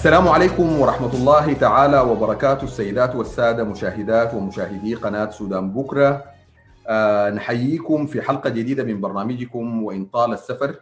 [0.00, 6.24] السلام عليكم ورحمة الله تعالى وبركاته السيدات والسادة مشاهدات ومشاهدي قناة سودان بكرة.
[6.88, 10.80] أه نحييكم في حلقة جديدة من برنامجكم وإن طال السفر.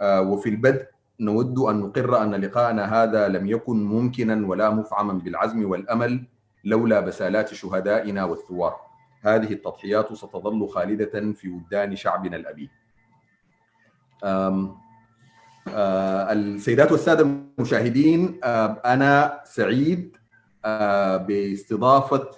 [0.00, 0.86] أه وفي البدء
[1.20, 6.24] نود أن نقر أن لقاءنا هذا لم يكن ممكنا ولا مفعما بالعزم والأمل
[6.64, 8.76] لولا بسالات شهدائنا والثوار.
[9.22, 12.70] هذه التضحيات ستظل خالدة في وجدان شعبنا الأبي
[15.68, 17.26] السيدات والسادة
[17.58, 20.16] المشاهدين آه أنا سعيد
[20.64, 22.30] آه باستضافة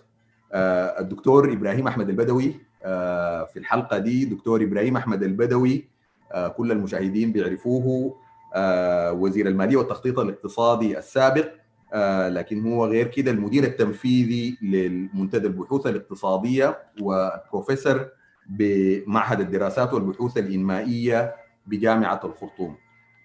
[0.52, 2.54] آه الدكتور إبراهيم أحمد البدوي
[2.84, 5.88] آه في الحلقة دي دكتور إبراهيم أحمد البدوي
[6.32, 8.16] آه كل المشاهدين بيعرفوه
[8.54, 11.48] آه وزير المالية والتخطيط الاقتصادي السابق
[11.92, 18.06] آه لكن هو غير كده المدير التنفيذي للمنتدى البحوث الاقتصادية وبروفيسور
[18.48, 21.34] بمعهد الدراسات والبحوث الإنمائية
[21.66, 22.76] بجامعة الخرطوم.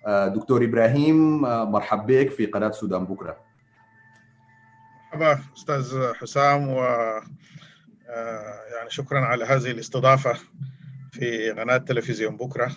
[0.07, 3.37] دكتور إبراهيم مرحب بك في قناة سودان بكرة.
[5.13, 6.83] مرحبا أستاذ حسام و
[8.75, 10.37] يعني شكرا على هذه الاستضافة
[11.11, 12.75] في قناة تلفزيون بكرة.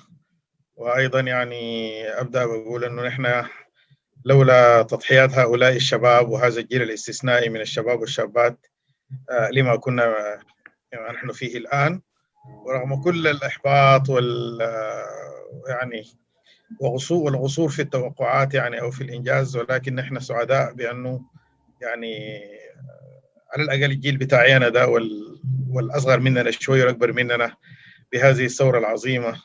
[0.77, 3.45] وأيضا يعني أبدأ بقول إنه نحن
[4.25, 8.67] لولا تضحيات هؤلاء الشباب وهذا الجيل الاستثنائي من الشباب والشابات
[9.53, 10.39] لما كنا
[11.13, 12.01] نحن فيه الآن
[12.67, 14.59] ورغم كل الإحباط وال
[15.69, 16.05] يعني
[16.81, 21.21] وغصور والغصور في التوقعات يعني أو في الإنجاز ولكن نحن سعداء بأنه
[21.81, 22.41] يعني
[23.53, 24.89] على الأقل الجيل بتاعي أنا ده
[25.71, 27.57] والأصغر مننا شوي والأكبر مننا
[28.13, 29.43] بهذه الثورة العظيمة.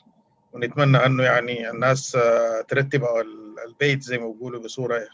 [0.53, 2.17] ونتمنى أنه يعني الناس
[2.67, 3.03] ترتب
[3.67, 5.08] البيت زي ما بيقولوا بصورة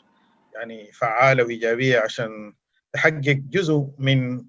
[0.55, 2.53] يعني فعالة وإيجابية عشان
[2.93, 4.45] تحقق جزء من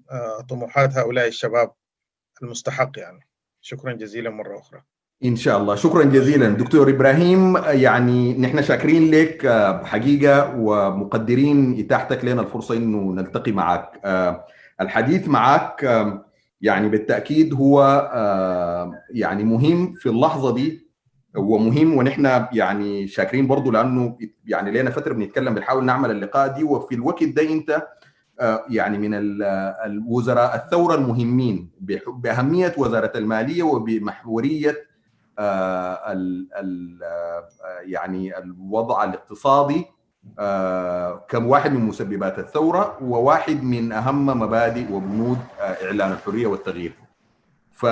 [0.49, 1.71] طموحات هؤلاء الشباب
[2.43, 3.19] المستحق يعني.
[3.61, 4.83] شكرا جزيلا مرة أخرى.
[5.23, 5.75] إن شاء الله.
[5.75, 6.49] شكرا جزيلا.
[6.49, 9.47] دكتور إبراهيم يعني نحن شاكرين لك
[9.83, 14.01] حقيقه ومقدرين إتاحتك لنا الفرصة إنه نلتقي معك.
[14.81, 16.05] الحديث معك
[16.61, 17.81] يعني بالتأكيد هو
[19.11, 20.85] يعني مهم في اللحظة دي.
[21.37, 26.63] ومهم ونحن يعني شاكرين برضه لأنه يعني لنا فترة بنتكلم بنحاول نعمل اللقاء دي.
[26.63, 27.87] وفي الوقت ده أنت
[28.69, 29.11] يعني من
[29.85, 31.69] الوزراء الثورة المهمين
[32.07, 34.75] بأهمية وزارة المالية وبمحورية
[35.39, 36.99] ال ال
[37.83, 39.85] يعني الوضع الاقتصادي
[41.29, 46.93] كم واحد من مسببات الثورة وواحد من أهم مبادئ وبنود إعلان الحرية والتغيير.
[47.71, 47.85] ف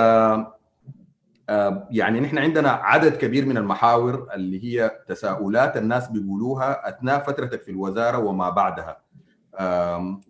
[1.90, 7.70] يعني نحن عندنا عدد كبير من المحاور اللي هي تساؤلات الناس بيقولوها أثناء فترتك في
[7.70, 8.96] الوزارة وما بعدها.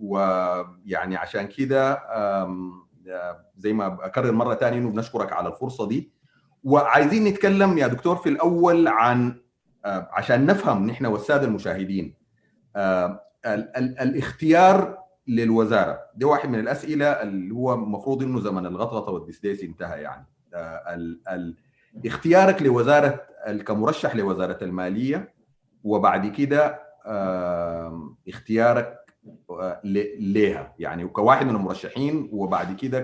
[0.00, 2.02] ويعني عشان كده
[3.56, 6.13] زي ما أكرر مرة ثانية إنه بنشكرك على الفرصة دي.
[6.64, 9.40] وعايزين نتكلم يا دكتور في الأول عن
[9.84, 12.14] عشان نفهم نحن والسادة المشاهدين
[13.46, 14.98] الاختيار
[15.28, 16.00] للوزارة.
[16.14, 20.26] دي واحد من الأسئلة اللي هو المفروض إنه زمن الغطغطة والدسديس انتهى يعني.
[22.06, 23.20] اختيارك لوزارة
[23.66, 25.34] كمرشح لوزارة المالية
[25.84, 26.80] وبعد كده
[28.28, 28.98] اختيارك
[30.18, 33.00] ليها يعني كواحد من المرشحين وبعد كده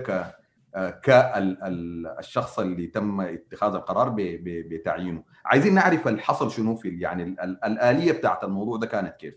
[1.03, 4.15] كالشخص اللي تم اتخاذ القرار
[4.45, 5.23] بتعيينه.
[5.45, 7.23] عايزين نعرف اللي حصل شنو في يعني
[7.65, 9.33] الآلية بتاعت الموضوع ده كانت كيف؟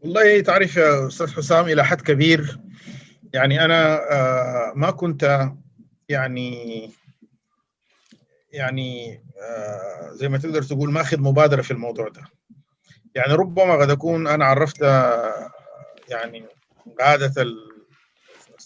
[0.00, 2.60] والله تعرف يا أستاذ حسام إلى حد كبير
[3.34, 4.00] يعني أنا
[4.74, 5.50] ما كنت
[6.08, 6.90] يعني
[8.52, 9.22] يعني
[10.10, 12.22] زي ما تقدر تقول ماخذ مبادرة في الموضوع ده.
[13.14, 14.80] يعني ربما قد أكون أنا عرفت
[16.08, 16.44] يعني
[17.00, 17.42] قادة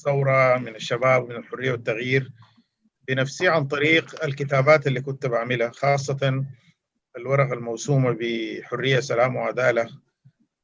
[0.00, 2.32] الثورة من الشباب من الحرية والتغيير
[3.08, 6.44] بنفسي عن طريق الكتابات اللي كنت بعملها خاصة
[7.16, 9.88] الورقة الموسومة بحرية سلام وعدالة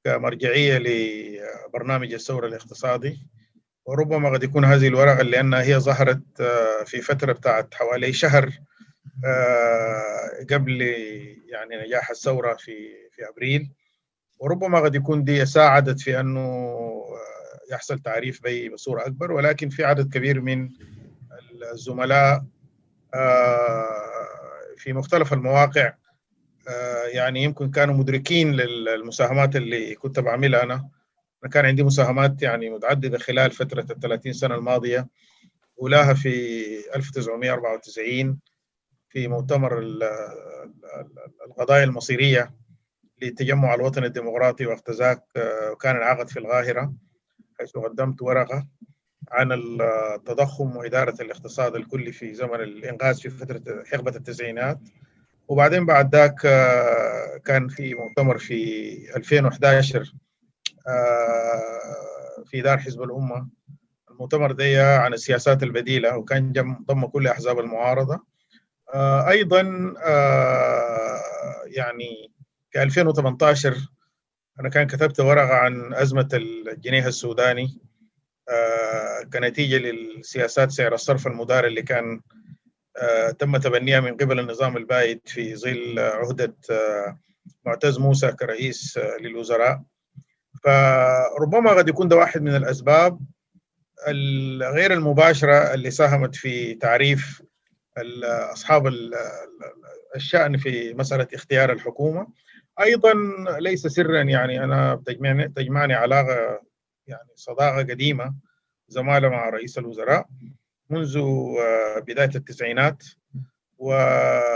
[0.04, 3.18] كمرجعية لبرنامج الثورة الاقتصادي.
[3.86, 6.42] وربما قد يكون هذه الورقة لأنها هي ظهرت
[6.86, 8.50] في فترة بتاعت حوالي شهر
[10.50, 10.80] قبل
[11.48, 12.76] يعني نجاح الثورة في
[13.12, 13.72] في أبريل.
[14.38, 16.76] وربما قد يكون دي ساعدت في أنه
[17.72, 20.70] يحصل تعريف بي بصورة أكبر ولكن في عدد كبير من
[21.72, 22.44] الزملاء
[24.76, 25.94] في مختلف المواقع
[27.12, 30.88] يعني يمكن كانوا مدركين للمساهمات اللي كنت بعملها أنا.
[31.44, 35.08] أنا كان عندي مساهمات يعني متعددة خلال فترة ال 30 سنة الماضية
[35.80, 38.38] أولاها في 1994
[39.08, 39.78] في مؤتمر
[41.46, 42.54] القضايا المصيرية
[43.22, 45.24] للتجمع الوطني الديمقراطي وقت ذاك
[45.72, 46.94] وكان انعقد في القاهرة.
[47.58, 48.66] حيث قدمت ورقة
[49.30, 54.78] عن التضخم وإدارة الاقتصاد الكلي في زمن الإنقاذ في فترة حقبة التسعينات.
[55.48, 56.40] وبعدين بعد ذاك
[57.44, 60.12] كان في مؤتمر في 2011
[62.46, 63.48] في دار حزب الأمة.
[64.10, 66.52] المؤتمر ده عن السياسات البديلة وكان
[66.86, 68.20] ضم كل أحزاب المعارضة.
[69.28, 69.62] أيضا
[71.66, 72.32] يعني
[72.70, 73.76] في 2018
[74.60, 77.80] أنا كان كتبت ورقة عن أزمة الجنيه السوداني
[79.32, 82.20] كنتيجة للسياسات سعر الصرف المدار اللي كان
[83.38, 86.54] تم تبنيها من قبل النظام البائد في ظل عهدة
[87.64, 89.82] معتز موسى كرئيس للوزراء.
[90.64, 93.20] فربما قد يكون ده واحد من الأسباب
[94.62, 97.42] غير المباشرة اللي ساهمت في تعريف
[98.52, 98.92] أصحاب
[100.16, 102.26] الشأن في مسألة اختيار الحكومة.
[102.80, 103.12] أيضا
[103.58, 106.60] ليس سرا يعني أنا تجمعني تجمعني علاقة
[107.06, 108.34] يعني صداقة قديمة
[108.88, 110.26] زمالة مع رئيس الوزراء
[110.90, 111.22] منذ
[112.06, 113.04] بداية التسعينات.
[113.78, 114.54] وبالاضافه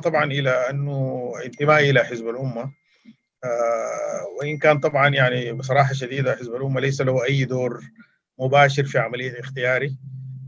[0.00, 2.72] طبعا إلى أنه انتمائي إلى حزب الأمة
[4.38, 7.80] وإن كان طبعا يعني بصراحة شديدة حزب الأمة ليس له أي دور
[8.38, 9.96] مباشر في عملية اختياري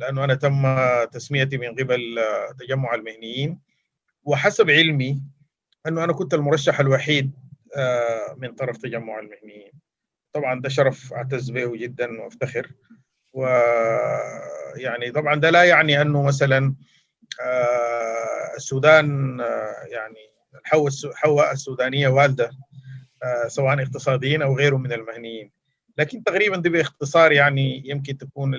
[0.00, 0.76] لأنه أنا تم
[1.12, 2.18] تسميتي من قبل
[2.58, 3.60] تجمع المهنيين.
[4.24, 5.22] وحسب علمي
[5.86, 7.32] أنه أنا كنت المرشح الوحيد
[8.36, 9.72] من طرف تجمع المهنيين.
[10.32, 12.70] طبعا ده شرف أعتز به جدا وأفتخر.
[13.32, 16.74] ويعني طبعا ده لا يعني أنه مثلا
[18.56, 19.38] السودان
[19.90, 22.50] يعني الحوة السودانية والدة
[23.46, 25.50] سواء اقتصاديين أو غيرهم من المهنيين.
[25.98, 28.54] لكن تقريبا دي باختصار يعني يمكن تكون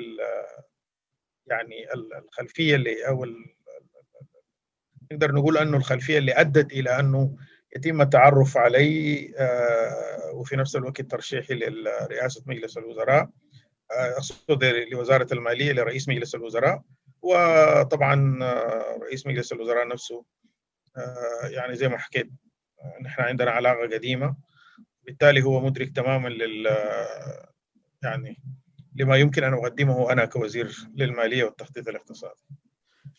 [1.48, 3.26] يعني الخلفية اللي أو
[5.12, 7.36] نقدر نقول أنه الخلفية اللي أدت إلى أنه
[7.76, 9.32] يتم التعرف علي
[10.34, 13.30] وفي نفس الوقت ترشيحي لرئاسة مجلس الوزراء
[13.92, 16.82] أقصد لوزارة المالية لرئيس مجلس الوزراء
[17.22, 18.40] وطبعا
[19.02, 20.26] رئيس مجلس الوزراء نفسه
[21.44, 22.30] يعني زي ما حكيت
[23.02, 24.36] نحن عندنا علاقة قديمة
[25.06, 26.78] بالتالي هو مدرك تماما لل
[28.04, 28.42] يعني
[28.96, 32.42] لما يمكن أن أقدمه أنا كوزير للمالية والتخطيط الاقتصادي.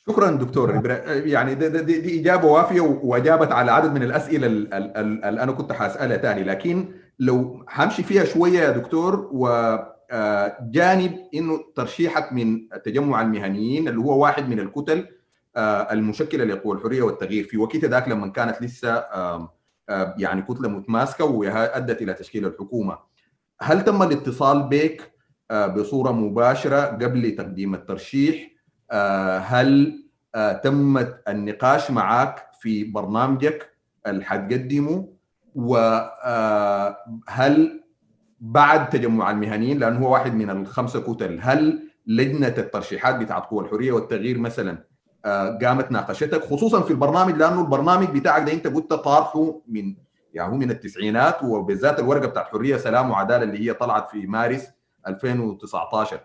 [0.09, 5.53] شكرا دكتور يعني دي, دي, دي إجابة وافية وأجابت على عدد من الأسئلة اللي أنا
[5.53, 6.89] كنت حاسألها ثاني لكن
[7.19, 14.49] لو حمشي فيها شوية يا دكتور وجانب إنه ترشيحك من التجمع المهنيين اللي هو واحد
[14.49, 15.07] من الكتل
[15.93, 19.05] المشكلة لقوى الحرية والتغيير في وقت ذاك لما كانت لسه
[20.19, 22.99] يعني كتلة متماسكة وادت إلى تشكيل الحكومة.
[23.61, 25.13] هل تم الاتصال بك
[25.53, 28.56] بصورة مباشرة قبل تقديم الترشيح؟
[29.41, 30.03] هل
[30.65, 30.99] تم
[31.29, 33.71] النقاش معك في برنامجك
[34.07, 35.09] اللي حتقدمه؟
[36.37, 37.83] وهل
[38.41, 43.93] بعد تجمع المهنيين لأنه هو واحد من الخمسة كتل هل لجنة الترشيحات بتاعت قوى الحرية
[43.93, 44.79] والتغيير مثلا
[45.63, 49.95] قامت ناقشتك خصوصا في البرنامج لأنه البرنامج بتاعك ده أنت قلت طارحه من
[50.35, 54.67] يعني هو من التسعينات وبالذات الورقة بتاعت حرية سلام وعدالة اللي هي طلعت في مارس
[55.07, 56.21] 2019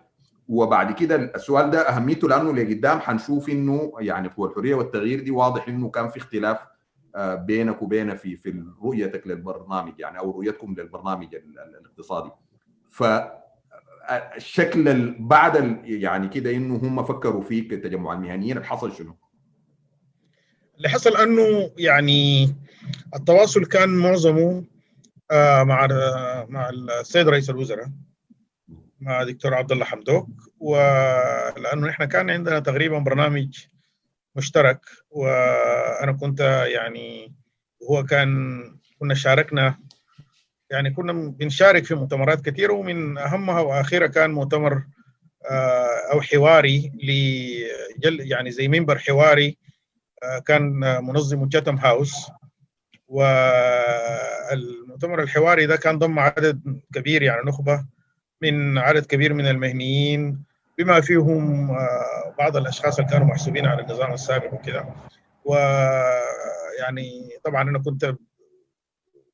[0.48, 5.68] وبعد كده السؤال ده أهميته لأنه لقدام حنشوف إنه يعني قوى الحرية والتغيير دي واضح
[5.68, 6.58] إنه كان في اختلاف
[7.18, 11.34] بينك وبينه في في رؤيتك للبرنامج يعني أو رؤيتكم للبرنامج
[11.80, 12.30] الاقتصادي
[14.08, 19.16] فالشكل بعد يعني كده إنه هم فكروا فيك التجمع المهنيين اللي حصل شنو؟
[20.76, 22.54] اللي حصل أنه يعني
[23.14, 24.64] التواصل كان معظمه
[25.62, 25.88] مع
[26.48, 26.70] مع
[27.00, 27.90] السيد رئيس الوزراء
[29.02, 30.28] مع دكتور عبد الله حمدوك.
[30.60, 33.64] ولأنه إحنا كان عندنا تقريبا برنامج
[34.36, 34.80] مشترك
[35.10, 36.40] وأنا كنت
[36.74, 37.34] يعني
[37.90, 38.62] هو كان
[38.98, 39.78] كنا شاركنا
[40.70, 44.82] يعني كنا بنشارك في مؤتمرات كثيرة ومن أهمها واخرها كان مؤتمر
[46.12, 49.56] أو حواري لجل يعني زي منبر حواري
[50.46, 50.62] كان
[51.04, 52.14] منظمه جاتم هاوس
[54.52, 57.84] والمؤتمر الحواري ده كان ضم عدد كبير يعني نخبة
[58.42, 60.42] من عدد كبير من المهنيين
[60.78, 61.66] بما فيهم
[62.38, 64.94] بعض الأشخاص اللي كانوا محسوبين على النظام السابق وكذا
[65.44, 68.14] ويعني طبعا أنا كنت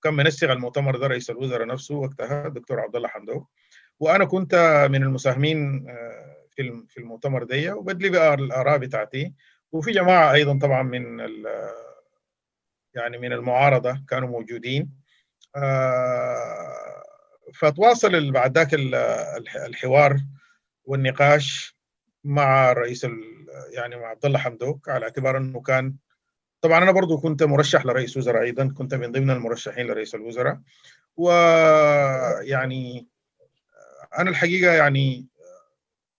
[0.03, 3.49] كان منسق المؤتمر ده رئيس الوزراء نفسه وقتها الدكتور عبد الله حمدوك
[4.01, 4.55] وأنا كنت
[4.91, 5.87] من المساهمين
[6.51, 9.35] في في المؤتمر ده وبدلي بقى الآراء بتاعتي.
[9.73, 11.19] وفي جماعة أيضا طبعا من
[12.95, 14.91] يعني من المعارضة كانوا موجودين.
[17.55, 18.75] فتواصل بعد ذاك
[19.57, 20.17] الحوار
[20.85, 21.77] والنقاش
[22.25, 23.07] مع رئيس
[23.73, 25.95] يعني مع عبد الله حمدوك على اعتبار إنه كان
[26.61, 30.61] طبعا أنا برضو كنت مرشح لرئيس وزراء أيضا كنت من ضمن المرشحين لرئيس الوزراء.
[31.17, 33.09] ويعني
[34.19, 35.27] أنا الحقيقة يعني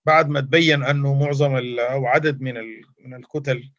[0.05, 2.53] بعد ما تبين أنه معظم أو عدد من
[2.99, 3.71] من الكتل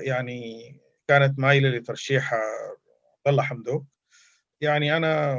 [0.00, 0.76] يعني
[1.08, 3.84] كانت مايلة لترشيح عبد الله حمدوك
[4.60, 5.38] يعني أنا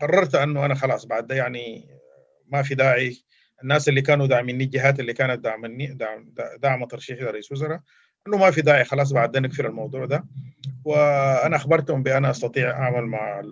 [0.00, 1.88] قررت أنه أنا خلاص بعد ده يعني
[2.46, 3.16] ما في داعي.
[3.62, 7.80] الناس اللي كانوا داعميني الجهات اللي كانت داعمني دعم دعم ترشيحي لرئيس وزراء
[8.26, 10.24] أنه ما في داعي خلاص بعد ده نكفر الموضوع ده.
[10.84, 13.42] وأنا أخبرتهم بان أستطيع أعمل مع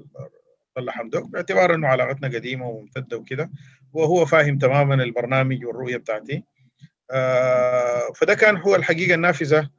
[0.78, 3.50] الله حمدوك باعتبار إنه علاقتنا قديمة وممتدة وكده.
[3.92, 6.44] وهو فاهم تماما البرنامج والرؤية بتاعتي.
[7.10, 9.70] آه، فده كان هو الحقيقة النافذة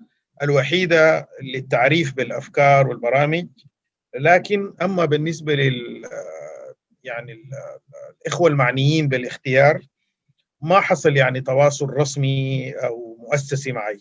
[0.43, 3.47] الوحيدة للتعريف بالأفكار والبرامج.
[4.19, 6.05] لكن أما بالنسبة لل
[7.07, 7.43] يعني
[8.25, 9.81] الإخوة المعنيين بالاختيار
[10.61, 13.99] ما حصل يعني تواصل رسمي أو مؤسسي معي.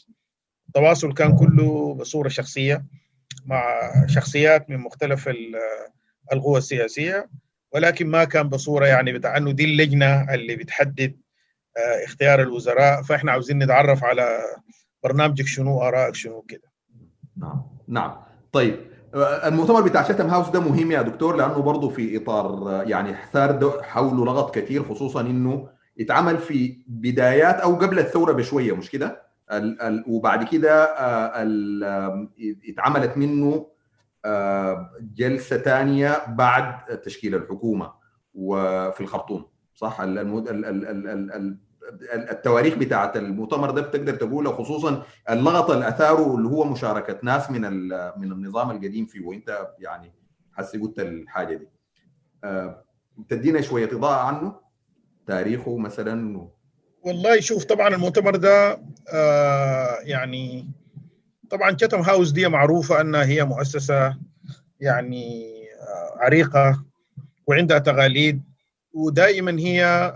[0.68, 2.84] التواصل كان كله بصورة شخصية
[3.44, 5.30] مع شخصيات من مختلف
[6.32, 7.28] القوى السياسية
[7.72, 11.20] ولكن ما كان بصورة يعني بتاع إنه دي اللجنة اللي بتحدد
[12.04, 13.02] اختيار الوزراء.
[13.02, 14.38] فإحنا عاوزين نتعرف على
[15.02, 16.72] برنامجك شنو آرائك شنو كده.
[17.36, 18.16] نعم نعم.
[18.52, 23.82] طيب المؤتمر بتاع شتم هاوس ده مهم يا دكتور لأنه برضه في إطار يعني ثار
[23.82, 25.68] حوله لغط كثير خصوصا إنه
[26.00, 29.23] اتعمل في بدايات أو قبل الثورة بشوية مش كده؟
[30.08, 30.85] وبعد كده
[32.68, 33.66] اتعملت منه
[35.00, 37.92] جلسة ثانية بعد تشكيل الحكومة
[38.35, 39.44] وفي الخرطوم
[39.75, 40.00] صح؟
[42.14, 47.61] التواريخ بتاعت المؤتمر ده بتقدر تقولها خصوصا اللغط اللي أثاره اللي هو مشاركة ناس من
[48.16, 50.12] من النظام القديم فيه وأنت يعني
[50.52, 51.69] حسي قلت الحاجة دي
[53.28, 54.61] تدينا شوية إضاءة عنه
[55.26, 56.49] تاريخه مثلا.
[57.02, 58.81] والله شوف طبعا المؤتمر ده
[59.12, 60.69] آه يعني
[61.50, 64.16] طبعا شتم هاوس دي معروفة أنها هي مؤسسة
[64.81, 66.85] يعني آه عريقة
[67.47, 68.43] وعندها تقاليد
[68.97, 70.12] ودائما هي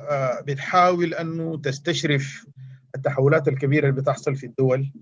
[0.47, 2.47] بتحاول أنه تستشرف
[2.97, 4.93] التحولات الكبيرة اللي بتحصل في الدول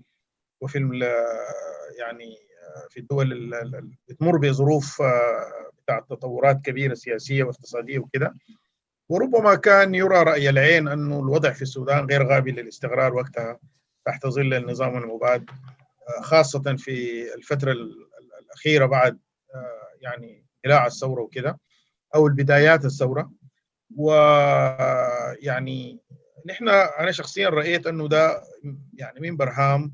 [0.61, 0.77] وفي
[1.99, 2.35] يعني
[2.89, 5.01] في الدول اللي بتمر بظروف
[5.83, 8.35] بتاع تطورات كبيرة سياسية واقتصادية وكده.
[9.09, 13.59] وربما كان يرى رأي العين أنه الوضع في السودان غير قابل للاستقرار وقتها
[14.05, 15.49] تحت ظل النظام المباد
[16.21, 17.75] خاصة في الفترة
[18.41, 19.19] الأخيرة بعد
[20.01, 21.59] يعني اندلاع الثورة وكده
[22.15, 23.31] أو البدايات الثورة.
[23.97, 25.99] ويعني
[26.45, 28.43] نحن أنا شخصيا رأيت أنه ده
[28.93, 29.93] يعني من برهام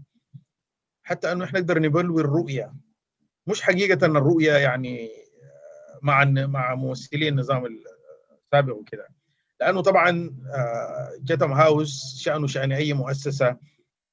[1.03, 2.73] حتى أنه إحنا نقدر نبلور الرؤية.
[3.47, 5.09] مش حقيقة الرؤية يعني
[6.01, 9.07] مع مع ممثلي النظام السابق وكده.
[9.61, 10.35] لأنه طبعا
[11.19, 13.57] جتم هاوس شأنه شأن أي مؤسسة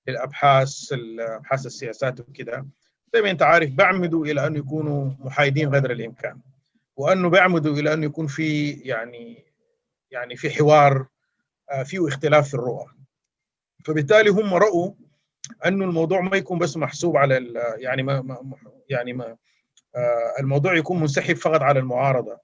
[0.09, 2.67] للأبحاث ابحاث السياسات وكده.
[3.15, 6.41] زي ما أنت عارف بعمدوا إلى أن يكونوا محايدين قدر الإمكان.
[6.97, 9.45] وأنه بيعمدوا إلى انه يكون في يعني
[10.13, 11.07] يعني في حوار
[11.85, 12.87] فيه اختلاف في الرؤى.
[13.85, 14.93] فبالتالي هم رأوا
[15.67, 18.57] انه الموضوع ما يكون بس محسوب على يعني ما, ما
[18.89, 19.37] يعني ما
[20.41, 22.39] الموضوع يكون منسحب فقط على المعارضة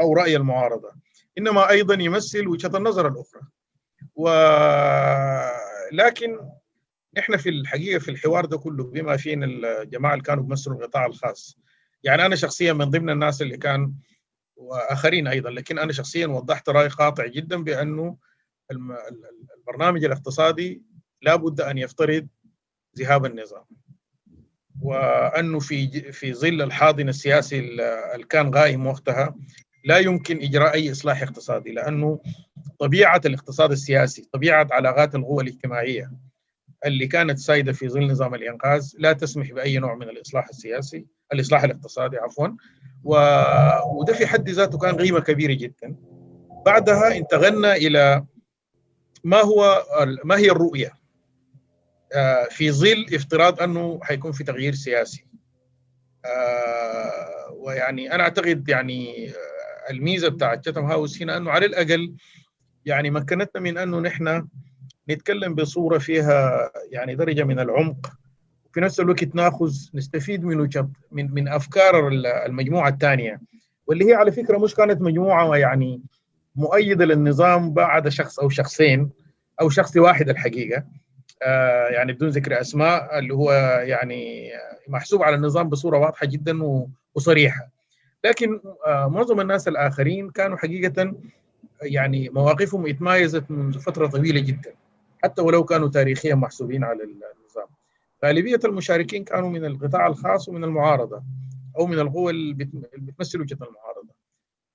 [0.00, 0.92] أو رأي المعارضة.
[1.38, 3.42] إنما أيضا يمثل وجهة النظر الأخرى.
[5.92, 6.38] ولكن
[7.18, 11.58] إحنا في الحقيقة في الحوار ده كله بما فينا الجماعة اللي كانوا بيمثلوا القطاع الخاص.
[12.04, 13.92] يعني أنا شخصيا من ضمن الناس اللي كان
[14.62, 15.50] وآخرين أيضا.
[15.50, 18.16] لكن أنا شخصيا وضحت رأي قاطع جدا بأنه
[19.58, 20.82] البرنامج الاقتصادي
[21.22, 22.28] لابد أن يفترض
[22.98, 23.64] ذهاب النظام.
[24.80, 29.34] وأنه في في ظل الحاضن السياسي اللي كان غائم وقتها
[29.84, 32.20] لا يمكن إجراء أي إصلاح اقتصادي لأنه
[32.78, 36.12] طبيعة الاقتصاد السياسي طبيعة علاقات القوى الاجتماعية
[36.86, 41.62] اللي كانت سائده في ظل نظام الإنقاذ لا تسمح بأي نوع من الإصلاح السياسي الإصلاح
[41.62, 42.48] الاقتصادي عفوا
[43.04, 43.14] و...
[44.00, 45.96] وده في حد ذاته كان قيمه كبيرة جدا.
[46.66, 48.24] بعدها انتقلنا إلى
[49.24, 49.84] ما هو
[50.24, 50.92] ما هي الرؤية؟
[52.50, 55.26] في ظل افتراض أنه حيكون في تغيير سياسي.
[57.52, 59.32] ويعني أنا أعتقد يعني
[59.90, 62.14] الميزة بتاعت تشاتم هاوس هنا أنه على الأقل
[62.84, 64.48] يعني مكنتنا من أنه نحن
[65.10, 68.12] نتكلم بصورة فيها يعني درجة من العمق.
[68.72, 70.68] في نفس الوقت ناخذ نستفيد من
[71.12, 72.08] من من أفكار
[72.46, 73.40] المجموعة الثانية
[73.86, 76.02] واللي هي على فكرة مش كانت مجموعة يعني
[76.56, 79.10] مؤيدة للنظام بعد شخص أو شخصين
[79.60, 80.84] أو شخص واحد الحقيقة.
[81.42, 83.52] آه يعني بدون ذكر أسماء اللي هو
[83.82, 84.50] يعني
[84.88, 86.58] محسوب على النظام بصورة واضحة جدا
[87.14, 87.68] وصريحة.
[88.24, 91.14] لكن آه معظم الناس الآخرين كانوا حقيقة
[91.82, 94.72] يعني مواقفهم اتمايزت منذ فترة طويلة جدا.
[95.22, 97.66] حتى ولو كانوا تاريخيا محسوبين على النظام.
[98.24, 101.24] غالبية المشاركين كانوا من القطاع الخاص ومن المعارضة
[101.78, 102.54] أو من القوى اللي
[102.98, 104.14] بتمثل وجهة المعارضة.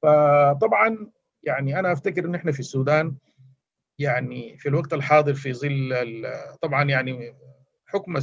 [0.02, 1.12] فطبعا
[1.44, 3.16] يعني أنا أفتكر إن إحنا في السودان
[4.00, 5.96] يعني في الوقت الحاضر في ظل
[6.62, 7.36] طبعا يعني
[7.86, 8.18] حكم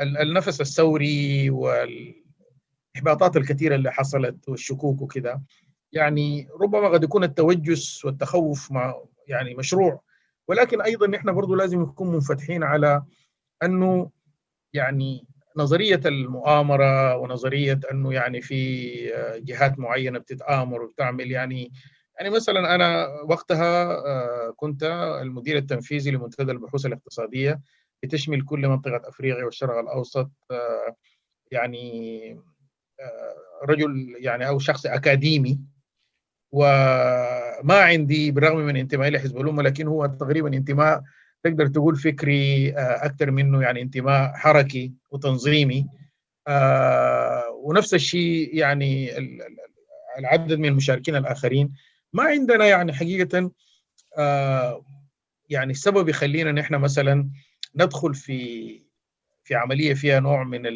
[0.00, 5.42] النفس الثوري والإحباطات الكثيرة اللي حصلت والشكوك وكذا
[5.92, 8.94] يعني ربما قد يكون التوجس والتخوف مع
[9.28, 10.00] يعني مشروع.
[10.48, 13.02] ولكن أيضا نحن برضه لازم نكون منفتحين على
[13.62, 14.10] أنه
[14.74, 15.26] يعني
[15.56, 18.88] نظرية المؤامرة ونظرية أنه يعني في
[19.38, 21.72] جهات معينة بتتآمر وبتعمل يعني
[22.18, 24.00] يعني مثلا أنا وقتها
[24.50, 24.82] كنت
[25.22, 27.60] المدير التنفيذي لمنتدى البحوث الاقتصادية
[28.02, 30.30] بتشمل كل منطقة أفريقيا والشرق الأوسط
[31.50, 32.40] يعني
[33.64, 35.60] رجل يعني أو شخص أكاديمي.
[36.52, 41.02] وما عندي بالرغم من انتمائي لحزب الأمة لكن هو تقريبا انتماء
[41.44, 45.86] تقدر تقول فكري أكثر منه يعني انتماء حركي وتنظيمي.
[47.54, 49.18] ونفس الشيء يعني
[50.18, 51.74] العدد من المشاركين الآخرين.
[52.12, 53.50] ما عندنا يعني حقيقة
[55.48, 57.30] يعني السبب يخلينا نحن مثلا
[57.76, 58.82] ندخل في
[59.44, 60.66] في عملية فيها نوع من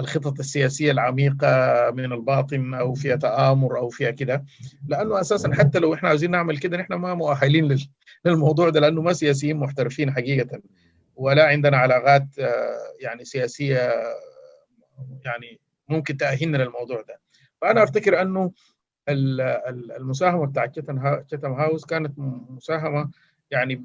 [0.00, 4.44] الخطط السياسية العميقة من الباطن أو فيها تآمر أو فيها كده.
[4.88, 7.78] لأنه أساسا حتى لو إحنا عايزين نعمل كده نحن ما مؤهلين
[8.24, 10.60] للموضوع ده لأنه ما سياسيين محترفين حقيقة.
[11.16, 12.26] ولا عندنا علاقات
[13.00, 13.92] يعني سياسية
[15.24, 17.20] يعني ممكن تأهلنا للموضوع ده.
[17.60, 18.52] فأنا أفتكر أنه
[19.08, 20.78] المساهمة بتاعت
[21.28, 23.10] تشتم هاوس كانت مساهمة
[23.50, 23.82] يعني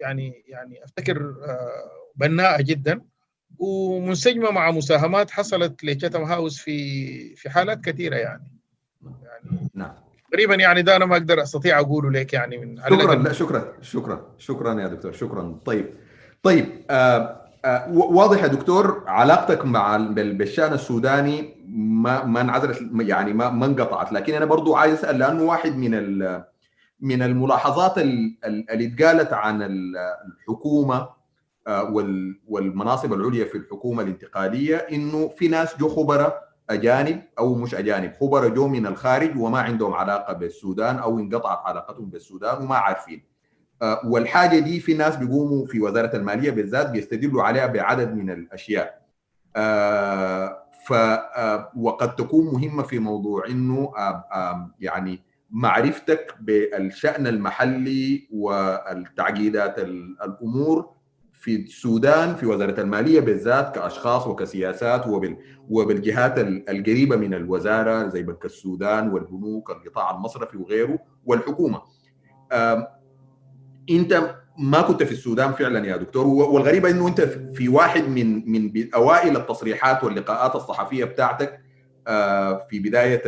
[0.00, 1.34] يعني يعني أفتكر
[2.16, 3.00] بناءة جدا.
[3.58, 8.52] ومنسجمه مع مساهمات حصلت لتشتم هاوس في في حالات كثيرة يعني.
[9.02, 9.92] يعني نعم.
[10.30, 14.26] تقريبا يعني ده أنا ما أقدر أستطيع أقوله لك يعني من شكرا لا شكرا شكرا
[14.38, 15.58] شكرا يا دكتور شكرا.
[15.64, 15.86] طيب
[16.42, 23.50] طيب آه آه واضح يا دكتور علاقتك مع بالشأن السوداني ما ما انعزلت يعني ما
[23.50, 24.12] ما انقطعت.
[24.12, 25.92] لكن أنا برضو عايز أسأل لأنه واحد من
[27.00, 28.36] من الملاحظات اللي
[28.70, 31.17] اتقالت عن الحكومة
[32.48, 38.48] والمناصب العليا في الحكومة الانتقالية إنه في ناس جو خبراء أجانب أو مش أجانب خبراء
[38.48, 43.22] جو من الخارج وما عندهم علاقة بالسودان أو انقطعت علاقتهم بالسودان وما عارفين.
[44.04, 48.98] والحاجة دي في ناس بيقوموا في وزارة المالية بالذات بيستدلوا عليها بعدد من الأشياء.
[50.86, 50.92] ف
[51.76, 53.92] وقد تكون مهمة في موضوع إنه
[54.80, 60.97] يعني معرفتك بالشأن المحلي والتعقيدات الأمور
[61.38, 65.36] في السودان في وزارة المالية بالذات كأشخاص وكسياسات وبال
[65.68, 71.82] وبالجهات القريبة من الوزارة زي بنك السودان والبنوك القطاع المصرفي وغيره والحكومة.
[73.90, 77.20] انت ما كنت في السودان فعلا يا دكتور والغريب إنه انت
[77.54, 81.60] في واحد من من أوائل التصريحات واللقاءات الصحفية بتاعتك
[82.70, 83.22] في بداية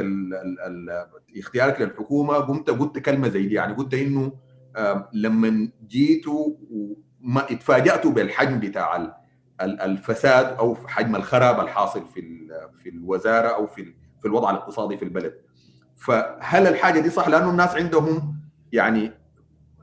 [1.38, 4.32] اختيارك للحكومة قمت قلت كلمة زي دي يعني قلت إنه
[5.12, 6.46] لما جيتوا
[7.20, 9.12] ما اتفاجاتوا بالحجم بتاع
[9.62, 12.48] الفساد أو حجم الخراب الحاصل في
[12.82, 15.34] في الوزارة أو في في الوضع الاقتصادي في البلد.
[15.96, 18.34] فهل الحاجة دي صح؟ لأنه الناس عندهم
[18.72, 19.12] يعني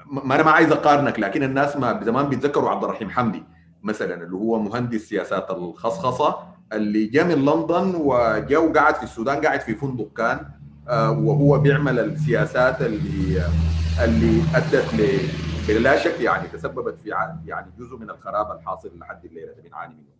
[0.06, 3.44] ما أنا ما عايز أقارنك لكن الناس ما زمان بيتذكروا عبد الرحيم حمدي
[3.84, 6.38] مثلا اللي هو مهندس سياسات الخصخصة
[6.74, 10.50] اللي جاء من لندن وجاء وقعد في السودان قاعد في فندق كان
[10.90, 13.54] وهو بيعمل السياسات اللي
[14.00, 15.32] اللي أدت ل
[15.68, 17.10] بلا شك يعني تسببت في
[17.46, 19.54] يعني جزء من الخراب الحاصل لحد الليلة.
[19.64, 20.18] بنعاني منه.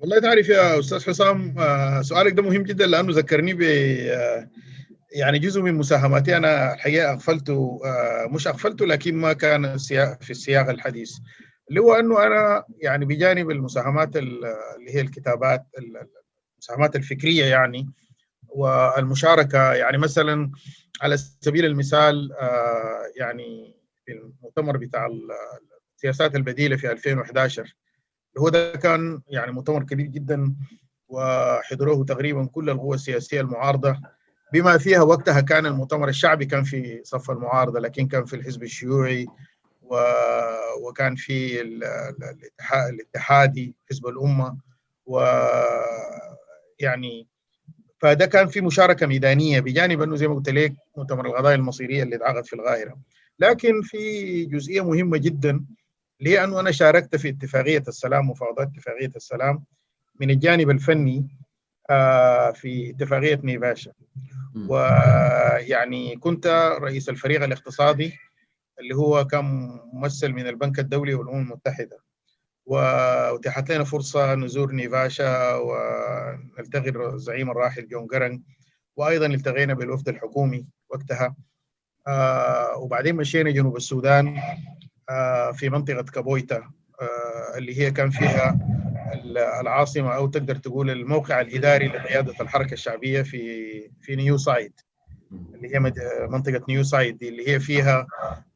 [0.00, 1.54] والله تعرف يا أستاذ حسام
[2.02, 3.60] سؤالك ده مهم جدا لأنه ذكرني ب
[5.12, 6.36] يعني جزء من مساهماتي.
[6.36, 7.80] أنا الحقيقة أغفلته
[8.30, 9.76] مش أغفلته لكن ما كان
[10.20, 11.18] في السياق الحديث.
[11.68, 14.54] اللي هو أنه أنا يعني بجانب المساهمات اللي
[14.88, 15.66] هي الكتابات
[16.58, 17.88] المساهمات الفكرية يعني
[18.48, 20.50] والمشاركة يعني مثلا
[21.02, 22.30] على سبيل المثال
[23.16, 23.74] يعني
[24.06, 25.08] في المؤتمر بتاع
[25.96, 27.74] السياسات البديلة في 2011 اللي
[28.38, 30.54] هو ده كان يعني مؤتمر كبير جدا
[31.08, 34.00] وحضروه تقريبا كل القوى السياسية المعارضة.
[34.52, 39.26] بما فيها وقتها كان المؤتمر الشعبي كان في صف المعارضة لكن كان في الحزب الشيوعي
[39.82, 40.00] و...
[40.82, 41.60] وكان في
[42.60, 44.58] الاتحادي حزب الأمة
[45.06, 45.20] و
[46.78, 47.28] يعني
[47.98, 52.16] فده كان في مشاركة ميدانية بجانب أنه زي ما قلت لك مؤتمر القضايا المصيرية اللي
[52.16, 52.98] اتعقد في القاهره
[53.38, 55.64] لكن في جزئية مهمة جدا
[56.20, 59.64] اللي هي انه أنا شاركت في اتفاقية السلام مفاوضات اتفاقية السلام
[60.20, 61.28] من الجانب الفني
[62.54, 63.92] في اتفاقية نيفاشا.
[64.70, 66.46] ويعني كنت
[66.80, 68.12] رئيس الفريق الاقتصادي
[68.80, 69.44] اللي هو كان
[69.92, 71.98] ممثل من البنك الدولي والأمم المتحدة.
[72.68, 78.40] واتيحت لنا فرصة نزور نيفاشا ونلتقي الزعيم الراحل جون قرنق
[78.96, 81.36] وأيضا التقينا بالوفد الحكومي وقتها.
[82.06, 84.40] آه وبعدين مشينا جنوب السودان
[85.10, 86.70] آه في منطقة كابويتا
[87.56, 88.58] اللي هي كان فيها
[89.60, 94.72] العاصمة أو تقدر تقول الموقع الإداري لقيادة الحركة الشعبية في في New Site
[95.54, 95.78] اللي هي
[96.28, 98.06] منطقة نيو سايد اللي هي فيها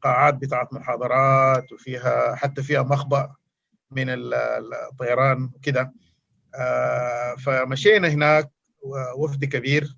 [0.01, 3.35] قاعات بتاعت محاضرات وفيها حتى فيها مخبأ.
[3.95, 5.93] من الطيران وكده.
[7.45, 8.51] فمشينا هناك
[9.17, 9.97] وفد كبير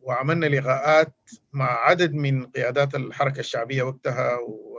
[0.00, 1.14] وعملنا لقاءات
[1.52, 4.78] مع عدد من قيادات الحركة الشعبية وقتها و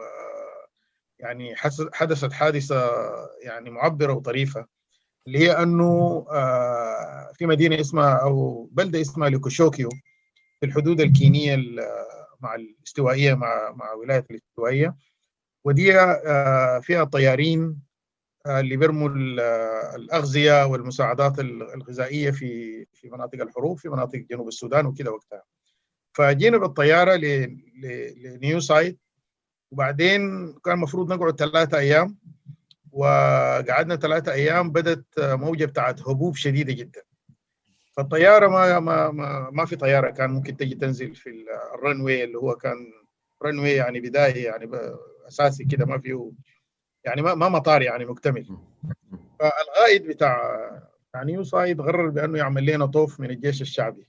[1.19, 1.55] يعني
[1.93, 2.91] حدثت حادثة
[3.43, 4.65] يعني معبرة وطريفة
[5.27, 6.25] اللي هي أنه
[7.33, 9.89] في مدينة اسمها أو بلدة اسمها لوكيشوكيو
[10.59, 11.57] في الحدود الكينية
[12.39, 14.95] مع الاستوائية مع مع ولاية الاستوائية.
[15.63, 15.91] ودي
[16.81, 17.84] فيها طيارين
[18.47, 19.09] اللي بيرموا
[19.95, 25.43] الأغذية والمساعدات الغذائية في في مناطق الحروب في مناطق جنوب السودان وكده وقتها.
[26.13, 27.15] فجينا بالطيارة
[28.23, 28.97] لنيو سايد
[29.71, 32.17] وبعدين كان المفروض نقعد ثلاثة أيام.
[32.91, 37.01] وقعدنا ثلاثة أيام بدت موجة بتاعت هبوب شديدة جدا.
[37.97, 40.09] فالطيارة ما ما ما, ما في طيارة.
[40.09, 42.75] كان ممكن تجي تنزل في ال runway اللي هو كان
[43.43, 44.69] runway يعني بداية يعني
[45.27, 46.31] أساسي كده ما فيه
[47.05, 48.57] يعني ما ما مطار يعني مكتمل.
[49.39, 50.61] فالقائد بتاع
[51.09, 54.07] بتاع نيو سايد قرر بأنه يعمل لنا طوف من الجيش الشعبي.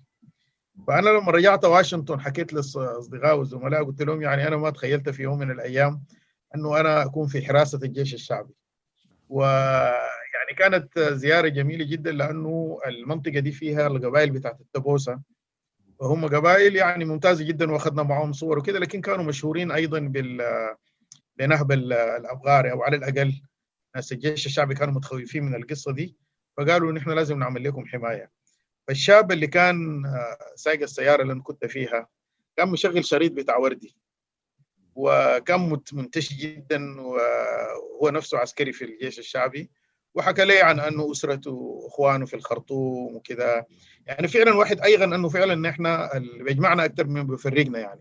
[0.86, 5.38] فأنا لما رجعت واشنطن حكيت لاصدقائي والزملاء قلت لهم يعني أنا ما تخيلت في يوم
[5.38, 6.02] من الأيام
[6.54, 8.54] أنه أنا أكون في حراسة الجيش الشعبي.
[9.28, 15.20] ويعني كانت زيارة جميلة جدا لأنه المنطقة دي فيها القبائل بتاعت التبوسة.
[15.98, 20.42] وهم قبائل يعني ممتازة جدا وأخذنا معهم صور وكده لكن كانوا مشهورين أيضا بال
[21.38, 23.42] بنهب الأبغار أو على الأقل
[23.96, 26.16] ناس الجيش الشعبي كانوا متخوفين من القصة دي
[26.56, 28.30] فقالوا نحن لازم نعمل لكم حماية.
[28.88, 30.02] فالشاب اللي كان
[30.54, 32.08] سايق السيارة اللي أنا كنت فيها
[32.56, 33.96] كان مشغل شريط بتاع وردي
[34.94, 39.70] وكان منتشي جدا وهو نفسه عسكري في الجيش الشعبي
[40.14, 43.64] وحكى لي عن أنه أسرته وإخوانه في الخرطوم وكذا.
[44.06, 48.00] يعني فعلا واحد ايغن أنه فعلا نحن اللي بيجمعنا أكثر من بيفرقنا يعني.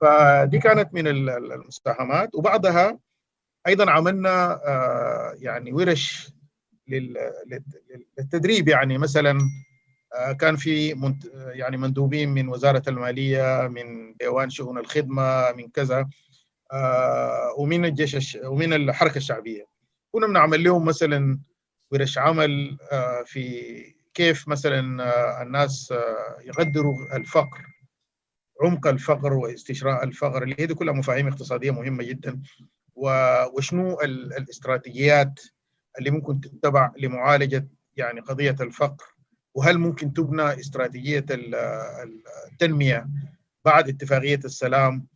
[0.00, 2.34] فدي كانت من المساهمات.
[2.34, 2.98] وبعدها
[3.66, 4.60] أيضا عملنا
[5.38, 6.32] يعني ورش
[8.18, 8.68] للتدريب.
[8.68, 9.38] يعني مثلا
[10.40, 10.88] كان في
[11.36, 16.08] يعني مندوبين من وزارة المالية من ديوان شؤون الخدمة من كذا
[17.58, 19.66] ومن الجيش ومن الحركة الشعبية.
[20.12, 21.40] كنا بنعمل لهم مثلا
[21.92, 22.78] ورش عمل
[23.26, 24.80] في كيف مثلا
[25.42, 25.94] الناس
[26.44, 27.69] يقدروا الفقر.
[28.60, 30.42] عمق الفقر واستشراء الفقر.
[30.42, 32.40] اللي هي دي كلها مفاهيم اقتصادية مهمة جدا.
[33.54, 35.40] وشنو الاستراتيجيات
[35.98, 39.04] اللي ممكن تتبع لمعالجة يعني قضية الفقر؟
[39.54, 41.24] وهل ممكن تبنى استراتيجية
[42.52, 43.08] التنمية
[43.64, 45.06] بعد اتفاقية السلام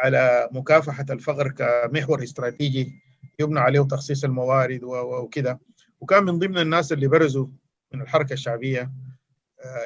[0.00, 3.02] على مكافحة الفقر كمحور استراتيجي
[3.40, 5.60] يبنى عليه تخصيص الموارد وكده؟
[6.00, 7.46] وكان من ضمن الناس اللي برزوا
[7.94, 8.90] من الحركة الشعبية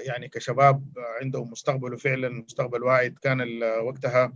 [0.07, 0.85] يعني كشباب
[1.21, 3.19] عندهم مستقبل وفعلا مستقبل واعد.
[3.23, 4.33] كان وقتها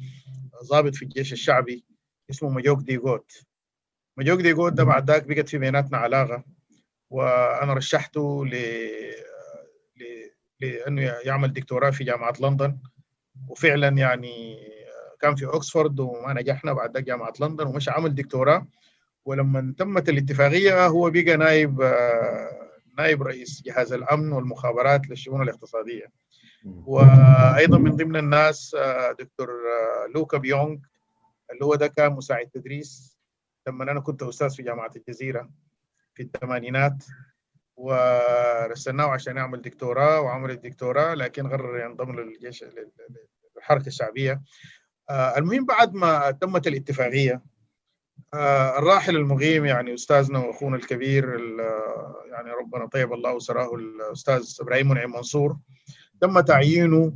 [0.70, 1.84] ضابط في الجيش الشعبي
[2.30, 3.32] اسمه مجوك ديغوت
[4.16, 6.44] مجوك ديغوت ده بعد ذاك بقت في بيناتنا علاقة
[7.10, 8.54] وأنا رشحته ل...
[9.96, 10.30] ل...
[10.60, 12.78] لأنه يعمل دكتوراه في جامعة لندن.
[13.48, 14.56] وفعلا يعني
[15.20, 18.66] كان في اوكسفورد وما نجحنا بعد ذاك جامعة لندن ومشى عمل دكتوراه.
[19.24, 21.80] ولما تمت الاتفاقية هو بقى نائب
[22.98, 26.12] نائب رئيس جهاز الأمن والمخابرات للشؤون الاقتصادية.
[26.64, 28.76] وأيضا من ضمن الناس
[29.18, 29.48] دكتور
[30.14, 30.76] لوكا بيونغ
[31.52, 33.18] اللي هو ده كان مساعد تدريس.
[33.68, 35.50] لما أنا كنت أستاذ في جامعة الجزيرة
[36.14, 37.04] في الثمانينات
[37.76, 42.64] ورسلناه عشان يعمل دكتوراه وعمل الدكتوراه لكن قرر ينضم للجيش
[43.56, 44.42] للحركة الشعبية.
[45.10, 47.42] المهم بعد ما تمت الاتفاقية
[48.78, 51.24] الراحل المغيم يعني أستاذنا وأخونا الكبير
[52.30, 55.56] يعني ربنا طيب الله سراه الأستاذ إبراهيم منعم منصور.
[56.20, 57.12] تم تعيينه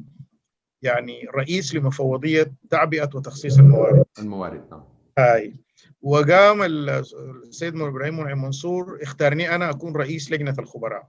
[0.82, 4.04] يعني رئيس لمفوضية تعبئة وتخصيص الموارد.
[4.18, 4.84] الموارد نعم.
[5.18, 5.56] هاي.
[6.02, 11.08] وقام السيد إبراهيم منعم منصور اختارني أنا أكون رئيس لجنة الخبراء.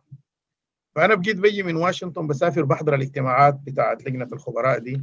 [0.95, 5.01] فأنا بجيت بيجي من واشنطن بسافر بحضر الاجتماعات بتاعت لجنة الخبراء دي.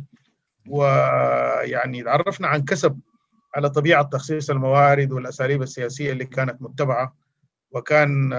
[0.69, 3.01] ويعني تعرفنا عن كسب
[3.55, 7.17] على طبيعة تخصيص الموارد والأساليب السياسية اللي كانت متبعة
[7.71, 8.33] وكان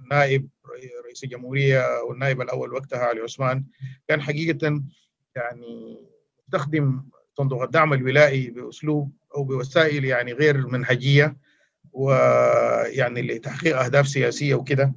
[0.00, 0.48] النائب
[1.06, 3.64] رئيس الجمهورية والنائب الأول وقتها علي عثمان
[4.08, 4.82] كان حقيقة
[5.36, 5.98] يعني
[6.46, 7.02] يستخدم
[7.38, 11.36] صندوق الدعم الولائي بأسلوب أو بوسائل يعني غير منهجيه
[11.92, 14.92] ويعني لتحقيق أهداف سياسية وكده.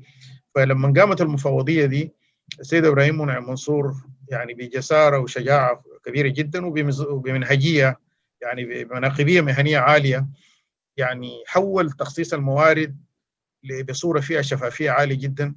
[0.56, 2.14] فلما قامت المفوضية دي
[2.60, 3.94] السيد إبراهيم منعم منصور
[4.30, 6.66] يعني بجسارة وشجاعة كبيرة جدا
[7.10, 8.00] وبمنهجية
[8.42, 10.28] يعني بمناقبيه مهنية عالية
[10.98, 12.98] يعني حول تخصيص الموارد
[13.90, 15.56] بصورة فيها شفافية عالية جدا.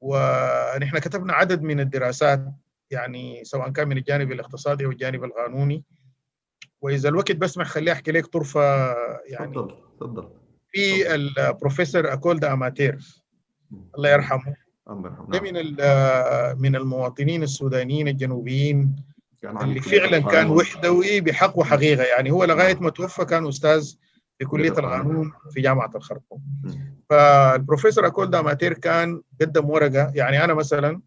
[0.00, 2.44] ونحن كتبنا عدد من الدراسات
[2.90, 5.84] يعني سواء كان من الجانب الاقتصادي أو الجانب القانوني.
[6.80, 8.94] وإذا الوقت بسمح خليني أحكي لك طرفه
[9.26, 10.30] يعني تفضل تفضل.
[10.72, 12.98] في البروفيسور أكولدا أماتير
[13.96, 14.56] الله يرحمه.
[15.28, 15.54] ده من
[16.62, 18.96] من المواطنين السودانيين الجنوبيين
[19.44, 22.30] اللي فعلا كان وحدوي بحق وحقيقة يعني.
[22.30, 23.94] هو لغاية ما توفى كان أستاذ
[24.38, 26.42] في كلية القانون في جامعة الخرطوم.
[27.10, 30.12] فالبروفيسور أكول داماتير كان قدم ورقة.
[30.14, 31.00] يعني أنا مثلا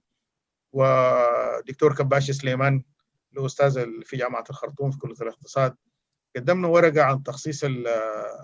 [0.74, 2.84] ودكتور كباش سليمان
[3.38, 5.76] الأستاذ في جامعة الخرطوم في كلية الاقتصاد
[6.36, 7.64] قدمنا ورقة عن تخصيص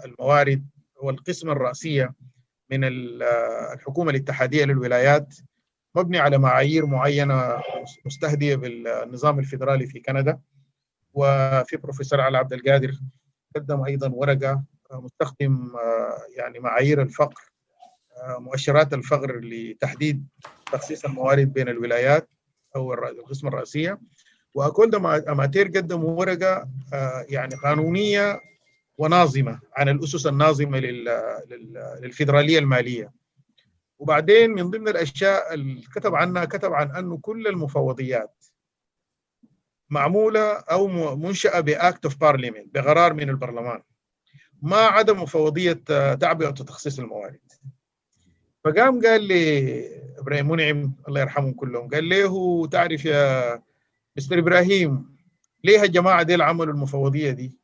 [0.06, 2.14] الموارد والقسم الرأسية
[2.72, 5.36] من الحكومة الاتحادية للولايات.
[5.98, 7.62] مبني على معايير معينة
[8.06, 10.40] مستهدية بالنظام الفيدرالي في كندا.
[11.14, 12.92] وفي بروفيسور علي عبد القادر
[13.56, 15.72] قدم أيضا ورقة مستخدم
[16.36, 17.52] يعني معايير الفقر
[18.28, 20.28] مؤشرات الفقر لتحديد
[20.72, 22.30] تخصيص الموارد بين الولايات
[22.76, 24.00] أو القسم الرئيسية.
[24.54, 24.96] وأكولد
[25.30, 26.70] أماتير قدم ورقة
[27.30, 28.42] يعني قانونية
[28.98, 30.80] وناظمة عن الأسس الناظمة
[32.02, 33.12] للفيدرالية المالية.
[34.00, 38.46] وبعدين من ضمن الأشياء اللي كتب عنها كتب عن انه كل المفوضيات
[39.90, 43.82] معمولة أو منشأة ب act of parliament بقرار من البرلمان.
[44.62, 45.74] ما عدا مفوضية
[46.14, 47.40] تعبئه وتخصيص الموارد.
[48.64, 53.62] فقام قال لي إبراهيم منعم الله يرحمهم كلهم قال له تعرف يا
[54.18, 55.18] مستر إبراهيم
[55.64, 57.58] ليه الجماعه دي عملوا المفوضية دي؟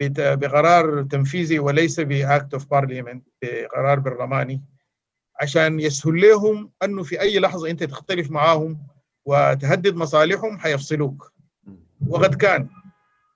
[0.00, 4.62] بقرار تنفيذي وليس ب act of parliament بقرار برلماني.
[5.42, 8.78] عشان يسهل لهم أنه في أي لحظة أنت تختلف معاهم
[9.24, 11.32] وتهدد مصالحهم حيفصلوك.
[12.08, 12.68] وقد كان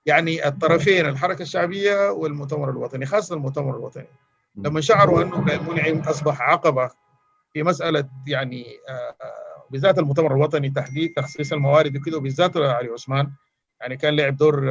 [0.05, 4.07] يعني الطرفين الحركة الشعبية والمؤتمر الوطني خاصة المؤتمر الوطني.
[4.55, 6.89] لما شعروا أنه إبراهيم منعم أصبح عقبة
[7.53, 8.65] في مسألة يعني
[9.69, 13.31] بالذات المؤتمر الوطني تحديد تخصيص الموارد وكده وبالذات علي عثمان.
[13.81, 14.63] يعني كان لعب دور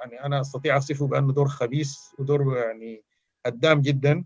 [0.00, 3.02] يعني أنا أستطيع أصفه بأنه دور خبيث ودور يعني
[3.46, 4.24] هدام جدا.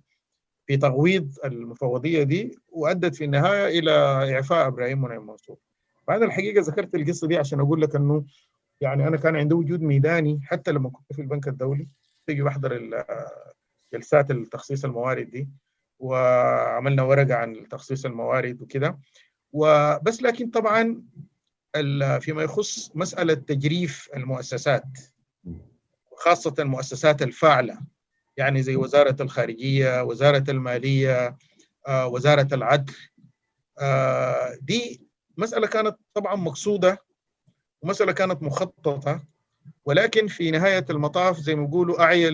[0.69, 3.91] في تغويض المفوضية دي وأدت في النهاية إلى
[4.35, 5.57] إعفاء إبراهيم منعم منصور.
[6.07, 8.25] فانا الحقيقة ذكرت القصة دي عشان أقول لك إنه
[8.81, 11.89] يعني أنا كان عندي وجود ميداني حتى لما كنت في البنك الدولي
[12.27, 13.05] تيجي بحضر
[13.93, 15.49] جلسات التخصيص الموارد دي
[15.99, 18.99] وعملنا ورقة عن تخصيص الموارد وكده.
[19.53, 21.03] وبس لكن طبعا
[22.21, 24.85] فيما يخص مسألة تجريف المؤسسات
[26.17, 27.79] خاصة المؤسسات الفاعلة.
[28.38, 31.37] يعني زي وزارة الخارجية، وزارة المالية،
[31.90, 32.94] وزارة العدل.
[34.61, 35.03] دي
[35.37, 36.98] مسألة كانت طبعا مقصودة
[37.83, 39.22] ومسألة كانت مخططة
[39.85, 42.29] ولكن في نهاية المطاف زي ما بيقولوا أعي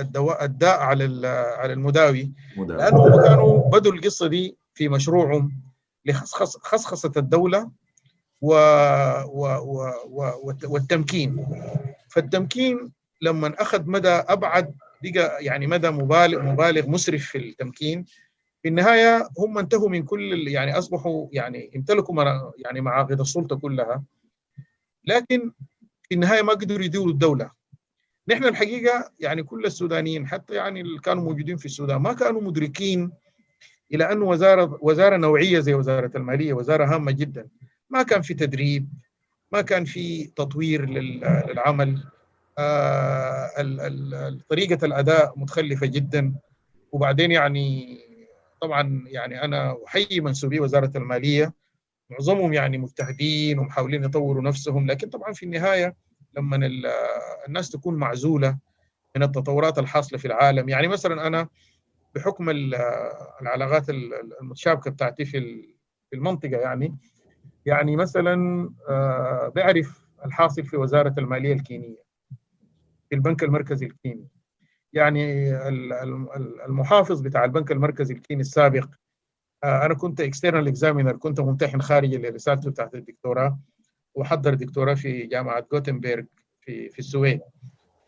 [0.00, 1.26] الدواء الداء على
[1.58, 2.32] على المداوي.
[2.56, 5.62] لأنهم كانوا بدوا القصة دي في مشروعهم
[6.06, 7.70] لخصخصه الدولة
[8.40, 8.54] و
[9.24, 10.32] و و و
[10.64, 11.46] والتمكين.
[12.08, 14.74] فالتمكين لما أخذ مدى أبعد
[15.10, 18.04] بقى يعني مدى مبالغ مبالغ مسرف في التمكين.
[18.62, 22.24] في النهاية هم انتهوا من كل يعني أصبحوا يعني امتلكوا
[22.58, 24.04] يعني معاقد السلطة كلها.
[25.04, 25.52] لكن
[26.02, 27.50] في النهاية ما قدروا يديروا الدولة.
[28.28, 33.12] نحن الحقيقة يعني كل السودانيين حتى يعني اللي كانوا موجودين في السودان ما كانوا مدركين
[33.94, 37.48] إلى انه وزاره وزارة نوعية زي وزارة المالية وزارة هامة جدا.
[37.90, 38.88] ما كان في تدريب
[39.52, 42.04] ما كان في تطوير للعمل.
[44.48, 46.34] طريقة الأداء متخلفة جدا.
[46.92, 47.98] وبعدين يعني
[48.60, 51.52] طبعا يعني أنا أحيي منسوبي وزارة المالية.
[52.10, 54.86] معظمهم يعني مجتهدين ومحاولين يطوروا نفسهم.
[54.86, 55.96] لكن طبعا في النهاية
[56.36, 56.70] لما
[57.48, 58.58] الناس تكون معزولة
[59.16, 60.68] من التطورات الحاصلة في العالم.
[60.68, 61.48] يعني مثلا أنا
[62.14, 62.50] بحكم
[63.40, 63.90] العلاقات
[64.40, 65.68] المتشابكة بتاعتي في
[66.14, 66.96] المنطقة يعني
[67.66, 68.68] يعني مثلا
[69.56, 72.02] بعرف الحاصل في وزارة المالية الكينية.
[73.12, 74.28] البنك المركزي الكيني.
[74.92, 75.52] يعني
[76.66, 78.88] المحافظ بتاع البنك المركزي الكيني السابق
[79.64, 83.58] أنا كنت external examiner كنت ممتحن خارجي لرسالته بتاعت الدكتوراه
[84.14, 86.24] وحضر دكتوراه في جامعة جوتنبرغ
[86.60, 87.40] في في السويد.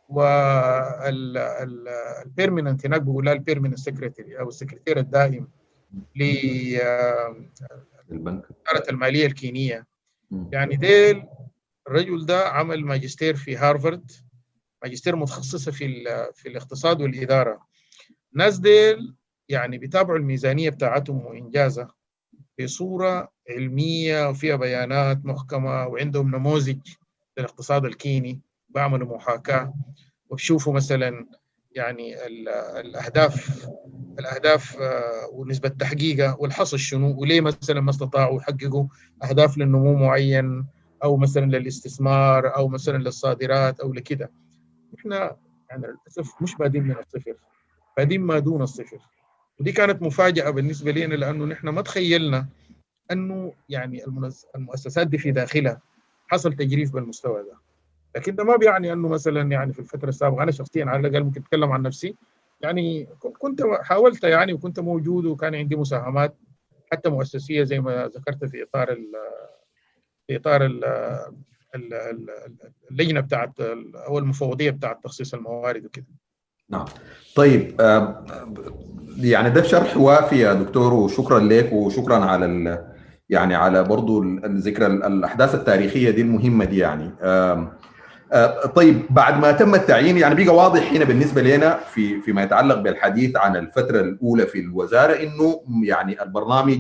[0.09, 5.49] وال permanent هناك بيقولها ال permanent secretary أو السكرتير الدائم
[8.13, 8.47] البنك.
[8.51, 9.87] الاداره المالية الكينية.
[10.53, 11.23] يعني ديل
[11.89, 14.11] الرجل ده عمل ماجستير في هارفارد.
[14.85, 17.67] ماجستير متخصصة في في الاقتصاد والإدارة.
[18.35, 19.15] ناس ديل
[19.49, 21.95] يعني بيتابعوا الميزانية بتاعتهم وإنجازها
[22.61, 26.79] بصورة علمية وفيها بيانات محكمة وعندهم نموذج
[27.39, 29.75] للاقتصاد الكيني بعملوا محاكاة.
[30.31, 31.27] وبشوفوا مثلا
[31.73, 32.27] يعني
[32.81, 33.67] الأهداف
[34.19, 38.87] الأهداف آه، ونسبة تحقيقها والحصل شنو وليه مثلا ما استطاعوا يحققوا
[39.25, 40.67] أهداف للنمو معين
[41.05, 44.31] أو مثلا للاستثمار أو مثلا للصادرات أو لكده.
[44.99, 45.37] إحنا
[45.71, 47.35] يعني للأسف مش بادين من الصفر
[47.97, 48.99] بادين ما دون الصفر.
[49.61, 52.47] ودي كانت مفاجأة بالنسبة لنا لأنه نحن ما تخيلنا
[53.13, 54.05] أنه يعني
[54.57, 55.81] المؤسسات دي في داخلها
[56.29, 57.59] حصل تجريف بالمستوى ده.
[58.17, 61.41] لكن ده ما بيعني أنه مثلا يعني في الفترة السابقة أنا شخصيا على الأقل ممكن
[61.41, 62.15] أتكلم عن نفسي
[62.61, 63.07] يعني
[63.39, 66.37] كنت حاولت يعني وكنت موجود وكان عندي مساهمات
[66.93, 68.97] حتى مؤسسية زي ما ذكرت في إطار
[70.27, 70.81] في إطار
[72.91, 73.61] اللجنة بتاعت
[74.07, 76.07] أو المفوضية بتاعت تخصيص الموارد وكده.
[76.71, 76.85] نعم.
[77.37, 77.81] طيب
[79.17, 82.85] يعني ده شرح وافي يا دكتور وشكرا لك وشكرا على
[83.31, 87.11] يعني على برضو الذكرى الأحداث التاريخية دي المهمة دي يعني.
[88.75, 93.37] طيب بعد ما تم التعيين يعني بقى واضح هنا بالنسبة لنا في فيما يتعلق بالحديث
[93.37, 96.79] عن الفترة الأولى في الوزارة إنه يعني البرنامج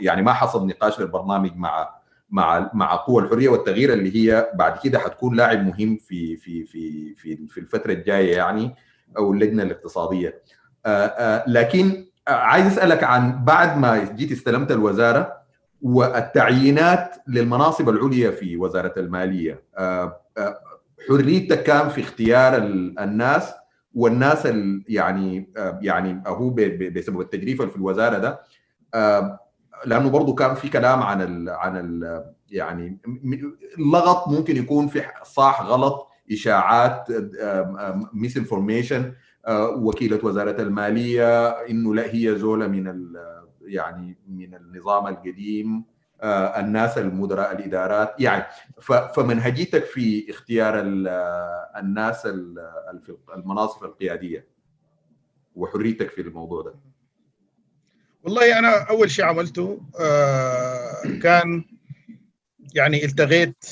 [0.00, 1.97] يعني ما حصل نقاش للبرنامج مع
[2.30, 7.14] مع مع قوى الحرية والتغيير اللي هي بعد كده حتكون لاعب مهم في في في
[7.14, 8.74] في في الفترة الجاية يعني
[9.18, 10.42] أو اللجنة الاقتصادية.
[11.46, 15.38] لكن عايز أسألك عن بعد ما جيت استلمت الوزارة
[15.82, 19.62] والتعيينات للمناصب العليا في وزارة المالية.
[21.08, 23.52] حريتك كان في اختيار الناس
[23.94, 24.48] والناس
[24.88, 26.50] يعني يعني هو
[26.94, 28.40] بسبب التجريف في الوزارة ده.
[29.86, 32.98] لأنه برضه كان في كلام عن ال عن ال يعني
[33.78, 37.06] لغط ممكن يكون في صح غلط إشاعات
[38.12, 39.12] misinformation
[39.76, 43.12] وكيلة وزارة المالية إنه لا هي زولة من
[43.62, 45.84] يعني من النظام القديم
[46.22, 48.44] الناس المدراء الإدارات يعني
[49.14, 50.74] فمنهجيتك في اختيار
[51.78, 52.28] الناس
[53.36, 54.46] المناصب القيادية
[55.54, 56.74] وحريتك في الموضوع ده؟
[58.22, 59.80] والله أنا أول شيء عملته
[61.22, 61.64] كان
[62.74, 63.64] يعني التغيت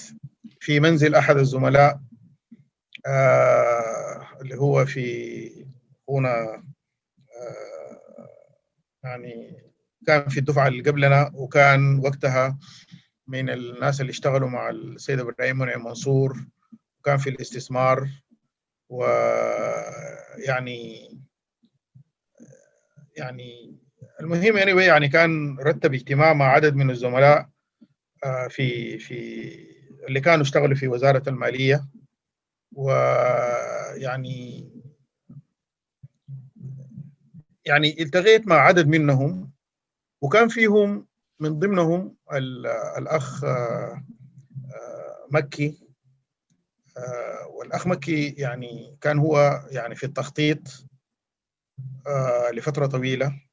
[0.61, 2.01] في منزل أحد الزملاء
[4.41, 5.67] اللي هو في
[6.09, 6.63] هنا
[9.05, 9.63] يعني
[10.07, 12.59] كان في الدفعة اللي قبلنا وكان وقتها
[13.27, 16.47] من الناس اللي اشتغلوا مع السيد إبراهيم منعم منصور
[17.01, 18.09] وكان في الاستثمار
[18.89, 20.67] ويعني
[23.17, 23.79] يعني
[24.21, 27.49] المهم يعني يعني كان رتب اجتماع مع عدد من الزملاء
[28.49, 29.77] في في
[30.09, 31.87] اللي كانوا اشتغلوا في وزارة المالية.
[32.73, 34.69] ويعني
[37.65, 39.53] يعني التقيت مع عدد منهم
[40.23, 41.07] وكان فيهم
[41.41, 42.17] من ضمنهم
[42.99, 43.45] الأخ
[45.31, 45.79] مكي.
[47.51, 50.59] والأخ مكي يعني كان هو يعني في التخطيط
[52.53, 53.46] لفترة طويلة.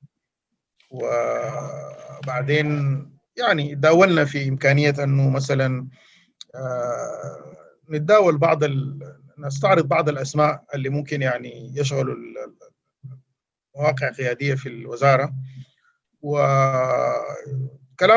[0.93, 2.67] وبعدين
[3.37, 5.87] يعني داولنا في إمكانية أنه مثلا
[7.89, 8.59] نتداول بعض
[9.37, 12.15] نستعرض بعض الأسماء اللي ممكن يعني يشغلوا
[13.75, 15.33] مواقع قيادية في الوزارة.
[16.21, 17.47] وكلام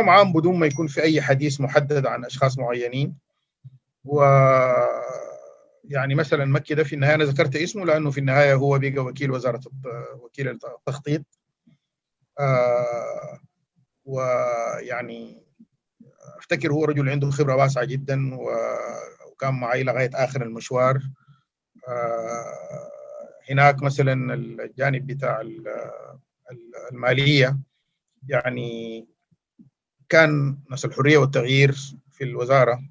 [0.09, 3.17] عام بدون ما يكون في أي حديث محدد عن أشخاص معينين.
[4.05, 4.23] و
[5.85, 9.31] يعني مثلا مكي ده في النهاية أنا ذكرت اسمه لأنه في النهاية هو بقى وكيل
[9.31, 9.61] وزارة
[10.21, 11.21] وكيل التخطيط.
[11.21, 11.36] آه
[14.05, 15.43] ويعني
[16.39, 18.31] أفتكر هو رجل عنده خبرة واسعة جدا
[19.27, 21.03] وكان معي لغاية آخر المشوار.
[21.89, 22.91] آه
[23.51, 25.43] هناك مثلا الجانب بتاع
[26.93, 27.59] المالية.
[28.29, 29.07] يعني
[30.09, 31.75] كان ناس الحرية والتغيير
[32.13, 32.83] في الوزارة.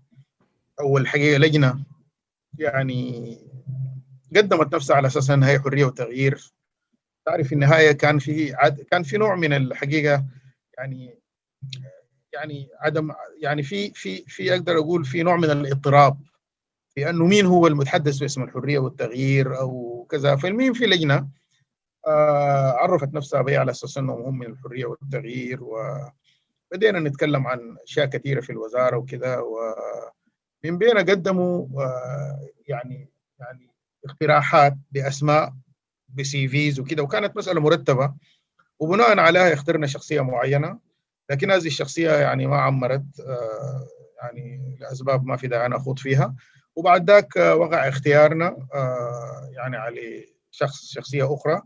[0.80, 1.84] أول حقيقة لجنة
[2.60, 3.38] يعني
[4.36, 6.54] قدمت نفسها على أساس أنها هي حرية وتغيير.
[7.26, 10.26] تعرف في النهاية كان في عد كان في نوع من الحقيقة
[10.78, 11.20] يعني
[12.34, 13.12] يعني عدم
[13.42, 16.18] يعني في في في أقدر أقول في نوع من الاضطراب
[16.96, 20.36] في أنه مين هو المتحدث باسم الحرية والتغيير أو كذا.
[20.36, 21.28] فالمين في لجنة
[22.08, 28.06] آه عرفت نفسها بها على أساس أنهم هم من الحرية والتغيير وبدينا نتكلم عن أشياء
[28.06, 33.10] كثيرة في الوزارة وكذا ومن بينها قدموا آه يعني
[33.40, 33.70] يعني
[34.06, 35.54] اقتراحات بأسماء
[36.16, 38.14] بسي فيز وكذا وكانت مسألة مرتبة
[38.80, 40.80] وبناء عليها اخترنا شخصية معينة
[41.30, 43.88] لكن هذه الشخصية يعني ما عمرت آه
[44.22, 46.36] يعني لأسباب ما في داعي أنا أخوض فيها.
[46.76, 51.62] وبعد ذاك وقع اختيارنا آه يعني على شخص شخصية أخرى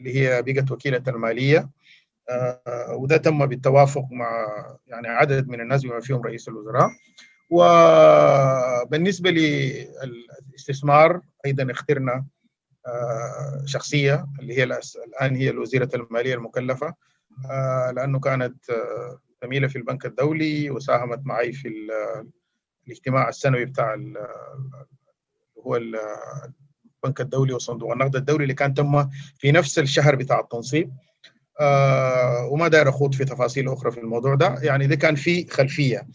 [0.00, 1.70] اللي هي بقت وكيلة المالية
[2.30, 4.46] آه وده تم بالتوافق مع
[4.86, 6.90] يعني عدد من الناس بما فيهم رئيس الوزراء.
[7.50, 12.24] وبالنسبة للاستثمار أيضا اخترنا
[13.64, 16.94] شخصية اللي هي الآن هي الوزيرة المالية المكلفة
[17.96, 18.56] لأنه كانت
[19.42, 21.72] زميلة في البنك الدولي وساهمت معي في
[22.86, 23.96] الاجتماع السنوي بتاع
[25.66, 29.08] هو البنك الدولي وصندوق النقد الدولي اللي كان تم
[29.38, 30.92] في نفس الشهر بتاع التنصيب.
[31.60, 36.06] آه وما داير أخوض في تفاصيل أخرى في الموضوع ده يعني ده كان في خلفية.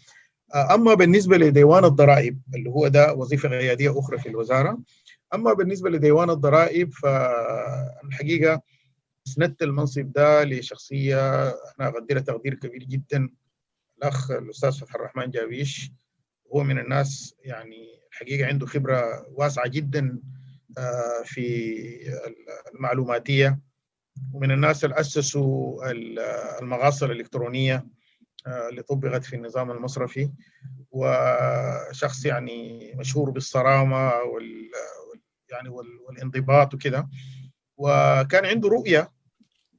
[0.54, 4.78] آه أما بالنسبة لديوان الضرائب اللي هو ده وظيفة قياديه أخرى في الوزارة
[5.34, 8.62] أما بالنسبة لديوان الضرائب فالحقيقة
[9.26, 13.28] إسندت المنصب ده لشخصية أنا اقدرها تقدير كبير جدا.
[13.98, 15.90] الأخ الأستاذ فتح الرحمن جاويش
[16.54, 20.18] هو من الناس يعني الحقيقة عنده خبرة واسعة جدا
[21.24, 22.14] في
[22.74, 23.58] المعلوماتية.
[24.32, 25.90] ومن الناس اللي أسسوا
[26.62, 27.86] المغاصة الإلكترونية
[28.46, 30.30] اللي طبقت في النظام المصرفي.
[30.90, 34.70] وشخص يعني مشهور بالصرامة وال
[35.54, 37.08] يعني والانضباط وكده
[37.76, 39.12] وكان عنده رؤية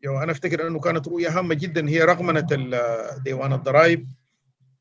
[0.01, 2.47] يعني أنا أفتكر أنه كانت رؤية هامة جدا هي رغمنة
[3.23, 4.07] ديوان الضرائب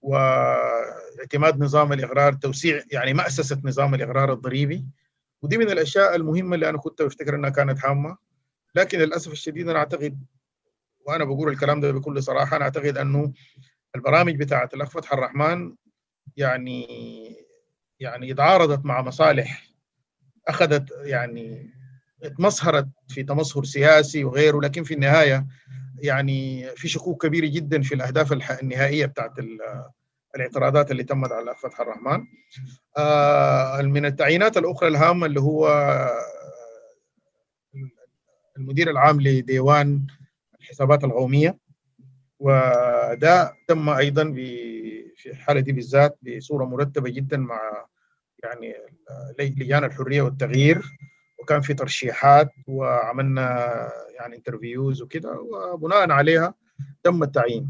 [0.02, 4.84] واعتماد نظام الإغرار توسيع يعني مأسسة نظام الإغرار الضريبي.
[5.42, 8.16] ودي من الأشياء المهمة اللي أنا كنت بفتكر أنها كانت هامة.
[8.74, 10.24] لكن للأسف الشديد أنا أعتقد
[11.06, 13.32] وأنا بقول الكلام ده بكل صراحة أنا أعتقد أنه
[13.96, 15.74] البرامج بتاعه الاخ فتح الرحمن
[16.36, 16.86] يعني
[18.00, 19.73] يعني اتعارضت مع مصالح
[20.48, 21.70] أخذت يعني
[22.22, 25.46] اتمسهرت في تمسهر سياسي وغيره لكن في النهاية
[25.98, 28.32] يعني في شكوك كبيرة جدا في الأهداف
[28.62, 29.32] النهائية بتاعت
[30.36, 32.24] الاعتراضات اللي تمت على فتح الرحمن.
[32.98, 35.68] آه من التعيينات الأخرى الهامه اللي هو
[38.58, 40.06] المدير العام لديوان
[40.60, 41.58] الحسابات القومية
[42.38, 44.24] وده تم أيضا
[45.16, 47.86] في الحالة دي بالذات بصورة مرتبة جدا مع
[48.44, 48.74] يعني
[49.38, 50.82] لجان الحرية والتغيير
[51.38, 53.74] وكان في ترشيحات وعملنا
[54.20, 56.54] يعني انترفيوز وكده وبناء عليها
[57.02, 57.68] تم التعيين.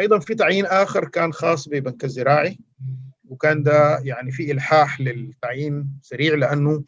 [0.00, 2.58] أيضا في تعيين آخر كان خاص ببنك الزراعي
[3.28, 6.84] وكان ده يعني في إلحاح للتعيين سريع لأنه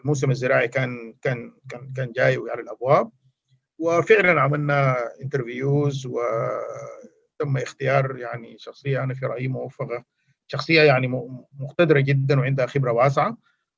[0.00, 3.10] الموسم الزراعي كان كان كان كان جاي على الأبواب.
[3.78, 10.04] وفعلا عملنا انترفيوز وتم اختيار يعني شخصية أنا في رأيي موفقة
[10.46, 11.08] شخصية يعني
[11.58, 13.36] مقتدرة جدا وعندها خبرة واسعة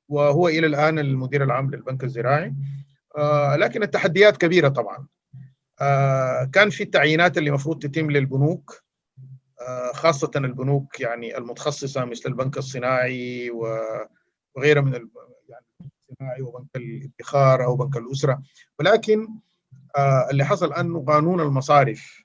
[0.09, 2.53] وهو إلى الآن المدير العام للبنك الزراعي.
[3.17, 5.07] آه لكن التحديات كبيرة طبعا.
[5.81, 8.83] آه كان في التعيينات اللي المفروض تتم للبنوك
[9.67, 14.93] آه خاصة البنوك يعني المتخصصة مثل البنك الصناعي وغيرها من
[15.49, 15.65] يعني
[16.09, 18.41] الصناعي وبنك الادخار أو بنك الأسرة.
[18.79, 19.27] ولكن
[20.31, 22.23] اللي حصل أنه قانون المصارف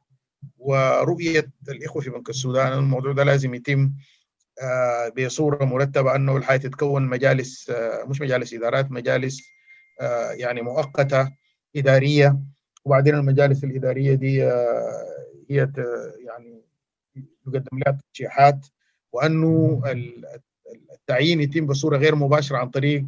[0.59, 3.92] ورؤية الإخوة في بنك السودان الموضوع ده لازم يتم
[5.18, 7.72] بصورة مرتبة أنه الحياة تتكون مجالس
[8.07, 9.42] مش مجالس إدارات مجالس
[10.30, 11.32] يعني مؤقتة
[11.76, 12.38] إدارية.
[12.84, 14.42] وبعدين المجالس الإدارية دي
[15.50, 15.68] هي
[16.26, 16.62] يعني
[17.46, 18.66] يقدم لها ترشيحات.
[19.12, 19.82] وأنه
[20.92, 23.05] التعيين يتم بصورة غير مباشرة عن طريق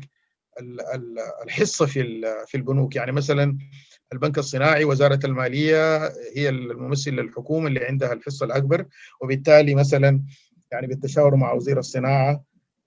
[1.44, 2.96] الحصة في في البنوك.
[2.96, 3.58] يعني مثلا
[4.12, 8.86] البنك الصناعي وزارة المالية هي الممثل للحكومة اللي عندها الحصة الأكبر.
[9.20, 10.22] وبالتالي مثلا
[10.72, 12.44] يعني بالتشاور مع وزير الصناعة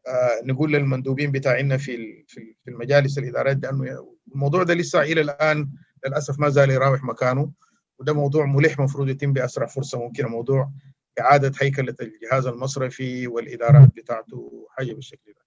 [0.07, 5.69] آه نقول للمندوبين بتاعنا في في المجالس الادارات بانه الموضوع ده لسه إلى الآن
[6.05, 7.51] للأسف ما زال يراوح مكانه
[7.99, 10.71] وده موضوع ملح مفروض يتم بأسرع فرصة ممكنه موضوع
[11.19, 15.41] إعادة هيكلة الجهاز المصرفي والإدارات بتاعته حاجة بالشكل ده.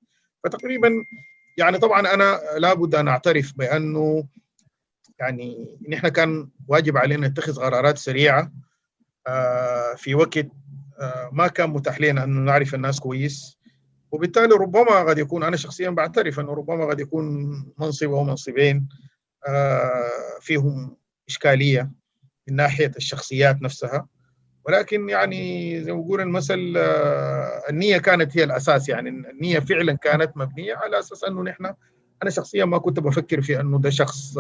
[0.45, 0.91] فتقريبا
[1.59, 4.27] يعني طبعا أنا لابد أن أعترف بأنه
[5.21, 8.53] يعني نحن كان واجب علينا نتخذ قرارات سريعة
[9.27, 10.47] آه في وقت
[11.33, 13.59] ما كان متاح لنا أن نعرف الناس كويس.
[14.13, 17.25] وبالتالي ربما قد يكون أنا شخصيا بعترف أنه ربما قد يكون
[17.79, 18.89] منصب أو منصبين
[19.49, 20.97] آه فيهم
[21.29, 21.91] إشكالية
[22.49, 24.07] من ناحية الشخصيات نفسها.
[24.65, 26.75] ولكن يعني زي ما بقول المثل
[27.71, 28.89] النية كانت هي الأساس.
[28.89, 31.75] يعني النية فعلا كانت مبنية على أساس أنه نحن
[32.23, 34.39] أنا شخصيا ما كنت بفكر في أنه ده شخص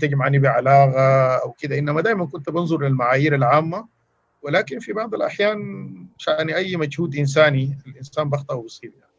[0.00, 1.78] تجمعني بعلاقة أو كده.
[1.78, 3.97] إنما دائما كنت بنظر للمعايير العامة
[4.42, 5.58] ولكن في بعض الأحيان
[6.18, 9.12] شأن أي مجهود إنساني الإنسان بخطأ وبصيب يعني.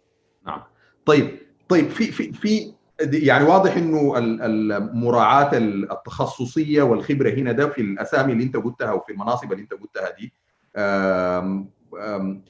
[0.46, 0.62] نعم.
[1.06, 1.38] طيب
[1.70, 8.44] طيب في في في يعني واضح إنه المراعاه التخصصية والخبرة هنا ده في الأسامي اللي
[8.44, 10.34] أنت قلتها وفي المناصب اللي أنت قلتها دي.
[10.76, 11.70] آم
[12.02, 12.44] آم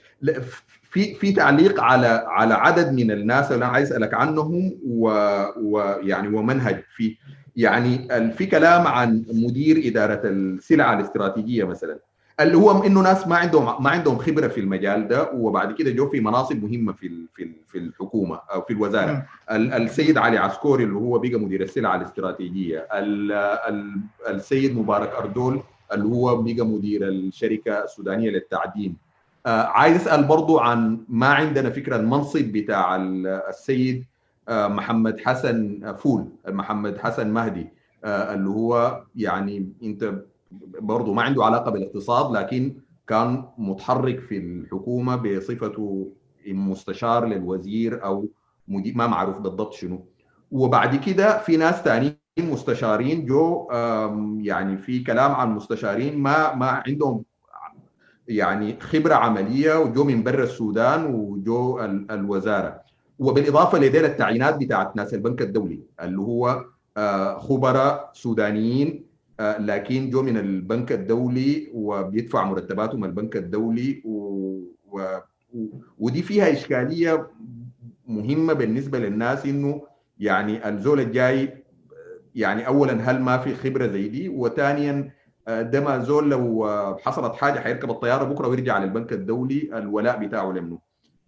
[0.83, 4.79] في في تعليق على على عدد من الناس اللي أنا عايز أسألك عنهم
[5.57, 7.17] ويعني ومنهج في
[7.55, 11.99] يعني في كلام عن مدير إدارة السلع الاستراتيجية مثلا.
[12.39, 16.09] اللي هو إنه ناس ما عندهم ما عندهم خبرة في المجال ده وبعد كده جو
[16.09, 19.25] في مناصب مهمة في في في الحكومة أو في الوزارة.
[19.51, 22.87] السيد علي عسكوري اللي هو بقى مدير السلع الاستراتيجية.
[24.29, 25.61] السيد مبارك أردول
[25.93, 28.95] اللي هو بقى مدير الشركة السودانية للتعدين.
[29.45, 32.95] عايز أسأل برضو عن ما عندنا فكرة المنصب بتاع
[33.49, 34.05] السيد
[34.49, 37.67] محمد حسن فول محمد حسن مهدي
[38.05, 40.13] اللي هو يعني أنت
[40.79, 42.75] برضه ما عنده علاقة بالاقتصاد لكن
[43.07, 46.11] كان متحرك في الحكومة بصفته
[46.47, 48.27] مستشار للوزير أو
[48.67, 50.05] مدير ما معروف بالضبط شنو.
[50.51, 53.67] وبعد كده في ناس ثانيين مستشارين جو
[54.41, 57.23] يعني في كلام عن مستشارين ما ما عندهم
[58.27, 61.79] يعني خبرة عملية وجو من برا السودان وجو
[62.11, 62.81] الوزارة.
[63.19, 66.65] وبالإضافة لدينا التعيينات بتاعت ناس البنك الدولي اللي هو
[67.39, 69.08] خبراء سودانيين
[69.39, 74.11] لكن جو من البنك الدولي وبيدفع مرتباتهم البنك الدولي و...
[74.91, 75.17] و...
[75.99, 77.27] ودي فيها إشكالية
[78.07, 79.81] مهمة بالنسبة للناس إنه
[80.19, 81.63] يعني الزول الجاي
[82.35, 85.11] يعني اولا هل ما في خبرة زي دي؟ وثانيا
[85.47, 86.67] ده ما زول لو
[87.01, 90.79] حصلت حاجة حيركب الطيارة بكرة ويرجع للبنك الدولي الولاء بتاعه لمنه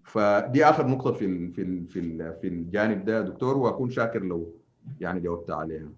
[0.03, 4.53] فدي آخر نقطة في في في في الجانب ده دكتور وأكون شاكر لو
[4.99, 5.89] يعني جاوبت عليها.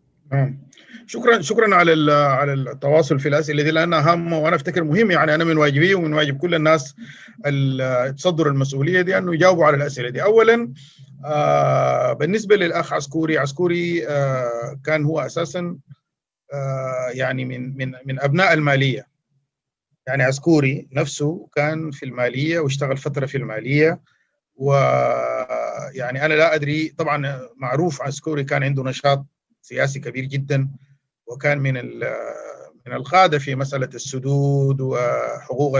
[1.08, 5.44] شكرا شكرا على على التواصل في الأسئلة دي لأنها هامه وأنا أفتكر مهم يعني أنا
[5.44, 6.96] من واجبي ومن واجب كل الناس
[8.18, 10.24] تصدروا المسؤولية دي أنه يجاوبوا على الأسئلة دي.
[10.24, 10.74] اولا
[11.26, 15.78] آه بالنسبة للأخ عسكوري عسكوري آه كان هو أساسا
[16.54, 19.08] آه يعني من من من أبناء المالية.
[20.08, 24.00] يعني عسكوري نفسه كان في المالية واشتغل فترة في المالية
[24.56, 29.26] ويعني أنا لا أدري طبعا معروف عسكوري كان عنده نشاط
[29.64, 30.70] سياسي كبير جدا
[31.28, 31.74] وكان من
[32.86, 35.80] من القادة في مسألة السدود وحقوق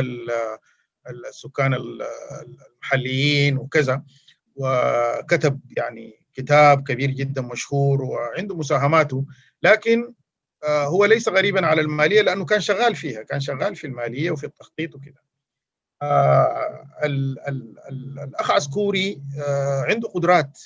[1.30, 4.04] السكان المحليين وكذا.
[4.56, 9.26] وكتب يعني كتاب كبير جدا مشهور وعنده مساهماته
[9.64, 10.14] لكن
[10.66, 14.96] هو ليس غريبا على المالية لأنه كان شغال فيها كان شغال في المالية وفي التخطيط
[14.96, 15.20] وكذا.
[17.04, 19.22] الأخ عسكوري
[19.90, 20.60] عنده قدرات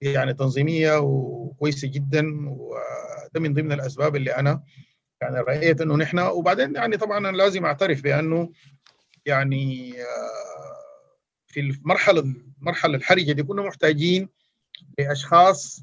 [0.00, 4.62] يعني تنظيمية وكويسة جدا وده من ضمن الأسباب اللي أنا
[5.20, 8.50] يعني رأيت إنه نحن وبعدين يعني طبعا أنا لازم أعترف بأنه
[9.26, 9.94] يعني
[11.46, 14.28] في المرحلة المرحلة الحرجة دي كنا محتاجين
[14.98, 15.82] لأشخاص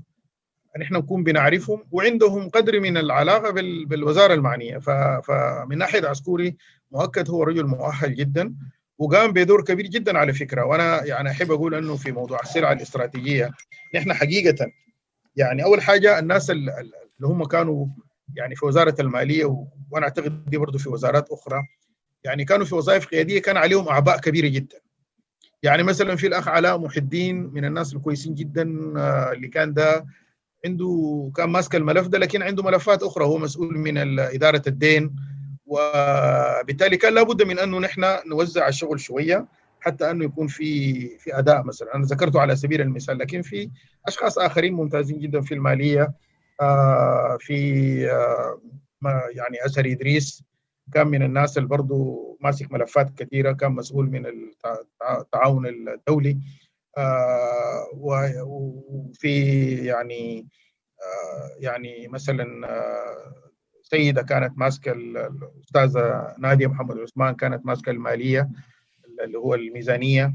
[0.79, 3.51] نحن نكون بنعرفهم وعندهم قدر من العلاقة
[3.85, 4.77] بالوزارة المعنية.
[4.77, 6.55] فمن ناحية عسكوري
[6.91, 8.55] مؤكد هو رجل مؤهل جدا.
[8.97, 10.65] وقام بدور كبير جدا على فكرة.
[10.65, 13.51] وأنا يعني أحب أقول أنه في موضوع السلع الاستراتيجية
[13.95, 14.71] نحن حقيقة
[15.35, 16.83] يعني أول حاجة الناس اللي
[17.23, 17.87] هم كانوا
[18.35, 21.63] يعني في وزارة المالية وأنا أعتقد دي برضه في وزارات أخرى
[22.23, 24.77] يعني كانوا في وظائف قيادية كان عليهم أعباء كبيرة جدا.
[25.63, 28.63] يعني مثلا في الأخ علاء محي الدين من الناس الكويسين جدا
[29.33, 30.05] اللي كان ده
[30.65, 35.15] عنده كان ماسك الملف ده لكن عنده ملفات أخرى هو مسؤول من إدارة الدين
[35.75, 39.45] وبالتالي كان لابد من أنه نحن نوزع الشغل شوية
[39.79, 41.95] حتى أنه يكون في في أداء مثلا.
[41.95, 43.69] أنا ذكرته على سبيل المثال لكن في
[44.07, 46.13] أشخاص آخرين ممتازين جدا في المالية
[46.61, 48.59] آه في آه
[49.35, 50.43] يعني اسر ادريس
[50.93, 54.25] كان من الناس اللي برضه ماسك ملفات كثيرة كان مسؤول من
[55.19, 56.37] التعاون الدولي
[56.97, 60.47] آه وفي يعني
[61.59, 62.45] يعني مثلا
[63.89, 68.49] سيدة كانت ماسكة الأستاذة نادية محمد عثمان كانت ماسكة المالية
[69.23, 70.33] اللي هو الميزانية.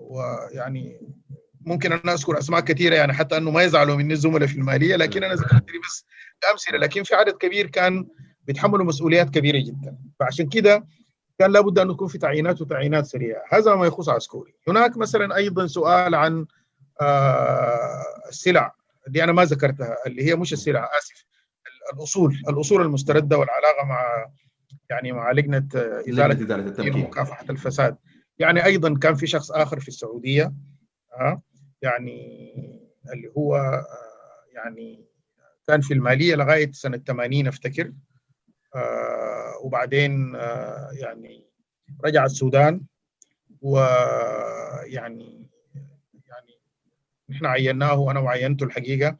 [0.00, 1.00] ويعني
[1.60, 5.24] ممكن أنا أذكر أسماء كثيرة يعني حتى أنه ما يزعلوا مني الزملاء في المالية لكن
[5.24, 6.06] أنا ذكرت بس
[6.52, 6.78] أمثلة.
[6.78, 8.06] لكن في عدد كبير كان
[8.44, 9.98] بيتحملوا مسؤوليات كبيرة جدا.
[10.20, 10.86] فعشان كده
[11.38, 13.42] كان لابد أن يكون في تعيينات وتعيينات سريعة.
[13.52, 14.54] هذا ما يخص عسكري.
[14.68, 16.46] هناك مثلا أيضا سؤال عن
[18.28, 18.74] السلع
[19.06, 21.25] اللي أنا ما ذكرتها اللي هي مش السلع آسف.
[21.94, 24.30] الأصول الأصول المستردة والعلاقة مع
[24.90, 26.94] يعني مع لجنة ازاله التمكين.
[26.94, 27.96] ومكافحه الفساد.
[28.38, 30.52] يعني أيضا كان في شخص آخر في السعودية
[31.14, 31.42] ها
[31.82, 32.52] يعني
[33.12, 33.82] اللي هو
[34.54, 35.04] يعني
[35.68, 37.92] كان في المالية لغاية سنة 80 أفتكر
[39.62, 40.34] وبعدين
[40.92, 41.46] يعني
[42.04, 42.80] رجع السودان
[43.60, 45.50] ويعني
[46.26, 46.58] يعني
[47.30, 49.16] نحن عيناه وأنا وعينته الحقيقة.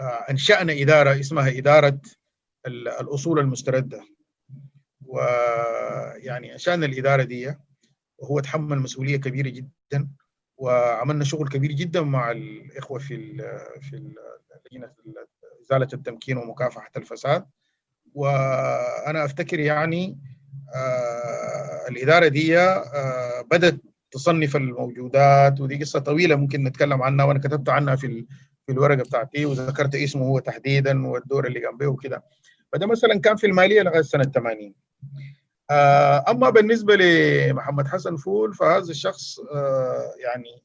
[0.00, 2.00] أنشأنا إدارة اسمها إدارة
[2.66, 4.00] الأصول المستردة.
[5.06, 7.54] ويعني أنشأنا الإدارة دي
[8.18, 10.08] وهو تحمل مسؤولية كبيرة جدا
[10.56, 13.36] وعملنا شغل كبير جدا مع الإخوة في ال
[13.80, 13.96] في
[14.72, 14.92] لجنة
[15.62, 17.46] إزالة التمكين ومكافحة الفساد.
[18.14, 20.18] وأنا أفتكر يعني
[20.74, 23.76] آه الإدارة دي آه بدأت
[24.10, 28.26] تصنف الموجودات ودي قصة طويلة ممكن نتكلم عنها وأنا كتبت عنها في
[28.66, 32.24] في الورقة بتاعتي وذكرت اسمه هو تحديدا والدور اللي قام به وكده.
[32.72, 34.74] فده مثلا كان في المالية لغاية سنة 80
[35.70, 40.62] آه أما بالنسبة لمحمد حسن فول فهذا الشخص آه يعني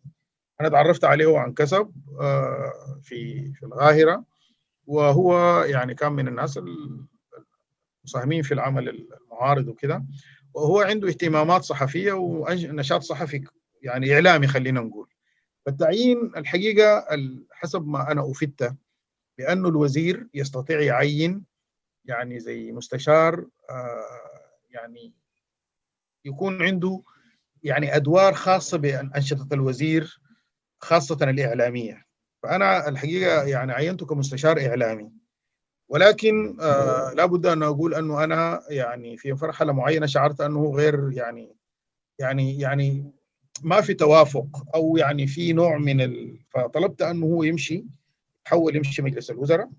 [0.62, 1.91] أنا تعرفت عليه عن كسب
[2.22, 4.24] آه في في القاهرة.
[4.88, 6.60] وهو يعني كان من الناس
[8.04, 10.06] المساهمين في العمل المعارض وكده.
[10.54, 13.43] وهو عنده اهتمامات صحفية ونشاط صحفي
[13.82, 15.08] يعني إعلامي خلينا نقول.
[15.66, 17.05] فالتعيين الحقيقة
[17.51, 18.76] حسب ما أنا افدت
[19.38, 21.45] بأنه الوزير يستطيع يعين
[22.05, 23.47] يعني زي مستشار
[24.70, 25.14] يعني
[26.26, 27.01] يكون عنده
[27.64, 30.22] يعني أدوار خاصة بأنشطة الوزير
[30.82, 32.05] خاصة الإعلامية.
[32.43, 35.12] فأنا الحقيقة يعني عينته كمستشار إعلامي.
[35.89, 41.55] ولكن آه لابد أن أقول أنه أنا يعني في مرحله معينة شعرت أنه غير يعني
[42.20, 43.14] يعني يعني
[43.64, 46.39] ما في توافق أو يعني في نوع من ال...
[46.49, 47.86] فطلبت أنه هو يمشي
[48.47, 49.70] يحول يمشي مجلس الوزراء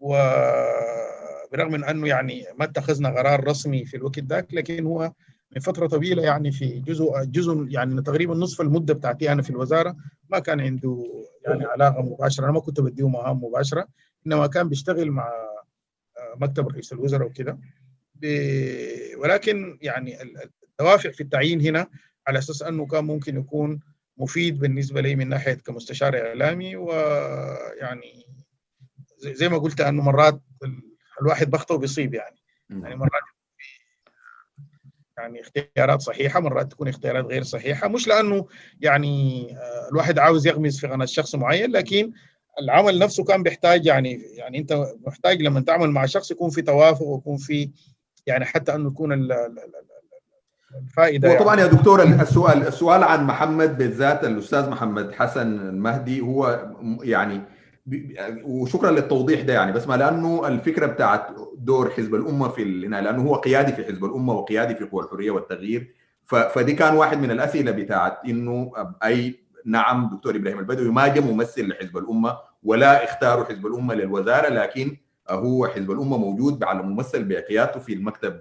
[0.00, 5.12] وبرغم من أنه يعني ما اتخذنا قرار رسمي في الوقت ذاك لكن هو
[5.56, 9.96] من فترة طويلة يعني في جزء جزء يعني تقريبا نصف المدة بتاعتي أنا في الوزارة
[10.28, 11.04] ما كان عنده
[11.46, 13.88] يعني علاقة مباشرة أنا ما كنت بديه مهام مباشرة
[14.26, 15.32] إنما كان بيشتغل مع
[16.36, 17.58] مكتب رئيس الوزراء وكده.
[19.16, 20.22] ولكن يعني
[20.72, 21.86] الدوافع في التعيين هنا
[22.28, 23.80] على أساس أنه كان ممكن يكون
[24.16, 28.26] مفيد بالنسبة لي من ناحية كمستشار إعلامي ويعني
[29.18, 30.40] زي ما قلت أنه مرات
[31.20, 32.36] الواحد بخطئ وبيصيب يعني.
[32.70, 33.22] يعني مرات
[35.18, 37.88] يعني اختيارات صحيحة مرات تكون اختيارات غير صحيحة.
[37.88, 38.46] مش لأنه
[38.80, 39.46] يعني
[39.90, 42.12] الواحد عاوز يغمز في قناة شخص معين لكن
[42.60, 47.02] العمل نفسه كان بيحتاج يعني يعني أنت محتاج لما تعمل مع شخص يكون في توافق
[47.02, 47.70] ويكون في
[48.26, 49.12] يعني حتى أنه يكون
[50.74, 51.68] الفائده وطبعا يعني.
[51.68, 56.68] يا دكتور السؤال السؤال عن محمد بالذات الأستاذ محمد حسن المهدي هو
[57.02, 57.40] يعني
[58.44, 61.26] وشكرا للتوضيح ده يعني بس ما لأنه الفكرة بتاعت
[61.58, 65.30] دور حزب الأمة في هنا لأنه هو قيادي في حزب الأمة وقيادي في قوى الحرية
[65.30, 65.94] والتغيير
[66.24, 68.72] فدي كان واحد من الأسئلة بتاعت إنه
[69.04, 74.48] أي نعم دكتور إبراهيم البدوي ما جاء ممثل لحزب الأمة ولا اختاروا حزب الأمة للوزارة
[74.48, 74.96] لكن
[75.30, 78.40] هو حزب الأمة موجود على ممثل بقيادته في المكتب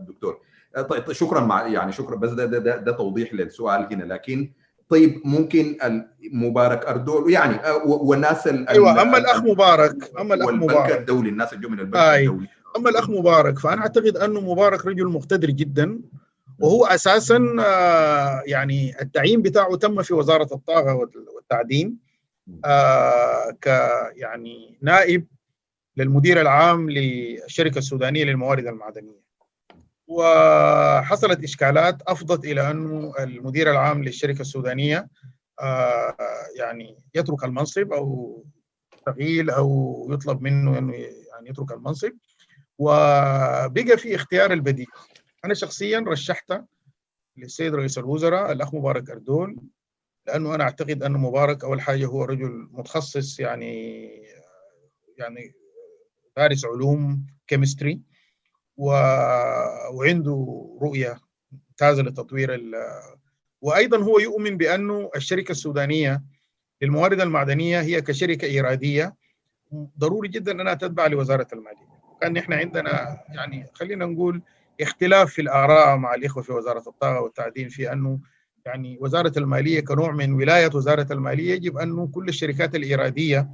[0.00, 0.40] الدكتور
[0.82, 4.04] طيب شكرا مع يعني شكرا بس ده ده, ده, ده توضيح للسؤال هنا.
[4.04, 4.52] لكن
[4.88, 5.76] طيب ممكن
[6.32, 10.98] مبارك اردول يعني والناس أيوه أما الأخ مبارك أما الأخ مبارك.
[10.98, 12.26] الدولي الناس اللي من البنك آي.
[12.26, 12.48] الدولي.
[12.76, 16.00] أما الأخ مبارك فأنا أعتقد أنه مبارك رجل مقتدر جدا
[16.58, 17.38] وهو أساسا
[18.46, 20.94] يعني التعيين بتاعه تم في وزارة الطاقة
[21.34, 21.96] والتعدين
[23.60, 23.66] ك
[24.16, 25.26] يعني نائب
[25.96, 29.27] للمدير العام للشركة السودانية للموارد المعدنية.
[30.08, 35.08] وحصلت إشكالات أفضت إلى انه المدير العام للشركة السودانية
[36.56, 38.44] يعني يترك المنصب أو
[39.06, 42.12] تغييل أو يطلب منه انه يعني يترك المنصب.
[42.78, 44.86] وبقى في اختيار البديل.
[45.44, 46.52] أنا شخصيا رشحت
[47.36, 49.56] للسيد رئيس الوزراء الأخ مبارك أردول
[50.26, 54.04] لأنه أنا أعتقد أن مبارك أول حاجة هو رجل متخصص يعني
[55.18, 55.52] يعني
[56.36, 58.00] دارس علوم كيمستري
[58.78, 58.90] و...
[59.92, 61.20] وعنده رؤية
[61.52, 62.74] ممتازة لتطوير ال...
[63.60, 66.22] وأيضا هو يؤمن بأنه الشركة السودانية
[66.82, 69.14] للموارد المعدنية هي كشركة إيرادية.
[69.98, 71.88] ضروري جدا أنها تتبع لوزارة المالية.
[72.20, 74.42] كان إحنا عندنا يعني خلينا نقول
[74.80, 78.18] اختلاف في الآراء مع الإخوة في وزارة الطاقة والتعدين في أنه
[78.66, 83.48] يعني وزارة المالية كنوع من ولاية وزارة المالية يجب انه كل الشركات الإيرادية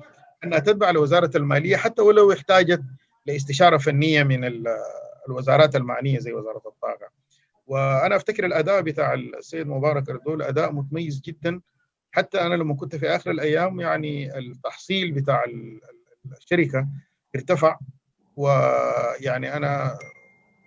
[0.45, 2.83] أنها تتبع لوزارة المالية حتى ولو احتاجت
[3.27, 4.45] لاستشارة فنية من
[5.29, 7.09] الوزارات المعنية زي وزارة الطاقة.
[7.67, 11.61] وأنا أفتكر الأداء بتاع السيد مبارك اردول اداء متميز جدا
[12.13, 15.45] حتى أنا لما كنت في آخر الأيام يعني التحصيل بتاع
[16.39, 16.89] الشركة
[17.35, 17.79] ارتفع
[18.37, 19.99] ويعني أنا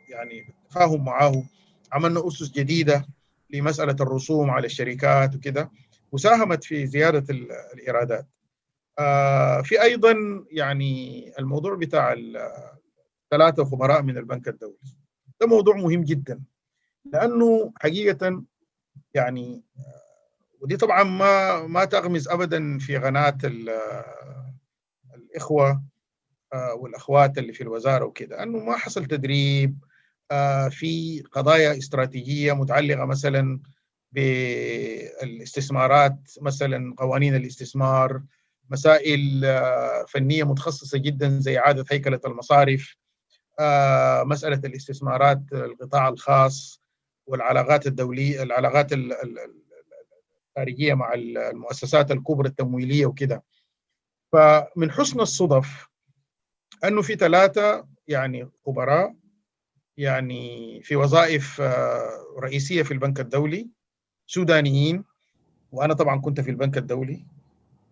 [0.09, 1.43] يعني بالتفاهم معاه
[1.91, 3.05] عملنا أسس جديدة
[3.49, 5.71] لمسألة الرسوم على الشركات وكده
[6.11, 7.33] وساهمت في زيادة
[7.73, 8.27] الإيرادات.
[8.99, 10.15] آه في أيضا
[10.51, 12.15] يعني الموضوع بتاع
[13.31, 14.77] ثلاثة خبراء من البنك الدولي.
[15.41, 16.41] ده موضوع مهم جدا
[17.05, 18.43] لأنه حقيقة
[19.13, 19.63] يعني
[20.61, 23.37] ودي طبعا ما ما تغمز ابدا في قناه
[25.15, 25.83] الإخوة
[26.77, 29.77] والأخوات اللي في الوزارة وكده انه ما حصل تدريب
[30.69, 33.59] في قضايا استراتيجية متعلقة مثلا
[35.21, 38.21] بالاستثمارات مثلا قوانين الاستثمار
[38.69, 39.41] مسائل
[40.07, 42.95] فنية متخصصة جدا زي إعادة هيكلة المصارف
[44.23, 46.81] مسألة الاستثمارات القطاع الخاص
[47.25, 48.91] والعلاقات الدولية العلاقات
[50.57, 53.43] الخارجية مع المؤسسات الكبرى التمويلية وكده
[54.31, 55.87] فمن حسن الصدف
[56.83, 59.15] أنه في ثلاثة يعني خبراء
[59.97, 61.61] يعني في وظائف
[62.39, 63.67] رئيسية في البنك الدولي
[64.27, 65.03] سودانيين
[65.71, 67.25] وأنا طبعا كنت في البنك الدولي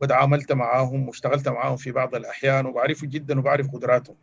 [0.02, 4.16] وتعاملت معاهم واشتغلت معاهم في بعض الأحيان وبعرفهم جدا وبعرف قدراتهم.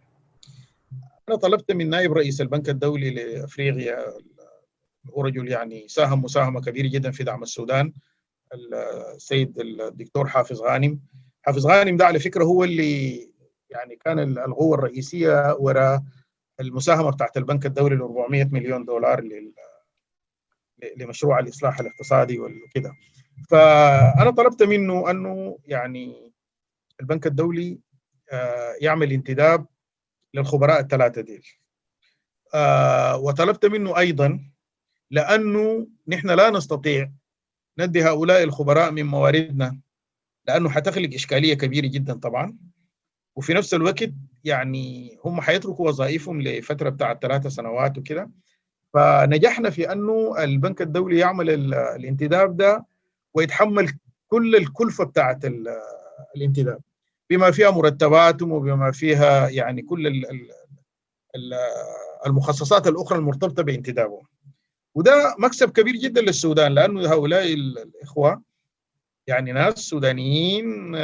[1.28, 4.04] أنا طلبت من نائب رئيس البنك الدولي لأفريقيا
[5.16, 7.92] رجل يعني ساهم مساهمة كبيرة جدا في دعم السودان
[9.14, 11.00] السيد الدكتور حافظ غانم.
[11.42, 13.16] حافظ غانم ده على فكرة هو اللي
[13.70, 16.02] يعني كان القوة الرئيسية وراء
[16.60, 19.24] المساهمة بتاعت البنك الدولي ل 400 مليون دولار
[20.96, 22.92] لمشروع الإصلاح الاقتصادي وكده.
[23.50, 26.32] فأنا طلبت منه أنه يعني
[27.00, 27.78] البنك الدولي
[28.80, 29.66] يعمل انتداب
[30.35, 31.47] للخبراء الثلاثه ديل.
[33.14, 34.41] وطلبت منه أيضا
[35.11, 37.11] لأنه نحن لا نستطيع
[37.78, 39.78] ندي هؤلاء الخبراء من مواردنا
[40.49, 42.57] لأنه حتخلق إشكالية كبيرة جدا طبعا.
[43.37, 44.11] وفي نفس الوقت
[44.45, 48.30] يعني هم حيتركوا وظائفهم لفترة بتاعت ثلاثة سنوات وكده.
[48.95, 52.87] فنجحنا في أنه البنك الدولي يعمل الانتداب ده
[53.35, 53.93] ويتحمل
[54.28, 55.41] كل الكلفة بتاعت
[56.37, 56.80] الانتداب.
[57.30, 60.24] بما فيها مرتباتهم وبما فيها يعني كل
[62.26, 64.26] المخصصات الأخرى المرتبطة بانتدابهم.
[64.94, 68.42] وده مكسب كبير جدا للسودان لأنه هؤلاء الإخوة
[69.26, 70.94] يعني ناس سودانيين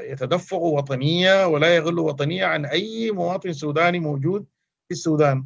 [0.00, 4.46] يتدفقوا وطنية ولا يغلوا وطنية عن أي مواطن سوداني موجود
[4.88, 5.44] في السودان.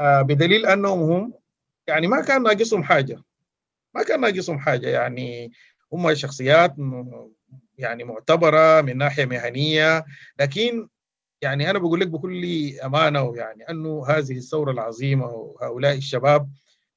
[0.00, 1.32] بدليل أنهم هم
[1.86, 3.22] يعني ما كان ناقصهم حاجة.
[3.94, 5.52] ما كان ناقصهم حاجة يعني
[5.92, 6.74] هم شخصيات
[7.80, 10.04] يعني معتبرة من ناحية مهنية
[10.40, 10.88] لكن
[11.42, 12.44] يعني أنا بقول لك بكل
[12.84, 16.50] أمانة ويعني أنه هذه الثورة العظيمة وهؤلاء الشباب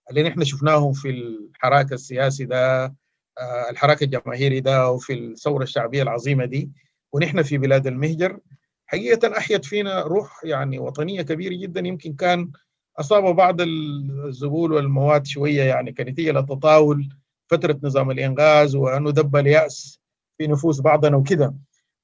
[0.10, 2.94] اللي نحن شفناهم في الحراك السياسي ده
[3.70, 6.72] الحراك الجماهيري ده وفي الثورة الشعبية العظيمة دي
[7.14, 8.40] ونحن في بلاد المهجر
[8.88, 12.52] حقيقة أحيت فينا روح يعني وطنية كبيرة جدا يمكن كان
[13.00, 17.10] أصاب بعض الزبول والمواد شوية يعني كنتيجه لتطاول
[17.48, 20.00] فترة نظام الإنغاز وأنه دب اليأس
[20.38, 21.56] في نفوس بعضنا وكده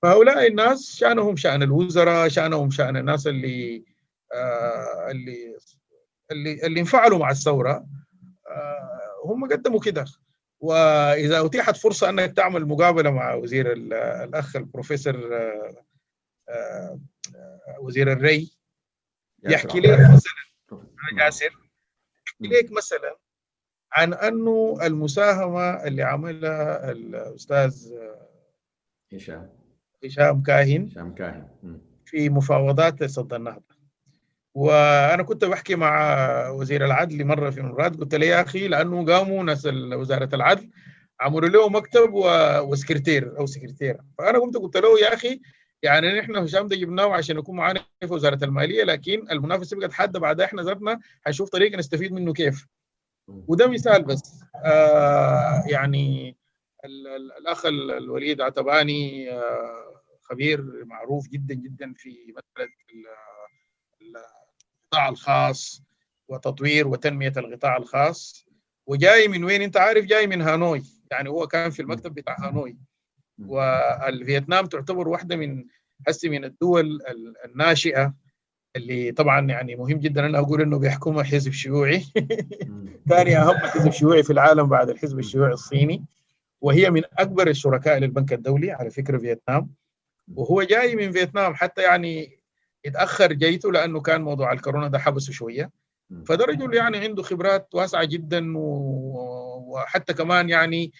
[0.01, 3.85] فهؤلاء الناس شأنهم شأن الوزراء شأنهم شأن الناس اللي
[4.33, 5.57] آه اللي
[6.31, 7.87] اللي اللي انفعلوا مع الثورة.
[8.47, 10.05] آه هم قدموا كده
[10.59, 15.29] وإذا أتيحت فرصة أنك تعمل مقابلة مع وزير الأخ البروفيسور
[16.49, 16.99] آه
[17.79, 18.51] وزير الري
[19.43, 20.87] يحكي لك مثلا.
[21.17, 21.69] ياسر
[22.41, 23.17] يحكي لك مثلا
[23.93, 27.93] عن أنه المساهمة اللي عملها الأستاذ
[29.13, 29.49] هشام.
[30.05, 31.47] هشام كاهن هشام كاهن.
[32.05, 33.79] في مفاوضات صد النهضة.
[34.55, 39.43] وأنا كنت بحكي مع وزير العدل مرة في مرات قلت له يا أخي لأنه قاموا
[39.43, 40.69] ناس وزارة العدل
[41.19, 42.09] عملوا له مكتب
[42.63, 45.41] وسكرتير أو سكرتيره فأنا قمت قلت له يا أخي
[45.83, 50.19] يعني نحن هشام ده جبناه عشان يكون معانا في وزارة المالية لكن المنافسه بقت حاده
[50.19, 52.67] بعد إحنا ذاتنا حنشوف طريقة نستفيد منه كيف.
[53.47, 54.43] وده مثال بس.
[54.65, 56.37] آه يعني
[57.39, 62.71] الأخ الوليد عتباني آه خبير معروف جدا جدا في مسألة
[64.01, 65.83] القطاع الخاص
[66.27, 68.45] وتطوير وتنمية القطاع الخاص.
[68.87, 70.83] وجاي من وين؟ أنت عارف جاي من هانوي.
[71.11, 72.77] يعني هو كان في المكتب بتاع هانوي.
[73.39, 75.65] والفيتنام تعتبر واحدة من
[76.07, 76.99] هسه من الدول
[77.45, 78.13] الناشئة.
[78.75, 82.05] اللي طبعا يعني مهم جدا أنا أقول إنه بيحكمها حزب شيوعي.
[83.09, 86.05] ثاني أهم حزب شيوعي في العالم بعد الحزب الشيوعي الصيني
[86.61, 89.69] وهي من أكبر الشركاء للبنك الدولي على فكرة فيتنام.
[90.35, 92.39] وهو جاي من فيتنام حتى يعني
[92.85, 95.71] اتاخر جيته لأنه كان موضوع الكورونا ده حبسه شوية.
[96.25, 100.91] فده رجل يعني عنده خبرات واسعة جدا وحتى كمان يعني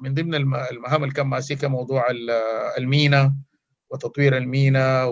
[0.00, 2.06] من ضمن المهام اللي كان ماسكها موضوع
[2.78, 3.34] المينا.
[3.90, 5.04] وتطوير المينا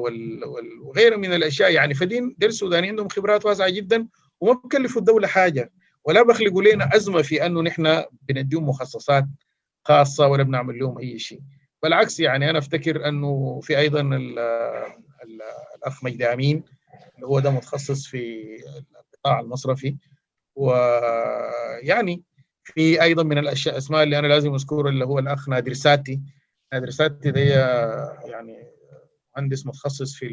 [0.83, 1.73] وغيره من الأشياء.
[1.73, 4.09] يعني فدين دير السودانيين عندهم خبرات واسعة جدا
[4.41, 5.73] وما بكلفوا الدولة حاجة.
[6.05, 9.27] ولا بخلقوا لنا أزمة في أنه نحن بنديهم مخصصات
[9.85, 11.41] خاصة ولا بنعمل لهم أي شيء.
[11.83, 15.41] بالعكس يعني أنا أفتكر أنه في أيضا ال ال
[15.77, 16.65] الأخ مجدي امين
[17.15, 18.45] اللي هو ده متخصص في
[19.15, 19.97] القطاع المصرفي.
[20.57, 22.23] ويعني
[22.65, 26.21] في أيضا من الأشياء أسماء اللي أنا لازم أذكره اللي هو الأخ نادر ساتي.
[26.73, 27.41] نادر ساتي ده
[28.25, 28.64] يعني
[29.37, 30.29] مهندس متخصص في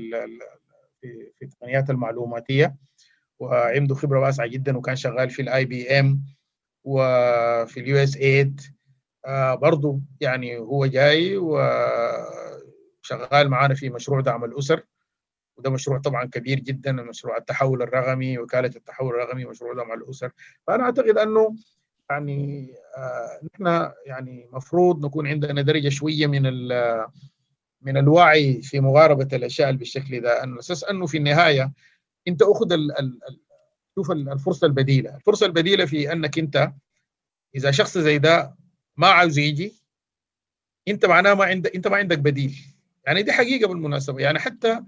[1.01, 2.75] في في التقنيات المعلوماتية
[3.39, 6.23] وعنده خبرة واسعة جدا وكان شغال في ال IBM
[6.83, 8.61] وفي ال USAID
[9.25, 11.59] آه برضه يعني هو جاي وشغال
[13.49, 14.83] معانا في مشروع دعم الأسر.
[15.57, 20.31] وده مشروع طبعا كبير جدا مشروع التحول الرقمي وكالة التحول الرقمي مشروع ده مع الأسر.
[20.67, 21.55] فأنا أعتقد أنه
[22.09, 26.45] يعني آه نحن يعني مفروض نكون عندنا درجة شوية من
[27.81, 31.71] من الوعي في مغاربة الأشياء بالشكل ده انه أساس أنه في النهاية
[32.27, 33.19] أنت أخذ ال ال
[33.95, 36.71] شوف الفرصة البديلة، الفرصة البديلة في أنك أنت
[37.55, 38.55] إذا شخص زي ده
[38.97, 39.73] ما عاوز يجي
[40.87, 42.55] أنت معناه ما عندك أنت ما عندك بديل.
[43.07, 44.19] يعني دي حقيقة بالمناسبة.
[44.19, 44.81] يعني حتى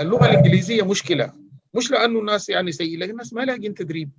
[0.00, 1.32] اللغة الإنجليزية مشكلة.
[1.74, 4.10] مش لأنه الناس يعني سيئة لكن الناس ما لاقين تدريب.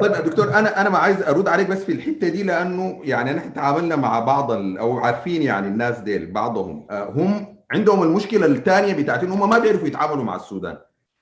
[0.00, 3.52] طيب دكتور أنا أنا ما عايز أرد عليك بس في الحتة دي لأنه يعني نحن
[3.52, 9.50] تعاملنا مع بعض أو عارفين يعني الناس ديل بعضهم هم عندهم المشكلة الثانية بتاعت انهم
[9.50, 10.78] ما بيعرفوا يتعاملوا مع السودان.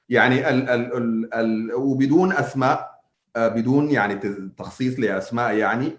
[0.08, 2.98] يعني ال ال ال ال وبدون أسماء
[3.36, 4.14] بدون يعني
[4.58, 5.92] تخصيص لأسماء يعني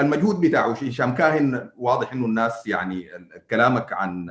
[0.00, 3.08] المجهود بتاعه هشام كاهن واضح إنه الناس يعني
[3.50, 4.26] كلامك عن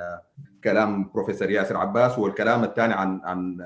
[0.63, 3.57] كلام بروفيسور ياسر عباس والكلام الثاني عن عن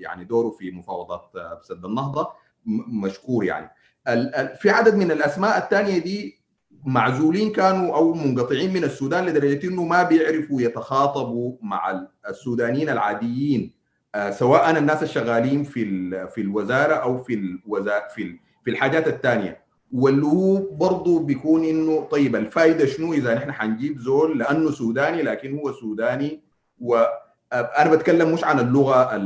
[0.00, 1.30] يعني دوره في مفاوضات
[1.62, 2.28] سد النهضة.
[2.66, 3.70] مشكور يعني.
[4.56, 6.38] في عدد من الأسماء الثانية دي
[6.84, 13.72] معزولين كانوا أو منقطعين من السودان لدرجة إنه ما بيعرفوا يتخاطبوا مع السودانيين العاديين
[14.30, 17.58] سواء الناس الشغالين في في الوزارة أو في
[18.14, 19.68] في في الحاجات الثانية.
[19.92, 25.58] واللي هو برضه بيكون إنه طيب الفائده شنو إذا نحن حنجيب زول لأنه سوداني لكن
[25.58, 26.42] هو سوداني
[27.52, 29.16] وأنا بتكلم مش عن اللغة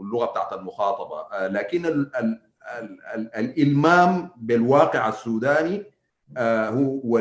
[0.00, 1.46] اللغة بتاعت المخاطبة.
[1.48, 2.40] لكن ال ال
[3.14, 5.82] ال الإلمام بالواقع السوداني
[6.38, 7.20] هو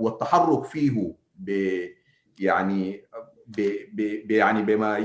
[0.00, 1.50] والتحرك فيه ب
[2.38, 3.04] يعني
[3.46, 4.98] ب يعني بما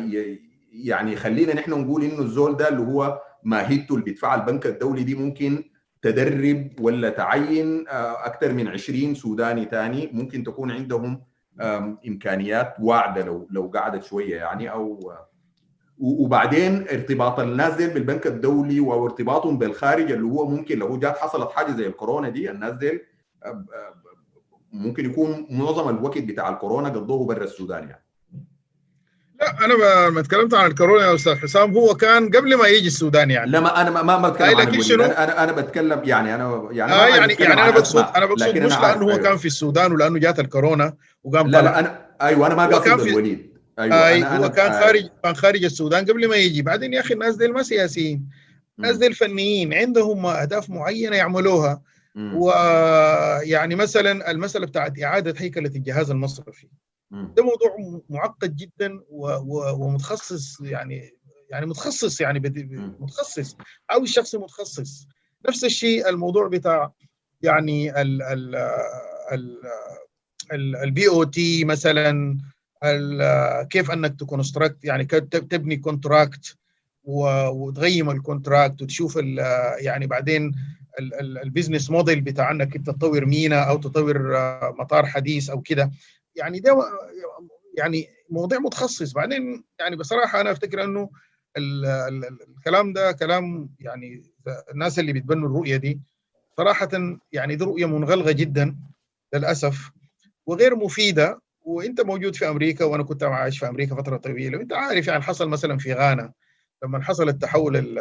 [0.72, 5.16] يعني خلينا نحن نقول إنه الزول ده اللي هو ماهيته اللي بيدفعها البنك الدولي دي
[5.16, 5.64] ممكن
[6.02, 11.22] تدرب ولا تعين أكثر من 20 سوداني ثاني ممكن تكون عندهم
[12.08, 15.14] إمكانيات واعدة لو لو قعدت شوية يعني أو
[16.00, 21.72] وبعدين ارتباط الناس دي بالبنك الدولي وارتباطهم بالخارج اللي هو ممكن لو جات حصلت حاجة
[21.72, 23.02] زي الكورونا دي الناس دي
[24.74, 28.04] ممكن يكون معظم الوقت بتاع الكورونا قضوه برا السودان يعني.
[29.42, 33.32] لا أنا ما اتكلمت عن الكورونا يا أستاذ حسام هو كان قبل ما يجي السودان
[33.32, 33.52] يعني.
[33.52, 37.08] لا ما أنا ما, ما بتكلم عن شنو؟ أنا أنا بتكلم يعني أنا يعني آه
[37.08, 39.18] يعني, يعني أنا بقصد أنا بقصد مش لأنه هو أيوة.
[39.18, 43.58] كان في السودان ولأنه جات الكورونا وقام لا لا أنا أيوه أنا ما قاصد الوليد.
[43.80, 46.62] أيوه آه أنا هو أنا كان خارج كان خارج السودان قبل ما يجي.
[46.62, 48.30] بعدين يا أخي الناس دي ما سياسيين.
[48.80, 51.82] الناس دي الفنيين عندهم أهداف معينة يعملوها.
[52.16, 56.68] ويعني مثلا المسألة بتاعت إعادة هيكلة الجهاز المصرفي.
[57.12, 61.14] ده موضوع معقد جدا ومتخصص يعني
[61.50, 62.40] يعني متخصص يعني
[63.00, 63.58] متخصص
[63.92, 65.08] أو الشخص متخصص.
[65.48, 66.92] نفس الشيء الموضوع بتاع
[67.42, 68.56] يعني ال ال
[70.52, 72.38] ال ال BOT مثلا
[73.70, 76.58] كيف أنك ت construct يعني تبني contract
[77.04, 79.16] وتغيم ال contract وتشوف
[79.80, 80.56] يعني بعدين
[81.22, 84.32] ال business model بتاع أنك انت تطور مينا أو تطور
[84.80, 85.92] مطار حديث أو كده.
[86.38, 86.78] يعني ده
[87.78, 89.14] يعني مواضيع متخصص.
[89.14, 91.10] بعدين يعني بصراحة أنا أفتكر إنه
[91.58, 92.26] ال ال
[92.58, 94.24] الكلام ده كلام يعني
[94.72, 96.02] الناس اللي بيتبنوا الرؤية دي
[96.58, 96.90] صراحة
[97.32, 98.76] يعني دي رؤية منغلقة جدا
[99.34, 99.92] للأسف
[100.46, 101.42] وغير مفيدة.
[101.68, 105.50] وأنت موجود في أمريكا وأنا كنت عايش في أمريكا فترة طويلة وأنت عارف يعني حصل
[105.50, 106.34] مثلا في غانا
[106.84, 107.98] لما حصل التحول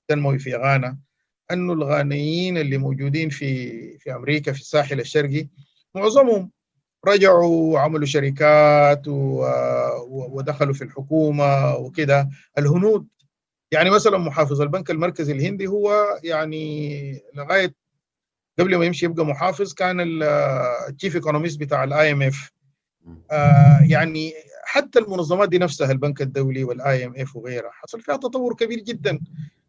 [0.00, 0.98] التنموي في غانا
[1.52, 5.48] إنه الغانيين اللي موجودين في في أمريكا في الساحل الشرقي
[5.94, 6.50] معظمهم
[7.06, 9.02] رجعوا وعملوا شركات
[10.08, 12.28] ودخلوا في الحكومة وكده.
[12.58, 13.06] الهنود
[13.72, 17.74] يعني مثلا محافظ البنك المركزي الهندي هو يعني لغاية
[18.58, 20.22] قبل ما يمشي يبقى محافظ كان
[20.88, 22.52] ال chief economist بتاع ال IMF
[23.88, 24.32] يعني
[24.64, 29.20] حتى المنظمات دي نفسها البنك الدولي وال IMF وغيرها حصل فيها تطور كبير جدا.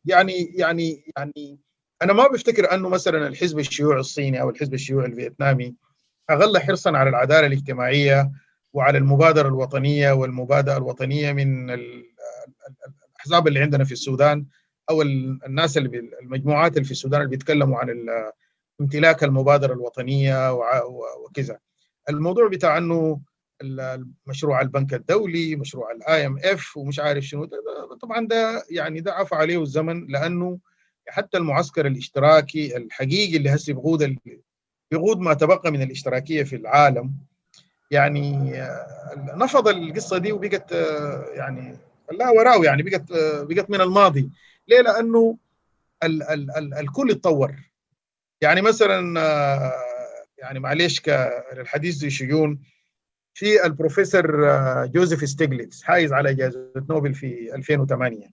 [0.05, 1.59] يعني يعني يعني
[2.01, 5.75] أنا ما بفتكر أنه مثلا الحزب الشيوعي الصيني أو الحزب الشيوعي الفيتنامي
[6.33, 8.31] أغل حرصا على العدالة الاجتماعية
[8.73, 11.69] وعلى المبادرة الوطنية والمبادئ الوطنية من
[13.15, 14.45] الأحزاب اللي عندنا في السودان
[14.89, 18.05] أو الناس اللي المجموعات اللي في السودان اللي بيتكلموا عن
[18.81, 20.53] امتلاك المبادرة الوطنية
[21.25, 21.59] وكذا.
[22.09, 23.21] الموضوع بتاع إنه
[24.25, 27.49] مشروع البنك الدولي مشروع ال IMF ومش عارف شنو.
[28.01, 30.59] طبعا ده يعني ده عفى عليه الزمن لأنه
[31.07, 34.01] حتى المعسكر الاشتراكي الحقيقي اللي هسه بغود
[34.91, 37.11] بغود ما تبقى من الاشتراكية في العالم.
[37.91, 38.53] يعني
[39.35, 40.71] نفض القصة دي وبقت
[41.33, 41.77] يعني
[42.11, 43.03] لا وراه يعني بقت
[43.49, 44.29] بقت من الماضي.
[44.67, 45.37] ليه؟ لأنه
[46.03, 47.55] ال ال ال الكل اتطور
[48.41, 49.21] يعني مثلا
[50.37, 52.59] يعني معلش كالحديث ذي شجون
[53.33, 54.45] في البروفيسور
[54.85, 58.31] جوزيف ستيغليتس حايز على جائزه نوبل في 2008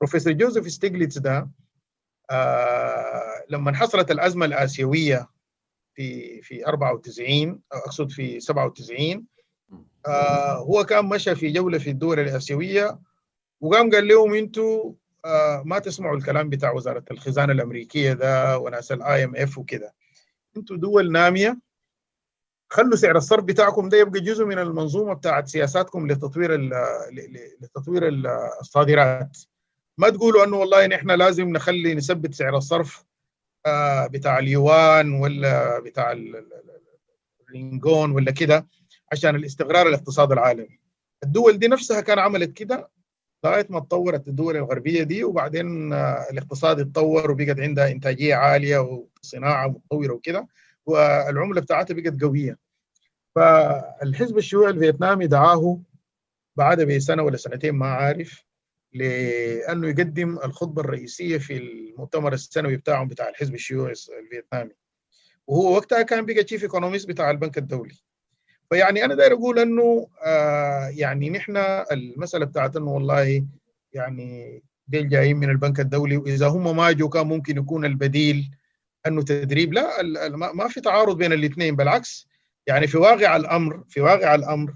[0.00, 1.48] بروفيسور جوزيف ستيغليتس ده
[2.30, 5.28] آه لما حصلت الأزمة الآسيوية
[5.94, 9.24] في في 94 أقصد في 97
[10.06, 12.98] آه هو كان مشى في جولة في الدول الآسيوية
[13.60, 14.92] وقام قال لهم أنتوا
[15.24, 19.94] آه ما تسمعوا الكلام بتاع وزارة الخزانة الأمريكية ده وناس ال IMF وكده.
[20.56, 21.58] أنتوا دول نامية
[22.72, 26.70] خلوا سعر الصرف بتاعكم ده يبقى جزء من المنظومة بتاعت سياساتكم لتطوير
[27.60, 28.08] لتطوير
[28.60, 29.38] الصادرات.
[29.98, 33.04] ما تقولوا إنه والله نحن لازم نخلي نثبت سعر الصرف
[34.10, 36.16] بتاع اليوان ولا بتاع
[37.48, 38.66] الرينجت ولا كده
[39.12, 40.78] عشان الاستقرار الاقتصاد العالمي.
[41.24, 42.90] الدول دي نفسها كان عملت كده
[43.44, 48.78] لغاية ما تطورت الدول الغربية دي وبعدين الاقتصاد اتطور وبقت عندها إنتاجية عالية
[49.22, 50.48] وصناعة متطورة وكده
[50.86, 52.58] والعملة بتاعتها بقت قوية.
[53.34, 55.80] فالحزب الشيوعي الفيتنامي دعاه
[56.56, 58.44] بعد بسنة ولا سنتين ما عارف
[58.94, 64.70] لأنه يقدم الخطبة الرئيسية في المؤتمر السنوي بتاعهم بتاع الحزب الشيوعي الفيتنامي.
[65.46, 67.94] وهو وقتها كان بقى chief economist بتاع البنك الدولي.
[68.70, 71.56] فيعني أنا داير أقول إنه آه يعني نحن
[71.92, 73.46] المسألة بتاعت إنه والله
[73.92, 78.50] يعني ديل جايين من البنك الدولي وإذا هم ما جو كان ممكن يكون البديل
[79.06, 79.72] إنه تدريب.
[79.72, 80.02] لا
[80.54, 81.76] ما في تعارض بين الاثنين.
[81.76, 82.28] بالعكس
[82.66, 84.74] يعني في واقع الأمر في واقع الأمر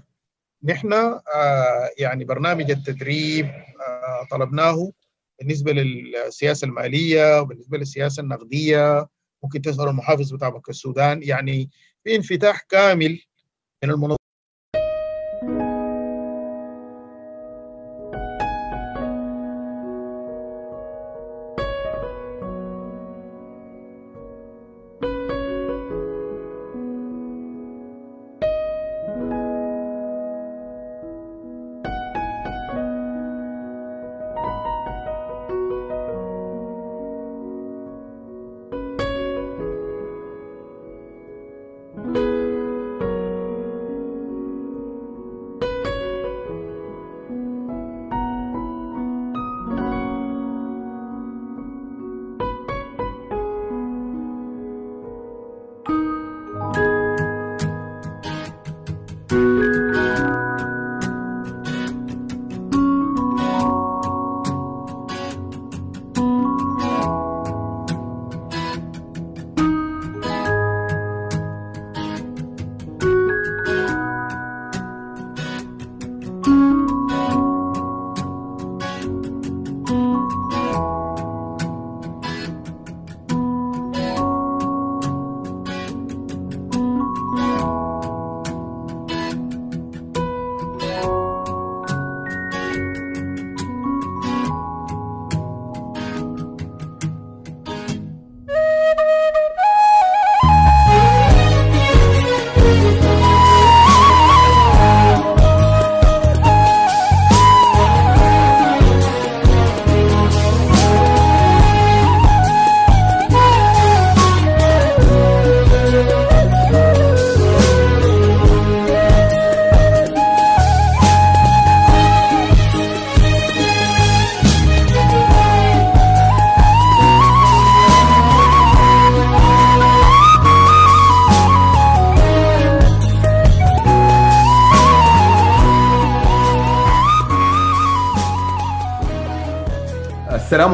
[0.63, 3.88] نحن آه يعني برنامج التدريب آه
[4.31, 4.91] طلبناه
[5.39, 9.07] بالنسبة للسياسة المالية وبالنسبة للسياسة النقدية.
[9.43, 11.23] ممكن تسأل المحافظ بتاع بنك السودان.
[11.23, 11.69] يعني
[12.03, 13.19] في انفتاح كامل
[13.83, 14.18] من المنظمة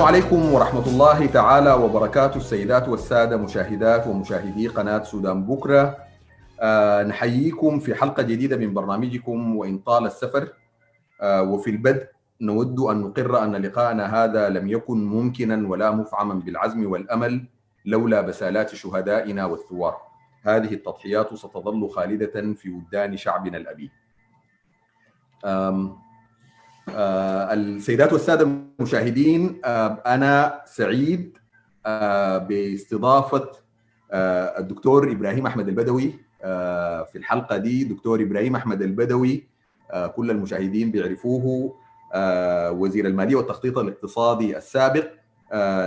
[0.05, 5.97] عليكم ورحمة الله تعالى وبركاته السيدات والسادة مشاهدات ومشاهدي قناة سودان بكرة.
[6.61, 10.53] أه نحييكم في حلقة جديدة من برنامجكم وإن طال السفر.
[11.21, 12.07] أه وفي البدء
[12.41, 17.45] نود أن نقر أن لقاءنا هذا لم يكن ممكنا ولا مفعما بالعزم والأمل
[17.85, 19.97] لولا بسالات شهدائنا والثوار.
[20.43, 23.91] هذه التضحيات ستظل خالدة في وجدان شعبنا الأبي.
[26.89, 31.37] السيدات والسادة المشاهدين آه أنا سعيد
[31.85, 33.49] آه باستضافة
[34.59, 36.13] الدكتور إبراهيم أحمد البدوي
[37.11, 37.83] في الحلقة دي.
[37.83, 39.47] دكتور إبراهيم أحمد البدوي
[40.15, 41.75] كل المشاهدين بيعرفوه
[42.71, 45.07] وزير المالية والتخطيط الاقتصادي السابق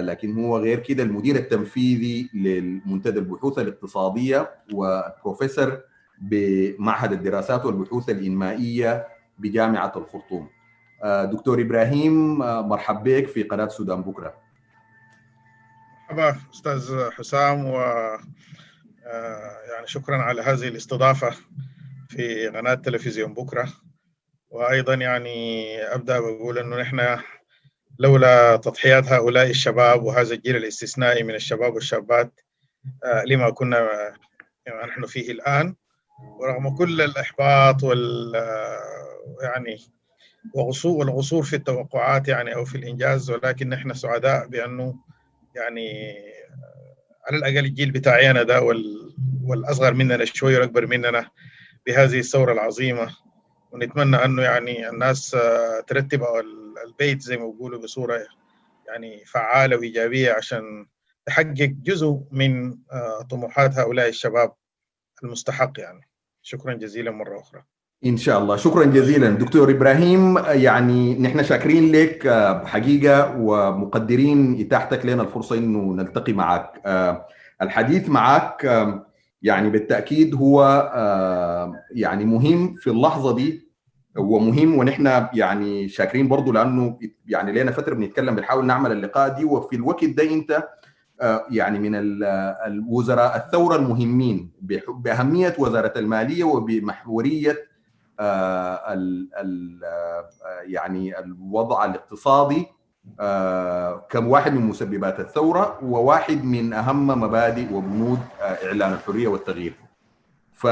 [0.00, 5.78] لكن هو غير كده المدير التنفيذي للمنتدى البحوث الاقتصادية وبروفيسور
[6.20, 9.06] بمعهد الدراسات والبحوث الإنمائية
[9.38, 10.48] بجامعة الخرطوم.
[11.04, 12.38] دكتور إبراهيم
[12.68, 14.34] مرحب بك في قناة سودان بكرة.
[16.10, 17.80] مرحبا أستاذ حسام و
[19.72, 21.34] يعني شكرا على هذه الاستضافة
[22.08, 23.72] في قناة تلفزيون بكرة.
[24.50, 27.18] وأيضا يعني أبدأ بقول أنه نحن
[27.98, 32.40] لولا تضحيات هؤلاء الشباب وهذا الجيل الاستثنائي من الشباب والشابات
[33.26, 33.88] لما كنا
[34.86, 35.74] نحن فيه الآن
[36.38, 38.32] ورغم كل الإحباط وال
[39.42, 39.78] يعني
[40.54, 44.94] وغصور والغصور في التوقعات يعني أو في الإنجاز ولكن نحن سعداء بأنه
[45.54, 46.14] يعني
[47.26, 48.62] على الأقل الجيل بتاعي أنا ده
[49.44, 51.30] والأصغر مننا شوي والأكبر مننا
[51.86, 53.16] بهذه الثورة العظيمة.
[53.72, 55.30] ونتمنى أنه يعني الناس
[55.86, 56.24] ترتب
[56.86, 58.26] البيت زي ما بيقولوا بصورة
[58.88, 60.86] يعني فعالة وإيجابية عشان
[61.26, 62.78] تحقق جزء من
[63.30, 64.52] طموحات هؤلاء الشباب
[65.24, 66.08] المستحق يعني.
[66.42, 67.64] شكرا جزيلا مرة أخرى.
[68.06, 68.56] إن شاء الله.
[68.56, 69.30] شكرا جزيلا.
[69.30, 72.28] دكتور إبراهيم يعني نحن شاكرين لك
[72.64, 76.82] حقيقه ومقدرين إتاحتك لنا الفرصة إنه نلتقي معك.
[77.62, 78.86] الحديث معك
[79.42, 80.62] يعني بالتأكيد هو
[81.94, 83.68] يعني مهم في اللحظة دي.
[84.18, 89.76] ومهم ونحن يعني شاكرين برضه لأنه يعني لنا فترة بنتكلم بنحاول نعمل اللقاء دي وفي
[89.76, 90.68] الوقت ده أنت
[91.50, 91.92] يعني من
[92.66, 94.50] الوزراء الثورة المهمين
[94.90, 97.67] بأهمية وزارة المالية وبمحورية
[98.20, 99.80] ال ال
[100.62, 102.66] يعني الوضع الاقتصادي
[104.10, 109.74] كم واحد من مسببات الثورة وواحد من أهم مبادئ وبنود إعلان الحرية والتغيير.
[110.52, 110.66] ف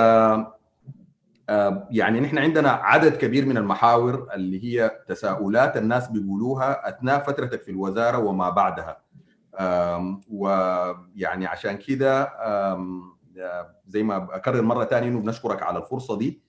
[1.90, 7.70] يعني نحن عندنا عدد كبير من المحاور اللي هي تساؤلات الناس بيقولوها أثناء فترتك في
[7.70, 8.98] الوزارة وما بعدها.
[10.30, 12.28] ويعني عشان كده
[13.86, 16.45] زي ما أكرر مرة ثانية إنه بنشكرك على الفرصة دي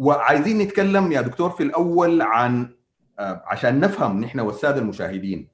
[0.00, 2.70] وعايزين نتكلم يا دكتور في الأول عن
[3.18, 5.48] عشان نفهم نحن والسادة المشاهدين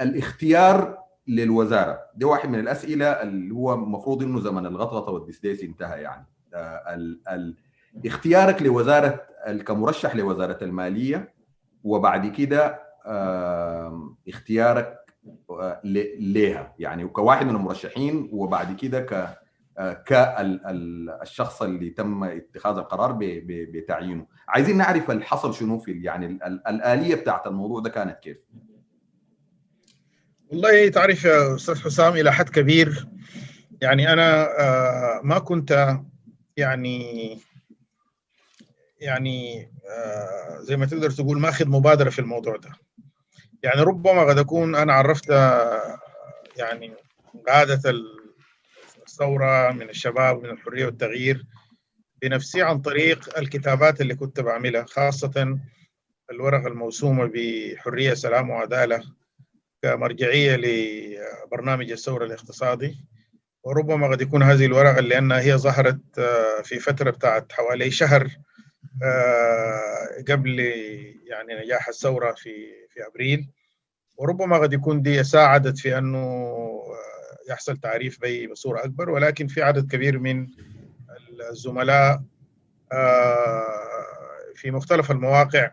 [0.00, 0.98] الاختيار
[1.28, 1.98] للوزارة.
[2.14, 6.26] دي واحد من الأسئلة اللي هو المفروض إنه زمن الغطغطة والدسديس انتهى يعني.
[8.06, 9.20] اختيارك لوزارة
[9.66, 11.32] كمرشح لوزارة المالية
[11.84, 12.82] وبعد كده
[14.28, 14.96] اختيارك
[16.18, 19.00] ليها يعني كواحد من المرشحين وبعد كده
[20.06, 24.26] كالشخص اللي تم اتخاذ القرار بتعيينه.
[24.48, 26.26] عايزين نعرف اللي حصل شنو في يعني
[26.68, 28.36] الآلية بتاعت الموضوع ده كانت كيف؟
[30.48, 33.08] والله تعرف يا أستاذ حسام إلى حد كبير.
[33.82, 34.48] يعني أنا
[35.22, 35.98] ما كنت
[36.56, 37.38] يعني
[39.00, 39.70] يعني
[40.58, 42.70] زي ما تقدر تقول ماخذ مبادرة في الموضوع ده.
[43.62, 45.30] يعني ربما قد أكون أنا عرفت
[46.56, 46.92] يعني
[47.48, 47.90] قادة
[49.20, 51.46] الثورة من الشباب من الحرية والتغيير
[52.22, 55.58] بنفسي عن طريق الكتابات اللي كنت بعملها خاصة
[56.30, 59.02] الورقة الموسومة بحرية سلام وعدالة
[59.82, 62.96] كمرجعية لبرنامج الثورة الاقتصادي.
[63.64, 66.20] وربما قد يكون هذه الورقة لأنها هي ظهرت
[66.64, 68.28] في فترة بتاعت حوالي شهر
[70.28, 70.58] قبل
[71.26, 72.50] يعني نجاح الثورة في
[72.90, 73.50] في أبريل.
[74.16, 76.46] وربما قد يكون دي ساعدت في أنه
[77.48, 80.46] يحصل تعريف به بصورة أكبر ولكن في عدد كبير من
[81.50, 82.22] الزملاء
[84.54, 85.72] في مختلف المواقع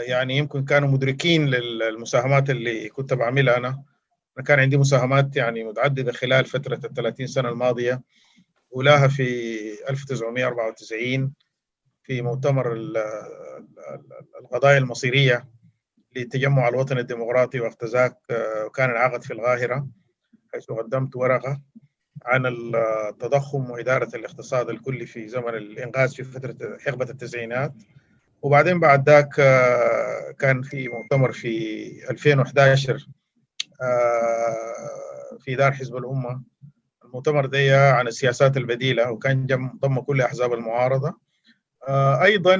[0.00, 3.82] يعني يمكن كانوا مدركين للمساهمات اللي كنت بعملها أنا.
[4.38, 8.02] أنا كان عندي مساهمات يعني متعددة خلال فترة ال 30 سنة الماضية
[8.74, 9.58] أولاها في
[9.90, 11.32] 1994
[12.02, 12.72] في مؤتمر
[14.40, 15.48] القضايا المصيرية
[16.16, 18.18] للتجمع الوطني الديمقراطي وقت ذاك
[18.74, 19.86] كان انعقد في القاهرة.
[20.52, 21.60] حيث قدمت ورقة
[22.24, 26.56] عن التضخم وإدارة الاقتصاد الكلي في زمن الإنقاذ في فترة
[26.86, 27.72] حقبة التسعينات.
[28.42, 29.34] وبعدين بعد ذاك
[30.38, 33.06] كان في مؤتمر في 2011
[35.40, 36.42] في دار حزب الأمة.
[37.04, 39.46] المؤتمر ده عن السياسات البديلة وكان
[39.80, 41.14] ضم كل أحزاب المعارضة.
[42.22, 42.56] أيضا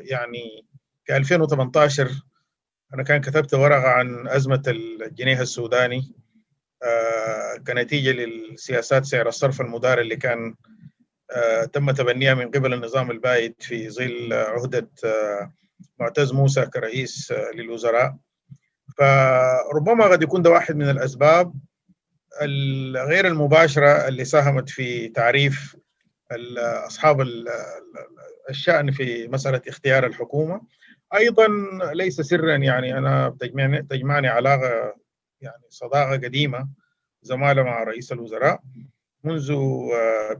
[0.00, 0.66] يعني
[1.04, 2.10] في 2018
[2.94, 6.12] أنا كان كتبت ورقة عن أزمة الجنيه السوداني
[7.66, 10.54] كنتيجة للسياسات سعر الصرف المدار اللي كان
[11.72, 14.88] تم تبنيها من قبل النظام البائد في ظل عهدة
[16.00, 18.16] معتز موسى كرئيس للوزراء.
[18.98, 21.54] فربما قد يكون ده واحد من الأسباب
[22.96, 25.76] غير المباشرة اللي ساهمت في تعريف
[26.86, 27.26] أصحاب
[28.50, 30.60] الشأن في مسألة اختيار الحكومة.
[31.14, 31.48] أيضا
[31.92, 34.94] ليس سرا يعني أنا تجمعني, تجمعني علاقة
[35.40, 36.68] يعني صداقة قديمة
[37.22, 38.60] زمالة مع رئيس الوزراء
[39.24, 39.54] منذ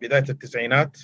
[0.00, 0.98] بداية التسعينات.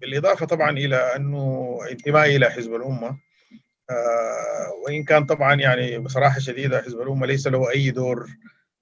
[0.00, 3.18] وبالإضافة طبعا إلى أنه انتمائي إلى حزب الأمة
[4.84, 8.28] وإن كان طبعا يعني بصراحة شديدة حزب الأمة ليس له أي دور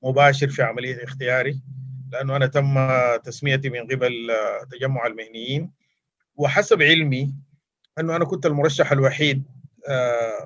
[0.03, 1.61] مباشر في عملية اختياري
[2.13, 2.89] لأنه أنا تم
[3.25, 4.31] تسميتي من قبل
[4.71, 5.71] تجمع المهنيين.
[6.37, 7.35] وحسب علمي
[8.01, 9.45] أنه أنا كنت المرشح الوحيد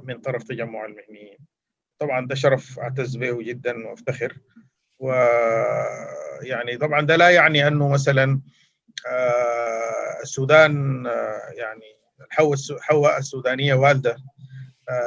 [0.03, 1.39] من طرف تجمع المهنيين.
[1.99, 4.39] طبعا ده شرف أعتز به جدا وأفتخر.
[4.99, 8.41] ويعني طبعا ده لا يعني أنه مثلا
[10.23, 11.05] السودان
[11.57, 14.17] يعني الحوة السودانية والدة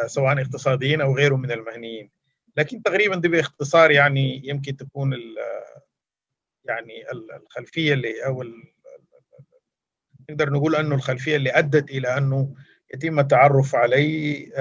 [0.06, 2.12] سواء اقتصاديين أو غيره من المهنيين.
[2.58, 5.14] لكن تقريبا دي باختصار يعني يمكن تكون
[6.66, 8.44] يعني الخلفية اللي أو
[10.30, 12.56] نقدر نقول أنه الخلفية اللي أدت إلى أنه
[12.94, 14.52] يتم التعرف علي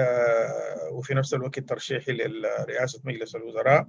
[0.91, 3.87] وفي نفس الوقت ترشيحي لرئاسة مجلس الوزراء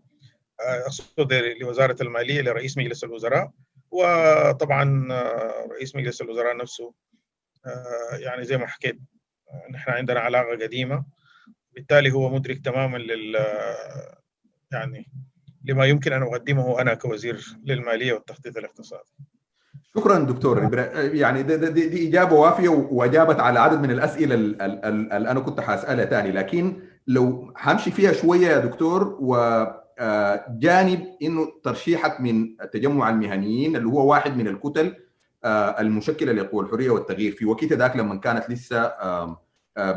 [0.61, 3.51] أقصد لوزارة المالية لرئيس مجلس الوزراء
[3.91, 5.09] وطبعا
[5.73, 6.95] رئيس مجلس الوزراء نفسه
[8.13, 8.99] يعني زي ما حكيت
[9.71, 11.05] نحن عندنا علاقة قديمة
[11.75, 13.47] بالتالي هو مدرك تماما لل
[14.73, 15.11] يعني
[15.65, 19.11] لما يمكن أن أقدمه أنا كوزير للمالية والتخطيط الاقتصادي.
[19.97, 25.41] شكرا دكتور يعني دي, دي, دي إجابة وافية واجابت على عدد من الأسئلة اللي أنا
[25.41, 33.11] كنت حاسالها ثاني لكن لو حمشي فيها شوية يا دكتور وجانب إنه ترشيحك من تجمع
[33.11, 34.95] المهنيين اللي هو واحد من الكتل
[35.81, 38.93] المشكلة لقوى الحرية والتغيير في وقت ذاك لما كانت لسه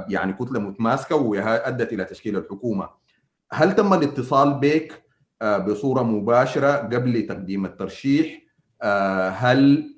[0.09, 2.89] يعني كتلة متماسكة وادت إلى تشكيل الحكومة.
[3.51, 5.03] هل تم الاتصال بك
[5.43, 8.48] بصورة مباشرة قبل تقديم الترشيح؟
[9.33, 9.93] هل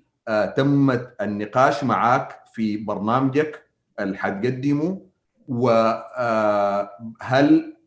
[0.56, 0.92] تم
[1.22, 3.64] النقاش معك في برنامجك
[4.00, 5.02] اللي حتقدمه؟
[6.32, 7.78] وهل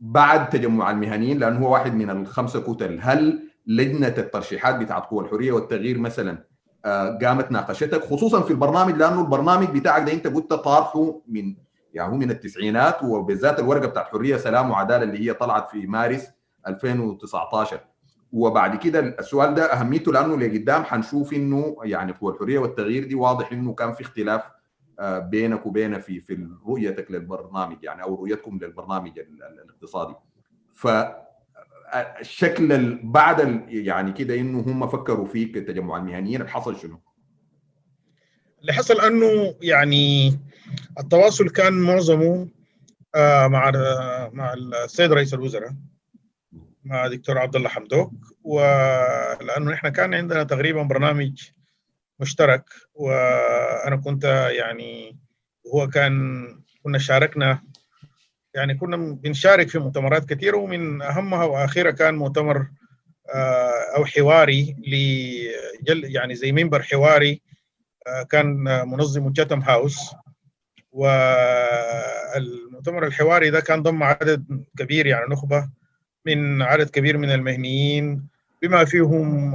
[0.00, 5.52] بعد تجمع المهنيين لأنه هو واحد من الخمسة كتل هل لجنة الترشيحات بتاعت قوى الحرية
[5.52, 6.44] والتغيير مثلا
[7.22, 11.56] قامت ناقشتك خصوصا في البرنامج لأنه البرنامج بتاعك ده انت قلت طارحه من
[11.94, 16.26] يعني هو من التسعينات وبالذات الورقة بتاعت حرية سلام وعدالة اللي هي طلعت في مارس
[16.66, 17.80] 2019
[18.32, 23.52] وبعد كده السؤال ده أهميته لأنه لقدام حنشوف إنه يعني قوى الحرية والتغيير دي واضح
[23.52, 24.42] إنه كان في اختلاف
[25.02, 29.18] بينك وبينه في في رؤيتك للبرنامج يعني أو رؤيتكم للبرنامج
[29.64, 30.14] الاقتصادي
[31.92, 37.00] فالشكل بعد يعني كده إنه هم فكروا فيك التجمع المهنيين اللي حصل شنو؟
[38.60, 40.38] اللي حصل أنه يعني
[40.98, 42.48] التواصل كان معظمه
[43.46, 43.72] مع
[44.32, 45.72] مع السيد رئيس الوزراء
[46.88, 48.12] مع دكتور عبد الله حمدوك.
[48.44, 51.48] ولأنه إحنا كان عندنا تقريبا برنامج
[52.20, 54.24] مشترك وأنا كنت
[54.58, 55.18] يعني
[55.74, 56.44] هو كان
[56.82, 57.62] كنا شاركنا
[58.54, 62.66] يعني كنا بنشارك في مؤتمرات كثيرة ومن أهمها واخرها كان مؤتمر
[63.96, 67.42] أو حواري لجل يعني زي منبر حواري
[68.30, 68.46] كان
[68.88, 69.98] منظم تشاتم هاوس
[71.98, 75.70] والمؤتمر الحواري ده كان ضم عدد كبير يعني نخبة
[76.36, 78.28] من عدد كبير من المهنيين
[78.62, 79.52] بما فيهم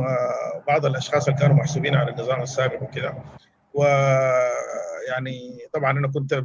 [0.68, 3.14] بعض الأشخاص اللي كانوا محسوبين على النظام السابق وكده.
[3.74, 6.44] ويعني طبعا أنا كنت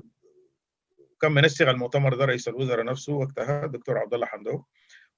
[1.21, 4.67] كان منسق المؤتمر ده رئيس الوزراء نفسه وقتها الدكتور عبد الله حمدوك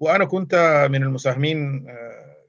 [0.00, 0.54] وأنا كنت
[0.90, 1.86] من المساهمين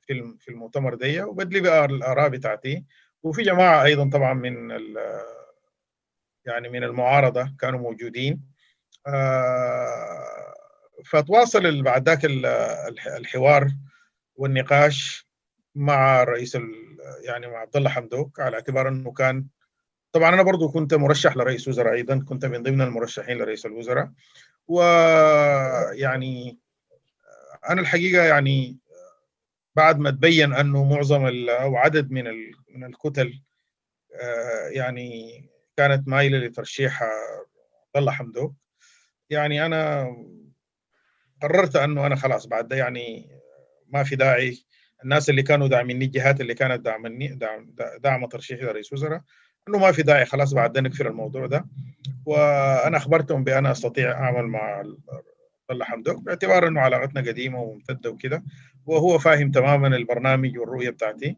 [0.01, 2.83] في في المؤتمر ده وبدلي بقى الآراء بتاعتي.
[3.23, 4.69] وفي جماعة أيضا طبعا من
[6.45, 8.41] يعني من المعارضة كانوا موجودين.
[11.05, 12.25] فتواصل بعد ذاك
[13.17, 13.71] الحوار
[14.35, 15.27] والنقاش
[15.75, 16.57] مع رئيس
[17.21, 19.45] يعني مع عبد الله حمدوك على اعتبار إنه كان
[20.11, 24.11] طبعا أنا برضو كنت مرشح لرئيس وزراء أيضا كنت من ضمن المرشحين لرئيس الوزراء.
[24.67, 26.59] ويعني
[27.69, 28.77] أنا الحقيقة يعني
[29.75, 32.23] بعد ما تبين أنه معظم أو عدد من
[32.69, 33.41] من الكتل
[34.71, 35.41] يعني
[35.77, 38.53] كانت مايلة لترشيح عبد الله حمدوك
[39.29, 40.07] يعني أنا
[41.41, 43.29] قررت أنه أنا خلاص بعد ده يعني
[43.87, 44.57] ما في داعي.
[45.03, 49.21] الناس اللي كانوا داعميني الجهات اللي كانت داعمني دعم, دعم ترشيحي لرئيس وزراء
[49.67, 51.65] أنه ما في داعي خلاص بعد ده نكفر الموضوع ده.
[52.25, 54.83] وأنا أخبرتهم بأن أستطيع أعمل مع
[55.71, 58.43] الله حمدوك باعتبار أنه علاقتنا قديمة وممتدة وكده
[58.85, 61.37] وهو فاهم تماما البرنامج والرؤية بتاعتي.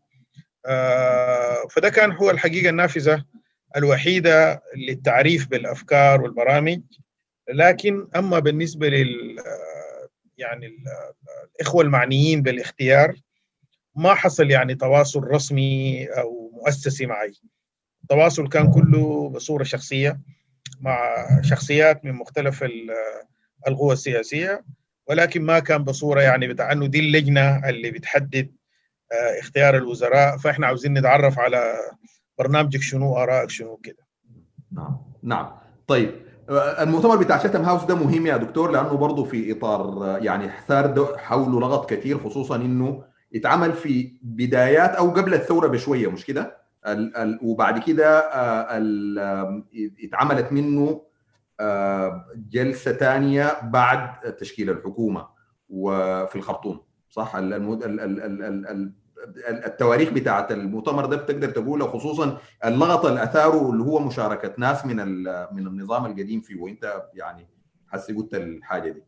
[0.66, 3.26] آه فده كان هو الحقيقة النافذة
[3.76, 6.82] الوحيدة للتعريف بالأفكار والبرامج.
[7.50, 9.40] لكن أما بالنسبة لل
[10.38, 10.78] يعني
[11.56, 13.16] الإخوة المعنيين بالاختيار
[13.96, 17.34] ما حصل يعني تواصل رسمي أو مؤسسي معي.
[18.04, 20.20] التواصل كان كله بصورة شخصية
[20.82, 22.66] مع شخصيات من مختلف
[23.68, 24.64] القوى السياسية
[25.08, 28.56] ولكن ما كان بصورة يعني بتاع إنه دي اللجنة اللي بتحدد
[29.40, 30.38] اختيار الوزراء.
[30.38, 31.74] فإحنا عاوزين نتعرف على
[32.38, 34.08] برنامجك شنو آرائك شنو كده.
[34.72, 35.52] نعم نعم.
[35.88, 36.12] طيب
[36.50, 41.60] المؤتمر بتاع شتم هاوس ده مهم يا دكتور لأنه برضه في إطار يعني ثار حوله
[41.60, 43.04] لغط كثير خصوصا إنه
[43.36, 46.58] اتعمل في بدايات أو قبل الثورة بشوية مش كده؟
[47.44, 48.20] وبعد كده
[50.04, 51.02] اتعملت منه
[52.36, 55.28] جلسة ثانية بعد تشكيل الحكومة
[55.70, 56.80] وفي الخرطوم
[57.10, 57.36] صح
[59.66, 64.96] التواريخ بتاعت المؤتمر ده بتقدر تقولها خصوصا اللغط اللي أثاره اللي هو مشاركة ناس من
[65.54, 67.48] من النظام القديم فيه وأنت يعني
[67.88, 69.04] حسي قلت الحاجة دي.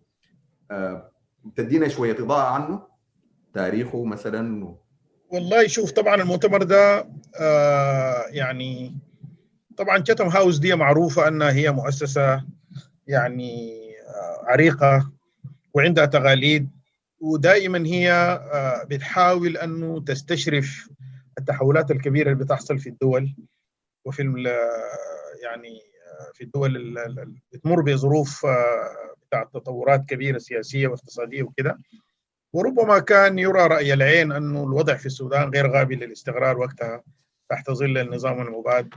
[1.55, 2.81] تدينا شوية إضاءة عنه
[3.53, 4.75] تاريخه مثلا
[5.29, 7.07] والله شوف طبعا المؤتمر ده
[7.39, 8.97] آه يعني
[9.77, 12.43] طبعا كتم هاوس دي معروفة أنها هي مؤسسة
[13.07, 15.11] يعني آه عريقة
[15.73, 16.69] وعندها تقاليد
[17.25, 20.89] ودائما هي آه بتحاول أنه تستشرف
[21.37, 23.35] التحولات الكبيرة اللي بتحصل في الدول
[24.05, 24.21] وفي
[25.43, 25.81] يعني
[26.33, 28.45] في الدول اللي بتمر بظروف
[29.27, 31.79] بتاعت تطورات كبيرة سياسية واقتصادية وكده.
[32.53, 37.03] وربما كان يرى رأي العين أنه الوضع في السودان غير قابل للاستقرار وقتها
[37.49, 38.93] تحت ظل النظام المباد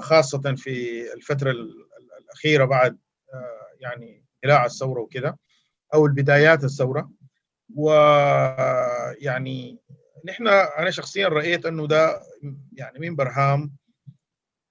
[0.00, 1.54] خاصة في الفترة
[2.20, 2.98] الأخيرة بعد
[3.80, 5.38] يعني اندلاع الثورة وكده
[5.94, 7.10] أو البدايات الثورة.
[7.76, 9.78] ويعني
[10.24, 12.22] نحن أنا شخصيا رأيت أنه ده
[12.72, 13.72] يعني من برهام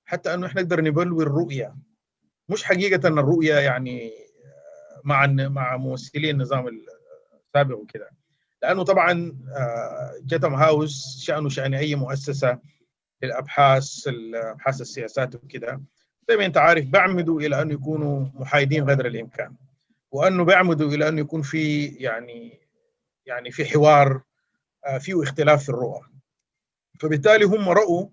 [0.06, 1.76] حتى أنه إحنا نقدر نبلور الرؤية.
[2.50, 4.12] مش حقيقة أن الرؤية يعني
[5.04, 6.68] مع مع ممثلي النظام
[7.48, 8.10] السابق وكده.
[8.64, 9.38] لأنه طبعا
[10.22, 12.60] جتم هاوس شأنه شأن أي مؤسسة
[13.24, 15.82] للابحاث ابحاث السياسات وكده.
[16.30, 19.56] زي ما أنت عارف بيعمدوا إلى أن يكونوا محايدين قدر الإمكان.
[20.12, 22.60] وأنه بيعمدوا إلى أن يكون في يعني
[23.30, 24.22] يعني في حوار
[25.00, 26.02] فيه اختلاف في الرؤى.
[27.00, 28.08] فبالتالي هم رأوا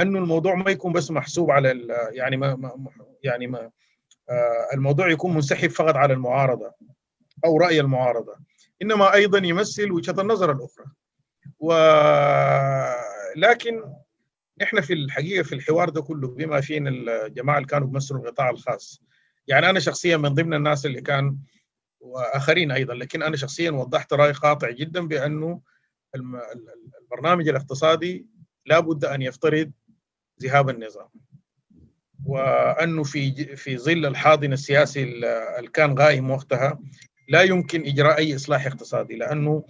[0.00, 2.90] انه الموضوع ما يكون بس محسوب على يعني ما, ما
[3.24, 3.70] يعني ما
[4.74, 6.72] الموضوع يكون منسحب فقط على المعارضة
[7.44, 8.36] أو رأي المعارضة.
[8.82, 10.86] إنما أيضا يمثل وجهة النظر الأخرى.
[13.36, 13.82] ولكن
[14.62, 16.90] إحنا في الحقيقة في الحوار ده كله بما فينا
[17.26, 19.02] الجماعة اللي كانوا بيمثلوا القطاع الخاص.
[19.46, 21.38] يعني أنا شخصيا من ضمن الناس اللي كان
[22.00, 22.94] وآخرين أيضا.
[22.94, 25.60] لكن أنا شخصيا وضحت رأي قاطع جدا بأنه
[27.02, 28.26] البرنامج الاقتصادي
[28.66, 29.70] لابد أن يفترض
[30.42, 31.08] ذهاب النظام.
[32.24, 36.78] وأنه في في ظل الحاضن السياسي اللي كان غائم وقتها
[37.28, 39.64] لا يمكن إجراء أي إصلاح اقتصادي لأنه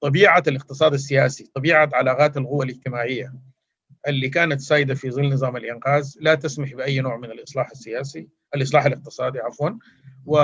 [0.00, 3.34] طبيعة الاقتصاد السياسي طبيعة علاقات القوى الاجتماعية
[4.08, 8.28] اللي كانت سائده في ظل نظام الإنقاذ لا تسمح بأي نوع من الإصلاح السياسي.
[8.54, 9.70] الإصلاح الاقتصادي عفوا.
[10.26, 10.38] و...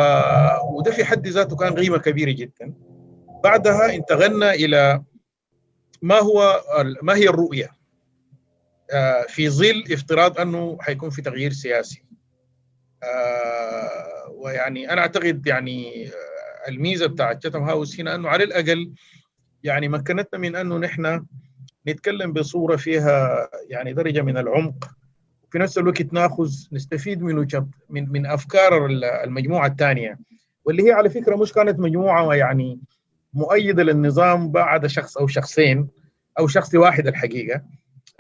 [0.77, 2.75] وده في حد ذاته كان قيمه كبيرة جدا.
[3.45, 5.03] بعدها انتقلنا إلى
[6.03, 6.61] ما هو
[7.03, 7.71] ما هي الرؤية؟
[9.29, 12.05] في ظل افتراض أنه حيكون في تغيير سياسي.
[14.31, 16.11] ويعني أنا أعتقد يعني
[16.69, 18.93] الميزة بتاعت تشاتم هاوس هنا أنه على الأقل
[19.63, 21.27] يعني مكنتنا من أنه نحن
[21.89, 24.91] نتكلم بصورة فيها يعني درجة من العمق.
[25.53, 27.47] وفي نفس الوقت ناخذ نستفيد من
[27.91, 28.87] من من أفكار
[29.25, 30.19] المجموعة الثانية
[30.65, 32.79] واللي هي على فكرة مش كانت مجموعة يعني
[33.35, 35.89] مؤيدة للنظام بعد شخص أو شخصين
[36.39, 37.63] أو شخص واحد الحقيقة.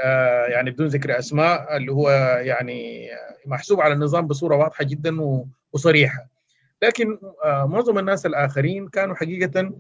[0.01, 2.11] آه يعني بدون ذكر أسماء اللي هو
[2.45, 3.09] يعني
[3.47, 5.21] محسوب على النظام بصورة واضحة جدا
[5.73, 6.27] وصريحة.
[6.83, 9.73] لكن آه معظم الناس الآخرين كانوا حقيقة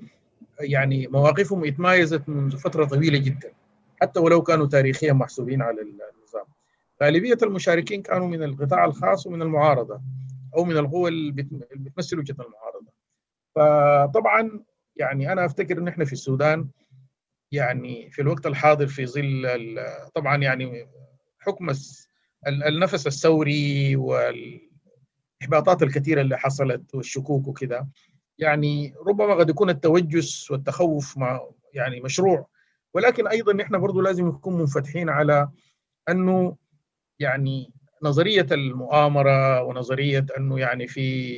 [0.61, 3.53] يعني مواقفهم اتمايزت منذ فترة طويلة جدا.
[4.01, 5.81] حتى ولو كانوا تاريخيا محسوبين على
[7.03, 10.01] غالبية المشاركين كانوا من القطاع الخاص ومن المعارضة
[10.57, 11.33] أو من القوى اللي
[11.77, 12.93] بتمثل وجهة المعارضة.
[13.55, 14.65] فطبعا
[14.97, 16.69] يعني أنا أفتكر إن إحنا في السودان
[17.53, 19.49] يعني في الوقت الحاضر في ظل
[20.15, 20.89] طبعا يعني
[21.39, 21.73] حكم
[22.47, 27.89] النفس الثوري والإحباطات الكثيرة اللي حصلت والشكوك وكذا.
[28.39, 31.41] يعني ربما قد يكون التوجس والتخوف مع
[31.74, 32.47] يعني مشروع.
[32.95, 35.49] ولكن أيضا نحن برضه لازم نكون منفتحين على
[36.09, 36.57] أنه
[37.18, 37.72] يعني
[38.02, 41.32] نظرية المؤامرة ونظرية أنه يعني في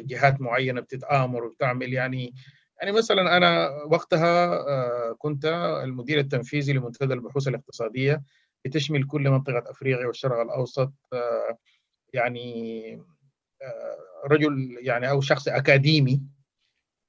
[0.00, 2.34] جهات معينة بتتآمر وبتعمل يعني
[2.82, 4.62] يعني مثلا أنا وقتها
[5.18, 5.44] كنت
[5.84, 8.22] المدير التنفيذي لمنتدى البحوث الاقتصادية
[8.64, 10.92] بتشمل كل منطقة أفريقيا والشرق الأوسط
[12.14, 13.02] يعني
[14.26, 16.22] رجل يعني أو شخص أكاديمي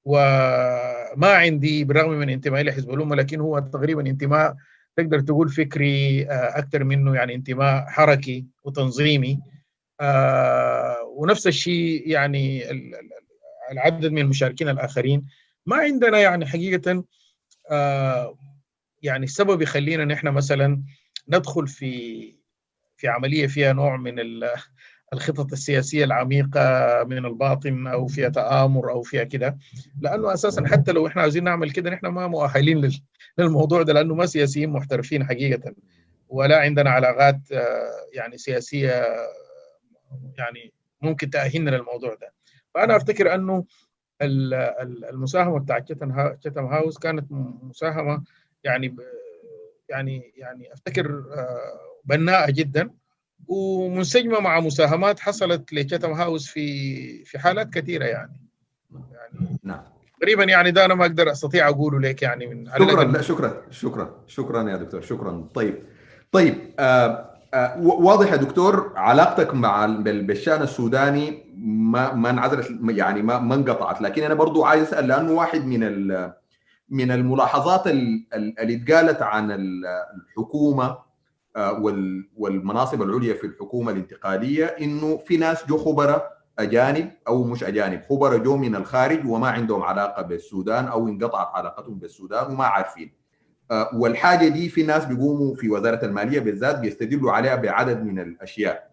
[0.05, 4.55] وما عندي بالرغم من انتمائي لحزب الأمة لكن هو تقريبا انتماء
[4.99, 9.39] تقدر تقول فكري أكثر منه يعني انتماء حركي وتنظيمي.
[11.15, 12.71] ونفس الشيء يعني
[13.71, 15.25] العدد من المشاركين الآخرين.
[15.65, 17.03] ما عندنا يعني حقيقة
[19.01, 20.83] يعني السبب يخلينا نحن مثلا
[21.27, 22.35] ندخل في
[22.97, 24.19] في عملية فيها نوع من
[25.13, 26.59] الخطط السياسية العميقة
[27.03, 29.57] من الباطن أو فيها تآمر أو فيها كده.
[30.01, 32.91] لأنه أساسا حتى لو إحنا عايزين نعمل كده نحن ما مؤهلين
[33.37, 35.75] للموضوع ده لأنه ما سياسيين محترفين حقيقة.
[36.29, 37.39] ولا عندنا علاقات
[38.13, 39.05] يعني سياسية
[40.37, 42.33] يعني ممكن تأهلنا للموضوع ده.
[42.73, 43.65] فأنا أفتكر أنه
[44.21, 45.91] المساهمة بتاعت
[46.41, 47.31] تشتم هاوس كانت
[47.61, 48.23] مساهمة
[48.63, 48.95] يعني
[49.89, 51.23] يعني يعني أفتكر
[52.05, 52.89] بناءة جدا.
[53.47, 58.49] ومنسجمه مع مساهمات حصلت لتشتم هاوس في في حالات كثيرة يعني.
[58.91, 59.81] يعني نعم.
[60.19, 64.15] تقريبا يعني ده أنا ما أقدر أستطيع أقوله لك يعني من شكرا لا شكرا شكرا
[64.27, 65.47] شكرا يا دكتور شكرا.
[65.53, 65.83] طيب
[66.31, 73.39] طيب آه آه واضح يا دكتور علاقتك مع بالشأن السوداني ما ما انعزلت يعني ما
[73.39, 74.01] ما انقطعت.
[74.01, 75.81] لكن أنا برضو عايز أسأل لأنه واحد من
[76.89, 81.08] من الملاحظات اللي اتقالت عن الحكومة
[82.37, 88.37] والمناصب العليا في الحكومة الانتقالية إنه في ناس جو خبراء أجانب أو مش أجانب خبراء
[88.37, 93.11] جو من الخارج وما عندهم علاقة بالسودان أو انقطعت علاقتهم بالسودان وما عارفين.
[93.93, 98.89] والحاجة دي في ناس بيقوموا في وزارة المالية بالذات بيستدلوا عليها بعدد من الأشياء.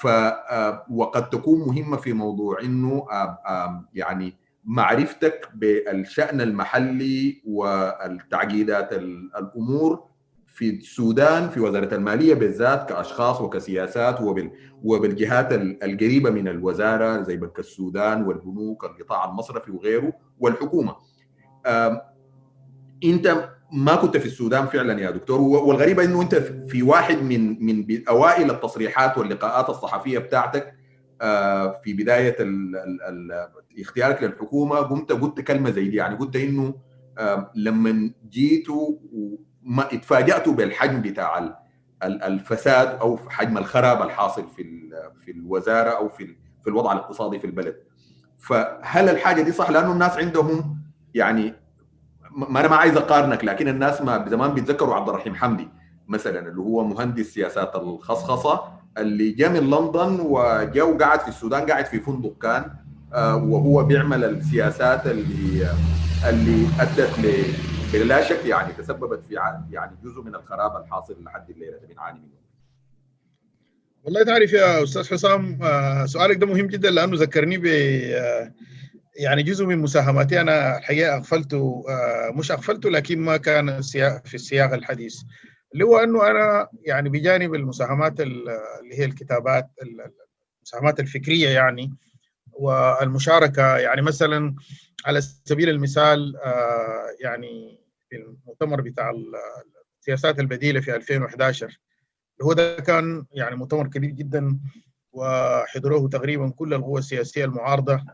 [0.00, 0.06] ف
[0.90, 3.06] وقد تكون مهمة في موضوع إنه
[3.94, 4.34] يعني
[4.64, 10.13] معرفتك بالشأن المحلي والتعقيدات الأمور
[10.54, 14.50] في السودان في وزارة المالية بالذات كأشخاص وكسياسات وبال
[14.82, 15.52] وبالجهات
[15.82, 20.96] القريبة من الوزارة زي بنك السودان والبنوك القطاع المصرفي وغيره والحكومة.
[23.04, 26.34] انت ما كنت في السودان فعلا يا دكتور والغريب إنه انت
[26.68, 30.74] في واحد من من أوائل التصريحات واللقاءات الصحفية بتاعتك
[31.82, 32.36] في بداية
[33.80, 36.74] اختيارك للحكومة قمت قلت كلمة زي دي يعني قلت إنه
[37.54, 38.90] لما جيتوا
[39.64, 41.54] ما اتفاجاتوا بالحجم بتاع
[42.02, 44.90] الفساد أو حجم الخراب الحاصل في
[45.24, 47.76] في الوزارة أو في في الوضع الاقتصادي في البلد.
[48.38, 50.78] فهل الحاجة دي صح؟ لأنه الناس عندهم
[51.14, 51.54] يعني
[52.30, 55.68] ما أنا ما عايز أقارنك لكن الناس ما زمان بيتذكروا عبد الرحيم حمدي
[56.08, 58.60] مثلا اللي هو مهندس سياسات الخصخصة
[58.98, 62.70] اللي جاء من لندن وجاء وقعد في السودان قاعد في فندق كان
[63.50, 65.68] وهو بيعمل السياسات اللي
[66.28, 67.18] اللي أدت
[67.92, 69.34] بلا شك يعني تسببت في
[69.70, 71.78] يعني جزء من الخراب الحاصل لحد الليلة.
[71.88, 72.44] بنعاني منه.
[74.02, 75.58] والله تعرف يا أستاذ حسام
[76.06, 77.64] سؤالك ده مهم جدا لأنه ذكرني ب
[79.16, 80.40] يعني جزء من مساهماتي.
[80.40, 81.84] أنا الحقيقة أغفلته
[82.34, 83.80] مش أغفلته لكن ما كان
[84.24, 85.22] في السياق الحديث.
[85.72, 88.60] اللي هو أنه أنا يعني بجانب المساهمات اللي
[88.92, 89.70] هي الكتابات
[90.62, 91.94] المساهمات الفكرية يعني
[92.58, 94.54] والمشاركة يعني مثلا
[95.06, 96.34] على سبيل المثال
[97.20, 97.78] يعني
[98.08, 99.12] في المؤتمر بتاع
[100.00, 101.78] السياسات البديلة في 2011 اللي
[102.42, 104.58] هو ده كان يعني مؤتمر كبير جدا
[105.12, 108.04] وحضروه تقريبا كل القوى السياسية المعارضة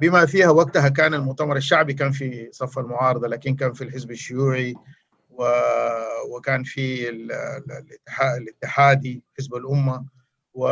[0.00, 4.74] بما فيها وقتها كان المؤتمر الشعبي كان في صف المعارضة لكن كان في الحزب الشيوعي.
[6.28, 7.08] وكان في
[8.38, 10.06] الاتحادي حزب الأمة
[10.54, 10.68] و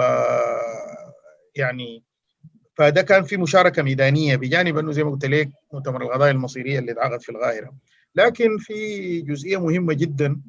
[1.55, 2.05] يعني
[2.77, 6.93] فده كان في مشاركة ميدانية بجانب أنه زي ما قلت لك مؤتمر القضايا المصيرية اللي
[6.93, 7.74] اتعقد في القاهرة.
[8.15, 10.40] لكن في جزئية مهمة جدا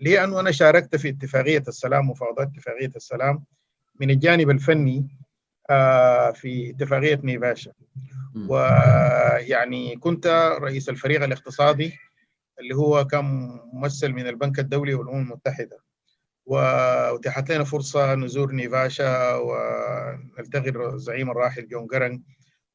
[0.00, 3.44] اللي هي انه أنا شاركت في اتفاقية السلام مفاوضات اتفاقية السلام
[4.00, 5.08] من الجانب الفني
[6.34, 7.72] في اتفاقية نيفاشا.
[8.48, 10.26] ويعني كنت
[10.60, 11.92] رئيس الفريق الاقتصادي
[12.60, 13.24] اللي هو كان
[13.72, 15.78] ممثل من البنك الدولي والأمم المتحدة.
[16.50, 22.20] واتاحت لنا فرصة نزور نيفاشا ونلتقي الزعيم الراحل جون قرنق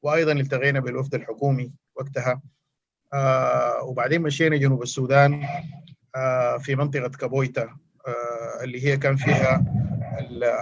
[0.02, 2.42] وأيضا التقينا بالوفد الحكومي وقتها.
[3.12, 5.42] آه وبعدين مشينا جنوب السودان
[6.16, 7.62] آه في منطقة كبويتا
[8.06, 9.64] آه اللي هي كان فيها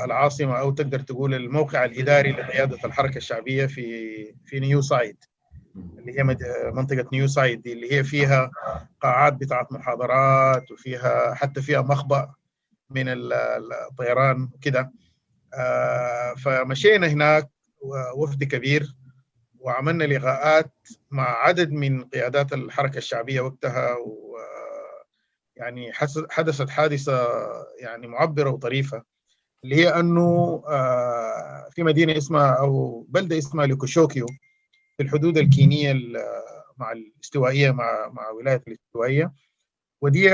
[0.05, 5.17] العاصمة أو تقدر تقول الموقع الإداري لقيادة الحركة الشعبية في في نيو سايد
[5.77, 6.23] اللي هي
[6.73, 8.51] منطقة نيو سايد اللي هي فيها
[9.01, 12.33] قاعات بتاعت محاضرات وفيها حتى فيها مخبأ.
[12.95, 14.93] من الطيران وكده.
[16.45, 17.51] فمشينا هناك
[18.17, 18.95] وفد كبير
[19.59, 20.73] وعملنا لقاءات
[21.11, 24.37] مع عدد من قيادات الحركة الشعبية وقتها و
[25.57, 25.93] يعني
[26.31, 27.29] حدثت حادثة
[27.81, 29.03] يعني معبرة وطريفة
[29.65, 30.63] اللي هي أنه
[31.71, 34.27] في مدينة اسمها أو بلدة اسمها لوكيشوكيو
[34.97, 35.95] في الحدود الكينية
[36.79, 39.33] مع الاستوائية مع مع ولاية الاستوائية.
[40.03, 40.29] ودي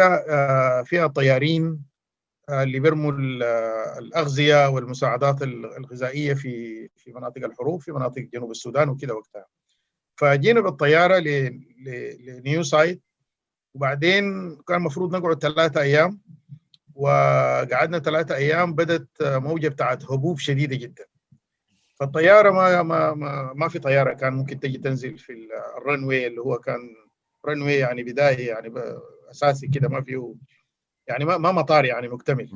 [0.85, 1.90] فيها طيارين
[2.51, 3.13] اللي بيرموا
[3.99, 9.47] الأغذية والمساعدات الغذائية في في مناطق الحروب في مناطق جنوب السودان وكده وقتها.
[10.17, 11.19] فجينا بالطيارة
[12.27, 13.01] لنيو سايد
[13.75, 16.21] وبعدين كان المفروض نقعد ثلاثة أيام.
[16.95, 21.05] وقعدنا ثلاثة أيام بدت موجة بتاعت هبوب شديدة جدا.
[22.01, 24.13] فالطيارة ما ما ما, ما في طيارة.
[24.13, 25.49] كان ممكن تجي تنزل في
[25.79, 26.79] ال runway اللي هو كان
[27.47, 28.73] runway يعني بداية يعني
[29.31, 30.35] أساسي كده ما فيه
[31.09, 32.51] يعني ما ما مطار يعني مكتمل.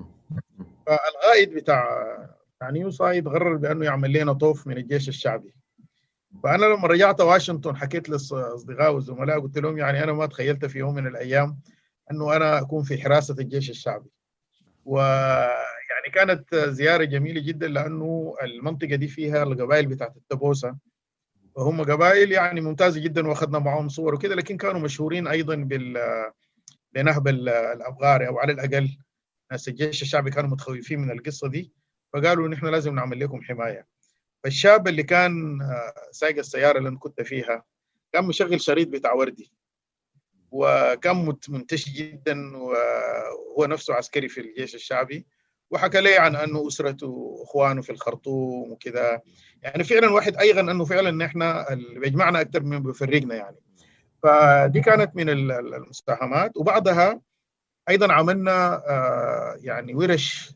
[0.86, 2.04] فالقائد بتاع
[2.60, 5.54] يعني نيو سايد قرر بأنه يعمل لنا طوف من الجيش الشعبي.
[6.42, 10.94] فأنا لما رجعت واشنطن حكيت لاصدقائي والزملاء قلت لهم يعني أنا ما تخيلت في يوم
[10.94, 11.58] من الأيام
[12.10, 14.10] أنه أنا أكون في حراسة الجيش الشعبي.
[14.84, 20.76] ويعني كانت زيارة جميلة جدا لأنه المنطقة دي فيها القبائل بتاعت التبوسة.
[21.56, 25.98] وهم قبائل يعني ممتازة جدا وأخذنا معهم صور وكذا لكن كانوا مشهورين أيضا بال
[26.94, 28.98] بنهب الأبغار أو على الأقل
[29.50, 31.72] ناس الجيش الشعبي كانوا متخوفين من القصة دي
[32.12, 33.86] فقالوا نحن لازم نعمل لكم حماية.
[34.44, 35.58] فالشاب اللي كان
[36.10, 37.64] سايق السيارة اللي أنا كنت فيها
[38.12, 39.52] كان مشغل شريط بتاع وردي
[40.50, 45.26] وكان منتشي جدا وهو نفسه عسكري في الجيش الشعبي
[45.70, 49.20] وحكى لي عن أنه أسرته وإخوانه في الخرطوم وكذا.
[49.62, 53.56] يعني فعلا واحد ايغن أنه فعلا نحن اللي بيجمعنا أكثر من بيفرقنا يعني.
[54.24, 56.56] فدي كانت من المساهمات.
[56.56, 57.20] وبعدها
[57.88, 58.82] أيضا عملنا
[59.62, 60.54] يعني ورش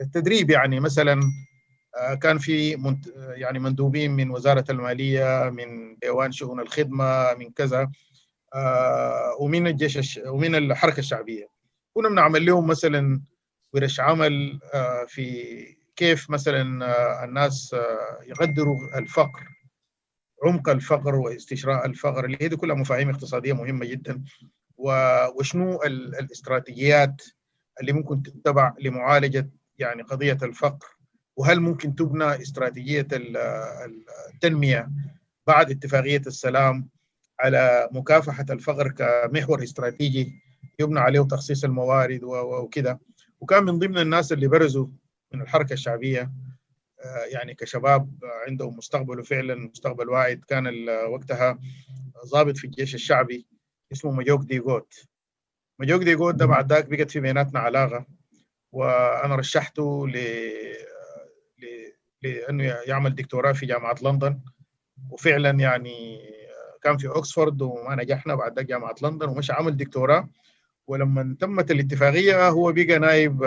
[0.00, 0.50] للتدريب.
[0.50, 1.20] يعني مثلا
[2.22, 2.70] كان في
[3.16, 7.90] يعني مندوبين من وزارة المالية من ديوان شؤون الخدمة من كذا
[9.40, 11.48] ومن الجيش ومن الحركة الشعبية.
[11.94, 13.20] كنا بنعمل لهم مثلا
[13.74, 14.60] ورش عمل
[15.08, 15.54] في
[15.96, 16.62] كيف مثلا
[17.24, 17.76] الناس
[18.26, 19.48] يقدروا الفقر.
[20.44, 24.24] عمق الفقر واستشراء الفقر اللي هي دي كلها مفاهيم اقتصادية مهمة جدا.
[25.36, 27.22] وشنو الاستراتيجيات
[27.80, 30.86] اللي ممكن تتبع لمعالجة يعني قضية الفقر؟
[31.36, 33.06] وهل ممكن تبنى استراتيجية
[34.34, 34.90] التنمية
[35.46, 36.88] بعد اتفاقية السلام
[37.40, 40.42] على مكافحة الفقر كمحور استراتيجي
[40.78, 42.98] يبنى عليه تخصيص الموارد وكذا
[43.40, 44.86] وكان من ضمن الناس اللي برزوا
[45.34, 46.30] من الحركة الشعبية
[47.32, 48.10] يعني كشباب
[48.48, 50.44] عندهم مستقبل وفعلا مستقبل واعد.
[50.48, 51.58] كان وقتها
[52.32, 53.46] ضابط في الجيش الشعبي
[53.92, 54.94] اسمه مجاك داقوت
[55.78, 58.06] مجاك داقوت ده بعد ذاك بقت في بيناتنا علاقة
[58.72, 60.18] وأنا رشحته ل
[62.22, 64.40] لأنه يعمل دكتوراه في جامعة لندن.
[65.10, 66.18] وفعلا يعني
[66.82, 70.28] كان في اوكسفورد وما نجحنا بعد ذاك جامعة لندن ومشى عمل دكتوراه.
[70.86, 73.42] ولما تمت الاتفاقية هو بقى نائب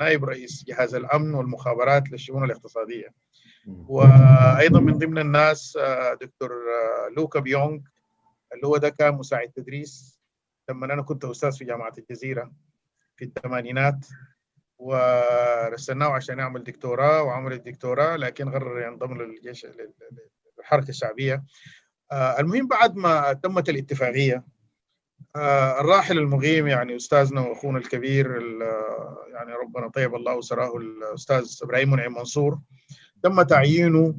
[0.00, 3.08] نائب رئيس جهاز الأمن والمخابرات للشؤون الاقتصادية.
[3.66, 5.78] وأيضا من ضمن الناس
[6.20, 6.50] دكتور
[7.16, 7.78] لوكا بيونغ
[8.54, 10.20] اللي هو ده كان مساعد تدريس.
[10.70, 12.52] لما أنا كنت أستاذ في جامعة الجزيرة
[13.16, 14.06] في الثمانينات
[14.78, 19.66] ورسلناه عشان يعمل دكتوراه وعمل الدكتوراه لكن قرر ينضم للجيش
[20.58, 21.44] للحركه الشعبية.
[22.12, 24.44] المهم بعد ما تمت الاتفاقية
[25.36, 28.30] الراحل المغيم يعني أستاذنا وأخونا الكبير
[29.32, 32.58] يعني ربنا طيب الله سراه الأستاذ إبراهيم منعم منصور.
[33.22, 34.14] تم تعيينه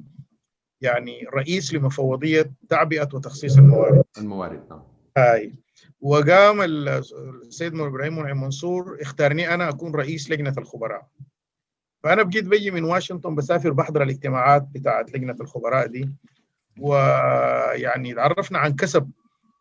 [0.82, 4.04] يعني رئيس لمفوضية تعبئة وتخصيص الموارد.
[4.18, 4.84] الموارد نعم.
[5.18, 5.56] هاي.
[6.02, 11.08] وقام السيد إبراهيم منعم منصور اختارني أنا أكون رئيس لجنة الخبراء
[12.04, 16.10] فأنا بقيت بيجي من واشنطن بسافر بحضر الاجتماعات بتاعت لجنة الخبراء دي.
[16.80, 19.12] ويعني تعرفنا عن كسب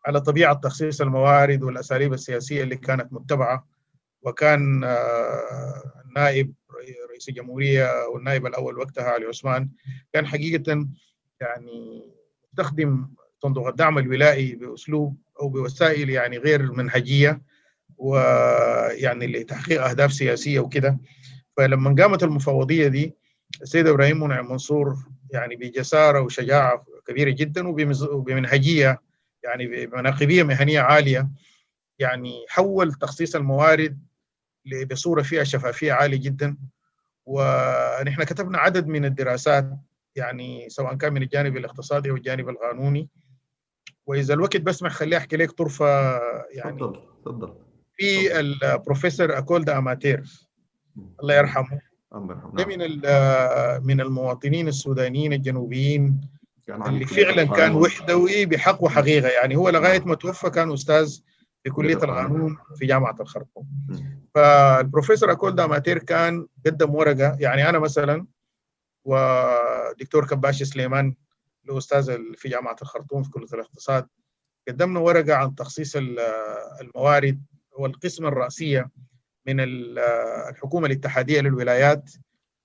[0.05, 3.67] على طبيعة تخصيص الموارد والأساليب السياسية اللي كانت متبعة
[4.21, 4.83] وكان
[6.05, 6.53] النائب
[7.11, 9.69] رئيس الجمهورية والنائب الأول وقتها علي عثمان
[10.13, 10.87] كان حقيقة
[11.41, 12.11] يعني
[12.51, 13.07] يستخدم
[13.41, 17.41] صندوق الدعم الولائي بأسلوب أو بوسائل يعني غير منهجية
[17.97, 20.97] ويعني لتحقيق أهداف سياسية وكده.
[21.57, 23.15] فلما قامت المفوضية دي
[23.61, 24.95] السيد إبراهيم منعم منصور
[25.31, 27.67] يعني بجسارة وشجاعة كبيرة جدا
[28.11, 29.01] وبمنهجية
[29.45, 31.29] يعني بمناقبيه مهنية عالية
[31.99, 33.99] يعني حول تخصيص الموارد
[34.91, 36.57] بصورة فيها شفافية عالية جدا.
[37.25, 39.69] ونحن كتبنا عدد من الدراسات
[40.15, 43.09] يعني سواء كان من الجانب الاقتصادي أو الجانب القانوني.
[44.05, 46.19] وإذا الوقت بسمح خليني أحكي لك طرفة
[46.51, 47.55] يعني تفضل تفضل.
[47.97, 50.23] في البروفيسور اكول دا اماتير
[51.21, 51.81] الله يرحمه.
[52.53, 52.79] ده من
[53.87, 56.21] من المواطنين السودانيين الجنوبيين
[56.69, 59.55] اللي فعلا كان وحدوي بحق وحقيقة يعني.
[59.55, 61.19] هو لغاية ما توفى كان أستاذ
[61.63, 63.67] في كلية القانون في جامعة الخرطوم
[64.35, 67.37] فالبروفيسور اكول داماتير كان قدم ورقة.
[67.39, 68.25] يعني أنا مثلا
[69.05, 71.15] ودكتور كباش سليمان
[71.69, 74.07] الأستاذ في جامعة الخرطوم في كلية الاقتصاد
[74.67, 75.95] قدمنا ورقة عن تخصيص
[76.81, 78.89] الموارد والقسمه الرأسية
[79.47, 82.11] من الحكومة الاتحادية للولايات.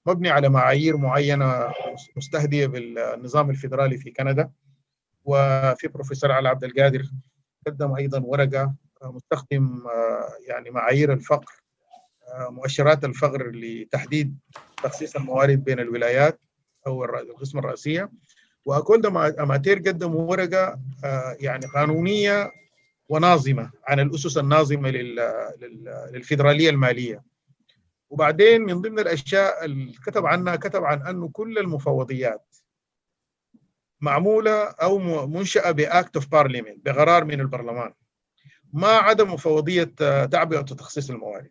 [0.06, 1.72] مبني على معايير معينة
[2.16, 4.50] مستهدية بالنظام الفيدرالي في كندا.
[5.24, 7.02] وفي بروفيسور علي عبد القادر
[7.66, 9.82] قدم أيضا ورقة مستخدم
[10.48, 11.52] يعني معايير الفقر
[12.50, 14.38] مؤشرات الفقر لتحديد
[14.82, 16.40] تخصيص الموارد بين الولايات
[16.86, 18.10] أو القسم الرئاسيه
[18.64, 20.80] واكون أماتير قدموا ورقة
[21.40, 22.50] يعني قانونية
[23.08, 24.90] وناظمة عن الأسس الناظمة
[26.12, 27.22] للفيدرالية المالية.
[28.10, 32.56] وبعدين من ضمن الأشياء اللي كتب عنها كتب عن أنه كل المفوضيات
[34.00, 37.92] معمولة أو منشأة ب act of parliament بقرار من البرلمان.
[38.72, 39.84] ما عدا مفوضية
[40.24, 41.50] تعبئه وتخصيص الموارد.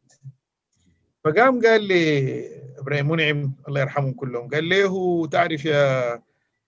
[1.24, 2.46] فقام قال لي
[2.80, 6.22] إبراهيم منعم الله يرحمهم كلهم قال له تعرف يا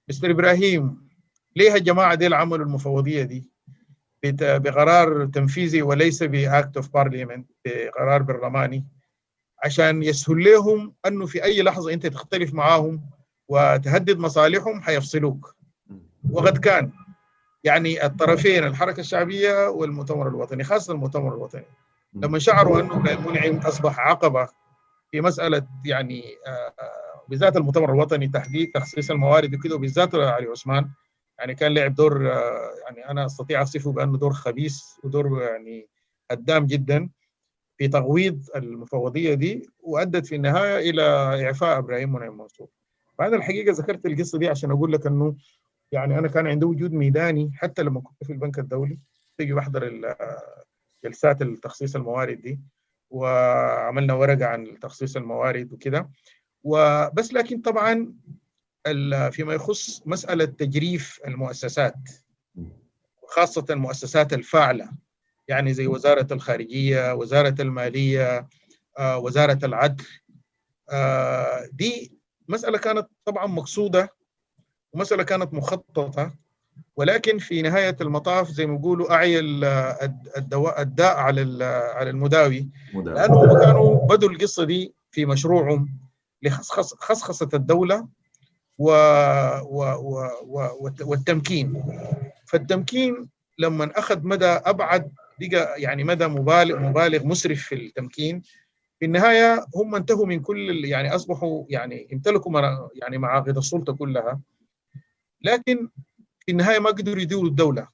[0.09, 1.09] مستر إبراهيم
[1.55, 3.49] ليه الجماعة دي عملوا المفوضية دي؟
[4.23, 8.85] بقرار تنفيذي وليس ب act of parliament بقرار برلماني.
[9.63, 13.01] عشان يسهل لهم أنه في أي لحظة أنت تختلف معاهم
[13.47, 15.55] وتهدد مصالحهم حيفصلوك.
[16.31, 16.91] وقد كان
[17.63, 21.65] يعني الطرفين الحركة الشعبية والمؤتمر الوطني خاصة المؤتمر الوطني.
[22.13, 24.47] لما شعروا أنه منعم أصبح عقبة
[25.11, 26.23] في مسألة يعني
[27.29, 30.89] بالذات المؤتمر الوطني تحديد تخصيص الموارد وكده وبالذات علي عثمان
[31.39, 35.87] يعني كان لعب دور يعني أنا أستطيع أصفه بأنه دور خبيث ودور يعني
[36.31, 37.09] هدام جدا.
[37.81, 41.01] في تغويض المفوضية دي وأدت في النهاية إلى
[41.45, 42.67] إعفاء إبراهيم منعم منصور.
[43.17, 45.35] فانا الحقيقة ذكرت القصة دي عشان أقول لك إنه
[45.91, 48.99] يعني أنا كان عندي وجود ميداني حتى لما كنت في البنك الدولي
[49.37, 50.01] تيجي بحضر
[51.03, 52.59] جلسات التخصيص الموارد دي
[53.09, 56.09] وعملنا ورقة عن تخصيص الموارد وكده
[56.63, 58.13] وبس لكن طبعا
[59.31, 61.95] فيما يخص مسألة تجريف المؤسسات
[63.27, 64.89] خاصة المؤسسات الفاعلة
[65.51, 68.47] يعني زي وزارة الخارجية، وزارة المالية،
[68.99, 70.05] آه، وزارة العدل.
[70.89, 72.13] آه، دي
[72.47, 74.09] مسألة كانت طبعا مقصودة
[74.93, 76.33] ومسألة كانت مخططة.
[76.95, 79.39] ولكن في نهاية المطاف زي ما بيقولوا أعي
[80.37, 81.63] الدواء الداء على
[81.95, 82.69] على المداوي.
[82.93, 85.89] لانهم كانوا بدوا القصة دي في مشروعهم
[86.43, 88.07] لخصخصه الدولة
[88.77, 88.91] و
[89.61, 91.83] و و و والتمكين.
[92.45, 93.29] فالتمكين
[93.59, 95.11] لما أخذ مدى أبعد
[95.49, 98.41] بقى يعني مدى مبالغ مبالغ مسرف في التمكين.
[98.99, 102.61] في النهاية هم انتهوا من كل يعني أصبحوا يعني امتلكوا
[102.93, 104.41] يعني معاقد السلطة كلها.
[105.41, 105.89] لكن
[106.39, 107.87] في النهاية ما قدروا يديروا الدولة.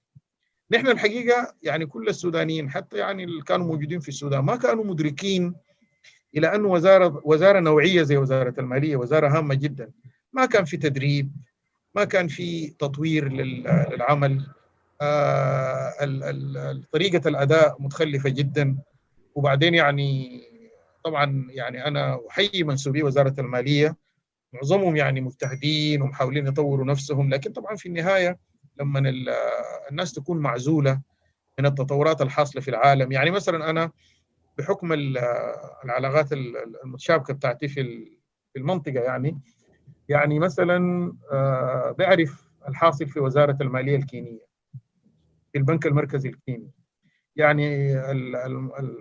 [0.72, 5.56] نحن الحقيقة يعني كل السودانيين حتى يعني اللي كانوا موجودين في السودان ما كانوا مدركين
[6.38, 9.92] إلى انه وزارة وزارة نوعية زي وزارة المالية وزارة هامة جدا.
[10.34, 11.32] ما كان في تدريب
[11.96, 14.46] ما كان في تطوير للعمل.
[16.92, 18.78] طريقة الأداء متخلفة جدا.
[19.36, 20.42] وبعدين يعني
[21.04, 23.96] طبعا يعني أنا أحيي منسوبي وزارة المالية.
[24.54, 27.30] معظمهم يعني مجتهدين ومحاولين يطوروا نفسهم.
[27.30, 28.38] لكن طبعا في النهاية
[28.80, 29.14] لما
[29.92, 31.02] الناس تكون معزولة
[31.60, 33.12] من التطورات الحاصلة في العالم.
[33.12, 33.92] يعني مثلا أنا
[34.58, 34.94] بحكم
[35.84, 36.34] العلاقات
[36.84, 38.08] المتشابكة بتاعتي في
[38.56, 39.40] المنطقة يعني
[40.10, 41.14] يعني مثلا
[42.00, 44.47] بعرف الحاصل في وزارة المالية الكينية.
[45.58, 46.72] البنك المركزي الكيني.
[47.36, 47.98] يعني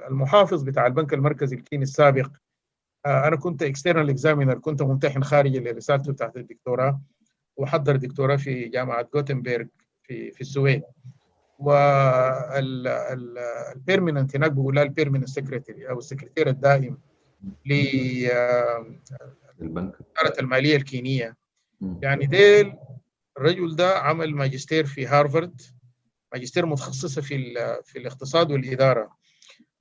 [0.08, 2.30] المحافظ بتاع البنك المركزي الكيني السابق
[3.06, 7.00] أنا كنت external examiner كنت ممتحن خارجي لرسالته بتاعت الدكتوراه
[7.56, 9.64] وحضر دكتوراه في جامعة جوتنبرغ
[10.02, 10.82] في في السويد.
[13.28, 16.98] وال permanent هناك بيقول لها ال permanent secretary أو السكرتير الدائم
[17.66, 18.32] للبنك
[19.60, 21.36] اداره المالية الكينية.
[22.02, 22.72] يعني ديل
[23.38, 25.60] الرجل ده عمل ماجستير في هارفارد
[26.36, 27.54] ماجستير متخصصة في
[27.84, 29.16] في الاقتصاد والإدارة.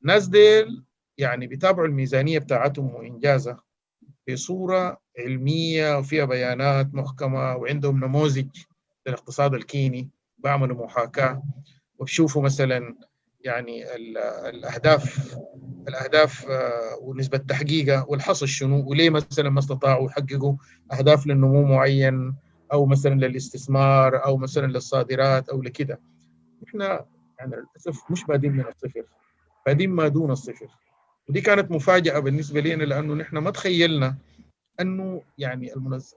[0.03, 0.83] ناس ديل
[1.17, 3.63] يعني بيتابعوا الميزانية بتاعتهم وإنجازها
[4.29, 8.47] بصورة علمية وفيها بيانات محكمة وعندهم نموذج
[9.07, 11.43] للاقتصاد الكيني بعملوا محاكاة.
[11.99, 12.95] وبشوفوا مثلا
[13.41, 13.95] يعني
[14.49, 15.35] الاهداف
[15.87, 16.45] الأهداف
[17.01, 20.55] ونسبة تحقيقها والحصل شنو وليه مثلا ما استطاعوا يحققوا
[20.91, 22.35] أهداف للنمو معين
[22.73, 25.99] أو مثلا للاستثمار أو مثلا للصادرات أو لكده.
[26.67, 27.05] إحنا
[27.39, 29.03] يعني للأسف مش بادين من الصفر.
[29.65, 30.67] بادين ما دون الصفر.
[31.29, 34.15] ودي كانت مفاجأة بالنسبة لنا لأنه نحن ما تخيلنا
[34.81, 35.73] أنه يعني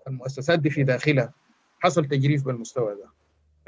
[0.07, 1.33] المؤسسات دي في داخلها
[1.81, 3.11] حصل تجريف بالمستوى ده.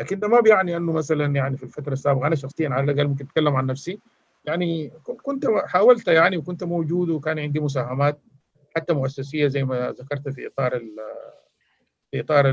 [0.00, 3.24] لكن ده ما بيعني أنه مثلا يعني في الفترة السابقة أنا شخصيا على الأقل ممكن
[3.24, 3.98] أتكلم عن نفسي
[4.44, 4.90] يعني
[5.22, 8.20] كنت حاولت يعني وكنت موجود وكان عندي مساهمات
[8.76, 10.80] حتى مؤسسية زي ما ذكرت في إطار
[12.10, 12.50] في إطار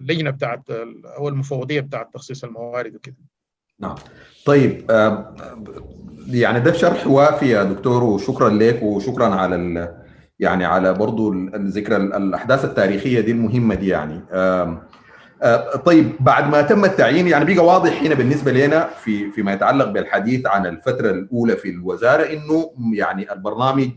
[0.00, 0.70] اللجنة بتاعت
[1.18, 3.16] أو المفوضية بتاعت تخصيص الموارد وكده.
[3.80, 3.94] نعم.
[4.46, 4.90] طيب
[6.28, 9.96] يعني ده شرح وافي يا دكتور وشكرا لك وشكرا على
[10.40, 14.20] يعني على برضو الذكرى الأحداث التاريخية دي المهمة دي يعني.
[15.84, 20.46] طيب بعد ما تم التعيين يعني بقى واضح هنا بالنسبة لنا في فيما يتعلق بالحديث
[20.46, 23.90] عن الفترة الأولى في الوزارة إنه يعني البرنامج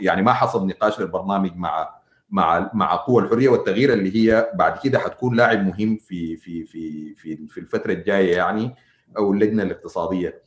[0.00, 1.99] يعني ما حصل نقاش للبرنامج مع
[2.30, 7.14] مع مع قوى الحرية والتغيير اللي هي بعد كده حتكون لاعب مهم في في في
[7.14, 8.74] في في الفترة الجاية يعني
[9.18, 10.42] أو اللجنة الاقتصادية.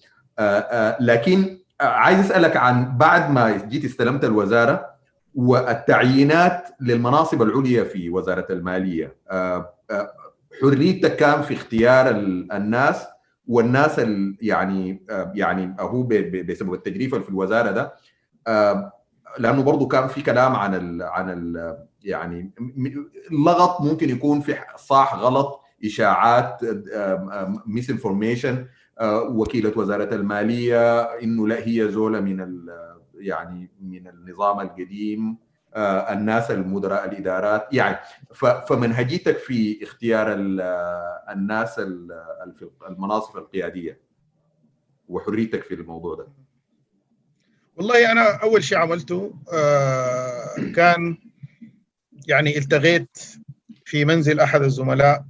[1.00, 4.94] لكن عايز أسألك عن بعد ما جيت استلمت الوزارة
[5.36, 9.16] والتعيينات للمناصب العليا في وزارة المالية.
[10.62, 13.06] حريتك كان في اختيار الناس
[13.48, 14.02] والناس
[14.42, 15.06] يعني
[15.36, 16.04] يعني هو
[16.48, 17.94] بسبب التجريف في الوزارة ده.
[19.40, 22.52] لأنه برضه كان في كلام عن ال عن ال يعني
[23.32, 26.60] لغط ممكن يكون في صح غلط إشاعات
[27.66, 28.68] misinformation
[29.30, 32.66] وكيلة وزارة المالية إنه لا هي زولة من
[33.16, 35.38] يعني من النظام القديم
[35.76, 37.68] الناس المدراء الإدارات.
[37.74, 37.98] يعني
[38.68, 40.28] فمنهجيتك في اختيار
[41.30, 44.00] الناس في المناصب القيادية
[45.10, 46.28] وحريتك في الموضوع ده.
[47.76, 49.34] والله أنا أول شيء عملته
[50.76, 51.18] كان
[52.28, 53.18] يعني التغيت
[53.86, 55.26] في منزل أحد الزملاء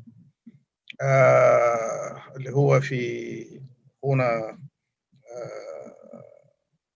[2.36, 3.62] اللي هو في
[4.04, 4.60] هنا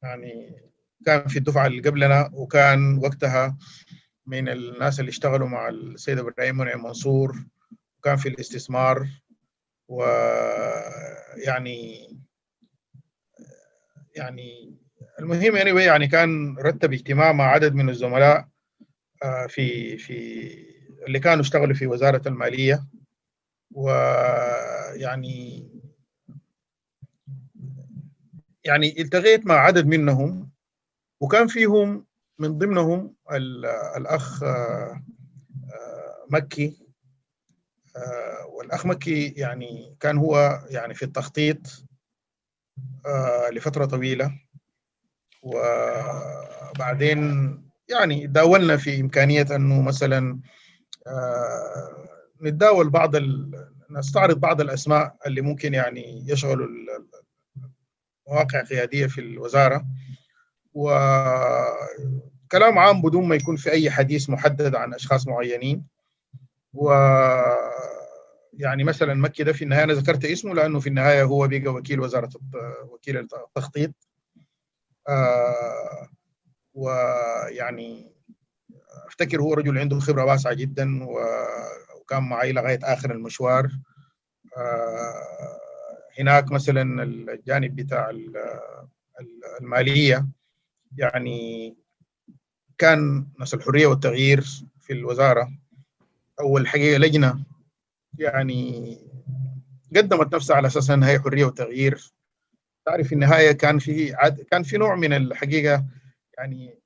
[0.03, 0.61] يعني
[1.05, 3.57] كان في الدفعة اللي قبلنا وكان وقتها
[4.25, 7.35] من الناس اللي اشتغلوا مع السيد إبراهيم منعم منصور
[7.99, 9.07] وكان في الاستثمار
[9.87, 11.07] ويعني
[14.15, 14.77] يعني
[15.19, 18.47] المهم يعني يعني كان رتب اجتماع مع عدد من الزملاء
[19.47, 20.47] في في
[21.07, 22.85] اللي كانوا اشتغلوا في وزارة المالية.
[23.71, 25.67] ويعني
[28.65, 30.49] يعني التقيت مع عدد منهم
[31.21, 32.05] وكان فيهم
[32.39, 33.15] من ضمنهم
[33.97, 34.43] الأخ
[36.29, 36.77] مكي.
[38.49, 41.57] والأخ مكي يعني كان هو يعني في التخطيط
[43.51, 44.39] لفترة طويلة.
[45.43, 47.19] وبعدين
[47.89, 50.39] يعني داولنا في إمكانية أنه مثلا
[52.41, 53.11] نتداول بعض
[53.89, 56.67] نستعرض بعض الأسماء اللي ممكن يعني يشغلوا
[58.27, 59.85] مواقع قياديه في الوزارة.
[60.73, 61.77] وكلام
[62.77, 65.83] عام بدون ما يكون في أي حديث محدد عن أشخاص معينين.
[66.73, 66.91] و
[68.53, 71.99] يعني مثلا مكي ده في النهاية أنا ذكرت اسمه لأنه في النهاية هو بقى وكيل
[71.99, 72.29] وزارة
[72.89, 73.89] وكيل التخطيط.
[73.89, 74.06] آه
[76.73, 78.11] ويعني
[79.07, 80.99] أفتكر هو رجل عنده خبرة واسعة جدا
[81.95, 83.71] وكان معي لغاية آخر المشوار.
[84.57, 85.59] آه
[86.19, 88.11] هناك مثلا الجانب بتاع
[89.61, 90.27] المالية.
[90.97, 91.75] يعني
[92.77, 94.41] كان ناس الحرية والتغيير
[94.81, 95.51] في الوزارة.
[96.39, 97.43] أول حقيقه لجنة
[98.19, 98.97] يعني
[99.95, 102.13] قدمت نفسها على أساس إنها هي حرية وتغيير.
[102.87, 104.41] تعرف في النهاية كان في عد...
[104.41, 105.85] كان في نوع من الحقيقة
[106.37, 106.79] يعني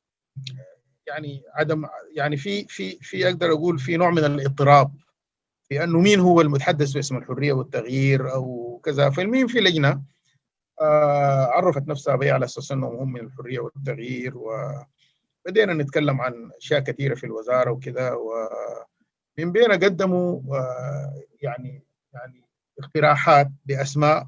[1.07, 4.91] يعني عدم يعني في في في أقدر أقول في نوع من الاضطراب
[5.69, 9.09] في أنه مين هو المتحدث باسم الحرية والتغيير أو كذا.
[9.09, 10.01] فالمين في لجنة
[10.81, 16.79] آه عرفت نفسها بها على أساس أنهم هم من الحرية والتغيير وبدينا نتكلم عن أشياء
[16.79, 21.83] كثيرة في الوزارة وكذا ومن بينها قدموا آه يعني
[22.13, 22.43] يعني
[22.79, 24.27] اقتراحات بأسماء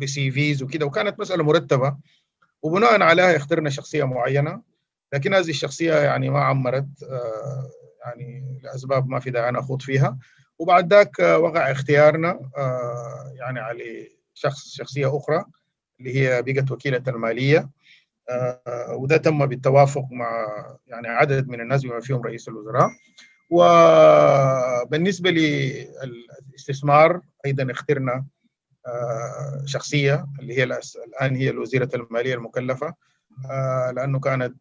[0.00, 1.96] بسي فيز وكذا وكانت مسألة مرتبة
[2.62, 4.62] وبناء عليها اخترنا شخصية معينة
[5.12, 7.70] لكن هذه الشخصية يعني ما عمرت آه
[8.04, 10.18] يعني لأسباب ما في داعي أنا أخوض فيها.
[10.58, 15.44] وبعد ذاك وقع اختيارنا آه يعني على شخص شخصية أخرى
[16.00, 17.70] اللي هي بقت وكيلة المالية
[18.30, 20.46] آه وده تم بالتوافق مع
[20.86, 22.90] يعني عدد من الناس بما فيهم رئيس الوزراء.
[23.50, 28.24] وبالنسبة للاستثمار أيضا اخترنا آه
[29.64, 32.94] شخصية اللي هي الآن هي الوزيرة المالية المكلفة
[33.96, 34.56] لأنه كانت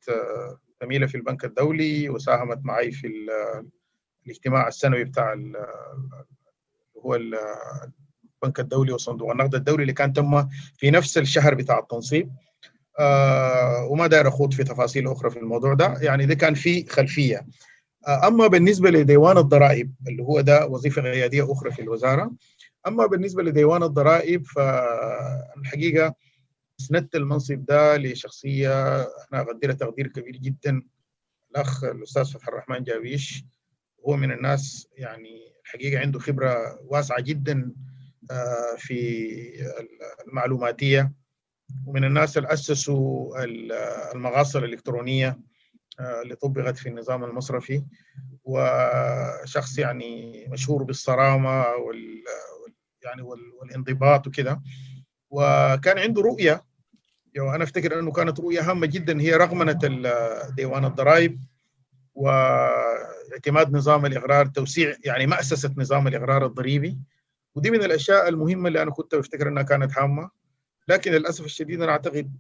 [0.82, 3.12] زميله في البنك الدولي وساهمت معي في
[4.26, 5.36] الاجتماع السنوي بتاع
[7.06, 10.48] هو البنك الدولي وصندوق النقد الدولي اللي كان تم
[10.78, 12.32] في نفس الشهر بتاع التنصيب.
[13.00, 17.46] آه وما داير أخوض في تفاصيل أخرى في الموضوع ده يعني ده كان في خلفية.
[18.08, 22.32] آه أما بالنسبة لديوان الضرائب اللي هو ده وظيفة قياديه أخرى في الوزارة
[22.88, 26.16] أما بالنسبة لديوان الضرائب فالحقيقة
[26.80, 30.82] إسندت المنصب ده لشخصية أنا أقدرها تقدير كبير جدا
[31.52, 33.44] الأخ الأستاذ فتح الرحمن جاويش.
[34.08, 37.72] هو من الناس يعني الحقيقة عنده خبرة واسعة جدا
[38.78, 39.70] في
[40.28, 41.14] المعلوماتية.
[41.86, 43.44] ومن الناس اللي أسسوا
[44.14, 45.40] المغاصه الإلكترونية
[46.00, 47.84] اللي طبقت في النظام المصرفي.
[48.44, 51.66] وشخص يعني مشهور بالصرامة
[53.04, 53.22] يعني
[53.62, 54.62] والانضباط وكده.
[55.30, 56.64] وكان عنده رؤية
[57.36, 59.80] يعني أنا أفتكر أنه كانت رؤية هامة جدا هي رغمنة
[60.56, 61.40] ديوان الضرائب
[62.16, 67.00] واعتماد نظام الإغرار توسيع يعني مأسسة نظام الإغرار الضريبي.
[67.56, 70.30] ودي من الأشياء المهمة اللي أنا كنت أفتكر أنها كانت هامة.
[70.88, 72.38] لكن للأسف الشديد أنا أعتقد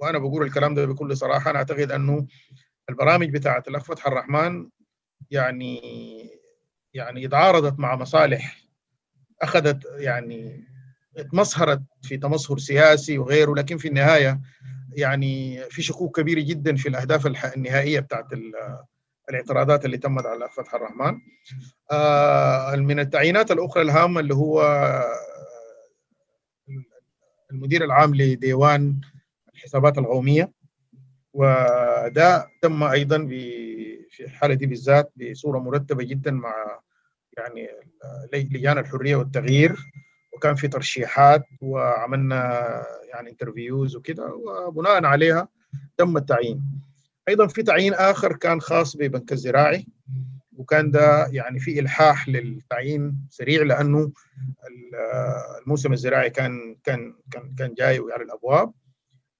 [0.00, 2.26] وأنا بقول الكلام ده بكل صراحة أنا أعتقد أنه
[2.90, 4.68] البرامج بتاعت الأخ فتح الرحمن
[5.30, 5.80] يعني
[6.94, 8.56] يعني تعارضت مع مصالح
[9.42, 10.64] أخذت يعني
[11.16, 14.40] اتمسهرت في تمسهر سياسي وغيره لكن في النهاية
[14.96, 17.26] يعني في شكوك كبيره جدا في الأهداف
[17.56, 18.26] النهائية بتاعت
[19.30, 21.18] الاعتراضات اللي تمت على فتح الرحمن.
[21.92, 24.62] آه من التعيينات الأخرى الهامة اللي هو
[27.50, 29.00] المدير العام لديوان
[29.54, 30.52] الحسابات القومية
[31.32, 33.26] وده تم أيضا
[34.10, 36.80] في الحالة دي بالذات بصورة مرتبة جدا مع
[37.36, 37.68] يعني
[38.32, 39.76] لجان الحرية والتغيير
[40.32, 42.62] وكان في ترشيحات وعملنا
[43.12, 45.48] يعني انترفيوز وكده وبناء عليها
[45.96, 46.62] تم التعيين.
[47.28, 49.86] أيضا في تعيين آخر كان خاص ببنك الزراعي
[50.56, 54.12] وكان ده يعني في إلحاح للتعيين سريع لأنه
[55.62, 58.72] الموسم الزراعي كان كان كان كان جاي على الأبواب.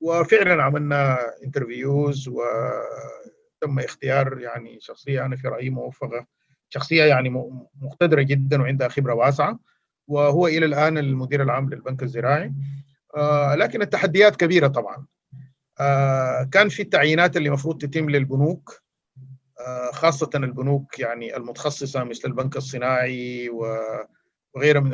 [0.01, 6.27] وفعلا عملنا انترفيوز وتم اختيار يعني شخصية أنا في رأيي موفقة
[6.71, 7.31] شخصية يعني
[7.81, 9.59] مقتدرة جدا وعندها خبرة واسعة
[10.09, 12.53] وهو إلى الآن المدير العام للبنك الزراعي.
[13.17, 15.07] آه لكن التحديات كبيرة طبعا.
[15.81, 18.83] آه كان في التعيينات اللي المفروض تتم للبنوك
[19.61, 24.93] آه خاصة البنوك يعني المتخصصة مثل البنك الصناعي وغيرها من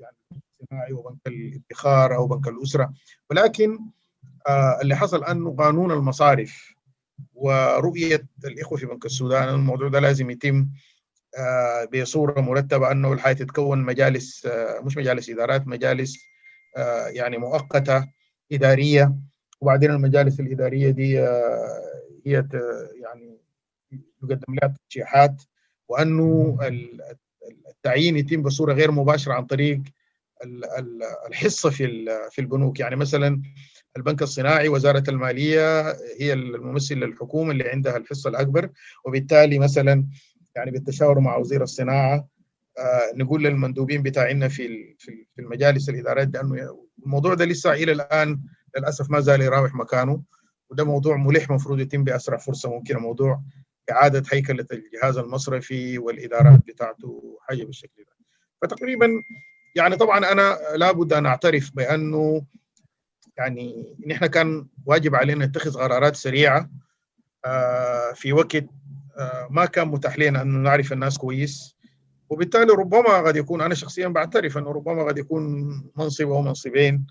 [0.00, 0.16] يعني
[0.60, 2.92] الصناعي وبنك الادخار أو بنك الأسرة.
[3.30, 3.78] ولكن
[4.82, 6.74] اللي حصل أنه قانون المصارف
[7.34, 10.68] ورؤية الإخوة في بنك السودان الموضوع ده لازم يتم
[11.94, 14.48] بصورة مرتبة أنه الحياة تتكون مجالس
[14.82, 16.18] مش مجالس إدارات مجالس
[17.06, 18.08] يعني مؤقتة
[18.52, 19.14] إدارية.
[19.60, 21.18] وبعدين المجالس الإدارية دي
[22.26, 22.44] هي
[23.02, 23.38] يعني
[24.22, 25.42] يقدم لها ترشيحات.
[25.88, 26.58] وأنه
[27.68, 29.82] التعيين يتم بصورة غير مباشرة عن طريق
[31.28, 32.80] الحصة في في البنوك.
[32.80, 33.42] يعني مثلا
[33.96, 35.90] البنك الصناعي وزارة المالية
[36.20, 38.70] هي الممثل للحكومة اللي عندها الحصة الأكبر.
[39.04, 40.06] وبالتالي مثلا
[40.56, 42.28] يعني بالتشاور مع وزير الصناعة
[42.78, 48.40] آه نقول للمندوبين بتاعنا في في المجالس الادارات لأنه الموضوع ده لسه إلى الآن
[48.76, 50.22] للأسف ما زال يراوح مكانه
[50.70, 53.42] وده موضوع ملح مفروض يتم بأسرع فرصة ممكنة موضوع
[53.90, 58.12] إعادة هيكلة الجهاز المصرفي والإدارات بتاعته حاجة بالشكل ده.
[58.62, 59.08] فتقريبا
[59.76, 62.44] يعني طبعا أنا لابد أن أعترف بأنه
[63.38, 66.70] يعني نحن كان واجب علينا نتخذ قرارات سريعة
[67.44, 68.64] آه في وقت
[69.50, 71.76] ما كان متاح لنا انه نعرف الناس كويس.
[72.30, 75.42] وبالتالي ربما قد يكون أنا شخصيا بعترف انه ربما قد يكون
[75.96, 77.06] منصب أو منصبين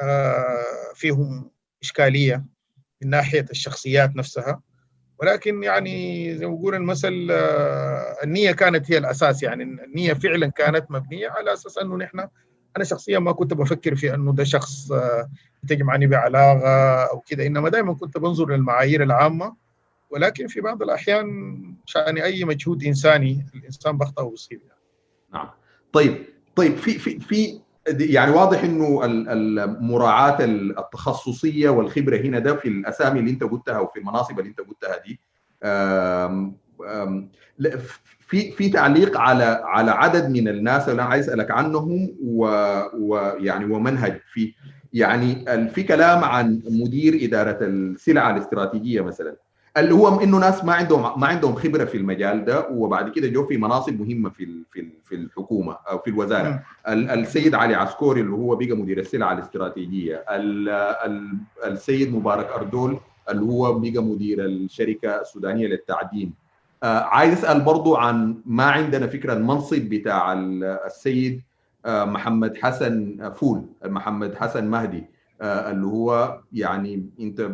[0.00, 0.64] آه
[0.94, 1.50] فيهم
[1.82, 2.44] إشكالية
[3.02, 4.60] من ناحية الشخصيات نفسها.
[5.20, 7.28] ولكن يعني زي ما بقول المثل
[8.24, 9.42] النية كانت هي الأساس.
[9.42, 12.28] يعني النية فعلا كانت مبنية على أساس أنه نحن
[12.76, 14.92] أنا شخصيا ما كنت بفكر في أنه ده شخص
[15.68, 17.46] تجمعني بعلاقة أو كده.
[17.46, 19.67] إنما دائما كنت بنظر للمعايير العامة.
[20.10, 21.26] ولكن في بعض الأحيان
[21.86, 24.80] شأن أي مجهود إنساني الإنسان بخطأ وبيصيب يعني.
[25.32, 25.50] نعم.
[25.92, 26.24] طيب
[26.56, 33.30] طيب في في في يعني واضح إنه المراعاه التخصصية والخبرة هنا ده في الأسامي اللي
[33.30, 35.20] أنت قلتها وفي المناصب اللي أنت قلتها دي.
[35.64, 36.56] آم
[36.88, 37.30] آم
[38.20, 44.20] في في تعليق على على عدد من الناس اللي أنا عايز أسألك عنهم ويعني ومنهج
[44.32, 44.54] في
[44.92, 49.36] يعني في كلام عن مدير إدارة السلع الاستراتيجية مثلا.
[49.80, 53.46] اللي هو إنه ناس ما عندهم ما عندهم خبرة في المجال ده وبعد كده جو
[53.46, 56.62] في مناصب مهمة في في في الحكومة أو في الوزارة.
[56.88, 60.24] السيد علي عسكوري اللي هو بقى مدير السلع الاستراتيجية.
[61.66, 62.98] السيد مبارك أردول
[63.30, 66.32] اللي هو بقى مدير الشركة السودانية للتعدين.
[66.82, 70.32] آه عايز أسأل برضو عن ما عندنا فكرة المنصب بتاع
[70.86, 71.42] السيد
[71.86, 75.04] آه محمد حسن فول محمد حسن مهدي
[75.40, 77.50] آه اللي هو يعني أنت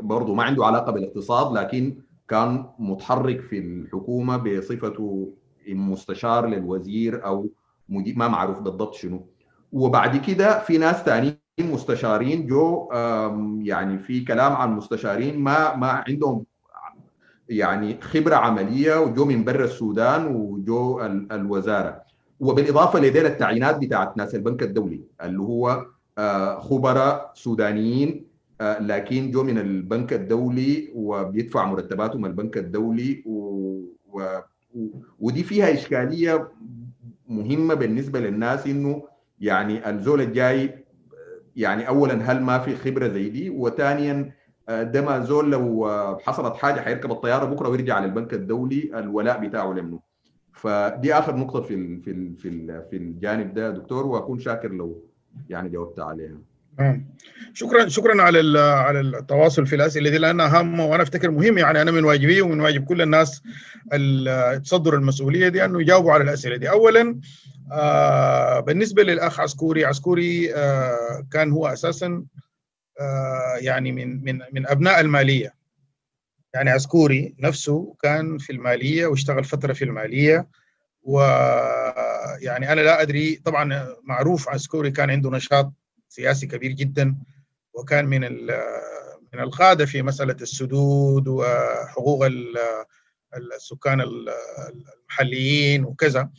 [0.00, 5.32] برضه ما عنده علاقة بالاقتصاد لكن كان متحرك في الحكومة بصفته
[5.68, 7.48] مستشار للوزير أو
[7.88, 9.26] مدير ما معروف بالضبط شنو.
[9.72, 12.88] وبعد كده في ناس ثانيين مستشارين جو
[13.62, 16.44] يعني في كلام عن مستشارين ما ما عندهم
[17.48, 21.00] يعني خبرة عملية وجو من برا السودان وجو
[21.32, 22.02] الوزارة.
[22.40, 25.86] وبالإضافة لدينا التعيينات بتاعت ناس البنك الدولي اللي هو
[26.58, 28.31] خبراء سودانيين
[28.80, 33.38] لكن جو من البنك الدولي وبيدفع مرتباتهم البنك الدولي و...
[34.12, 34.38] و...
[35.20, 36.48] ودي فيها إشكالية
[37.28, 39.02] مهمة بالنسبة للناس إنه
[39.40, 40.84] يعني الزول الجاي
[41.56, 44.32] يعني اولا هل ما في خبرة زي دي؟ وثانيا
[44.68, 45.88] ده ما زول لو
[46.20, 50.00] حصلت حاجة حيركب الطيارة بكرة ويرجع للبنك الدولي الولاء بتاعه لمنه.
[50.52, 52.02] فدي آخر نقطة في ال
[52.36, 55.02] في ال في الجانب ده دكتور وأكون شاكر لو
[55.48, 56.38] يعني جاوبت عليها.
[57.54, 61.90] شكرا شكرا على على التواصل في الأسئلة دي لأنها هامه وأنا أفتكر مهم يعني أنا
[61.90, 63.42] من واجبي ومن واجب كل الناس
[64.64, 66.70] تصدروا المسؤولية دي أنه يجاوبوا على الأسئلة دي.
[66.70, 67.20] اولا
[67.72, 72.24] آه بالنسبة للأخ عسكوري عسكوري آه كان هو أساسا
[73.00, 75.54] آه يعني من من من أبناء المالية.
[76.54, 80.46] يعني عسكوري نفسه كان في المالية واشتغل فترة في المالية
[81.02, 85.72] ويعني أنا لا أدري طبعا معروف عسكوري كان عنده نشاط
[86.12, 87.16] سياسي كبير جدا
[87.74, 88.20] وكان من
[89.32, 92.26] من القادة في مسألة السدود وحقوق
[93.56, 96.30] السكان المحليين وكذا.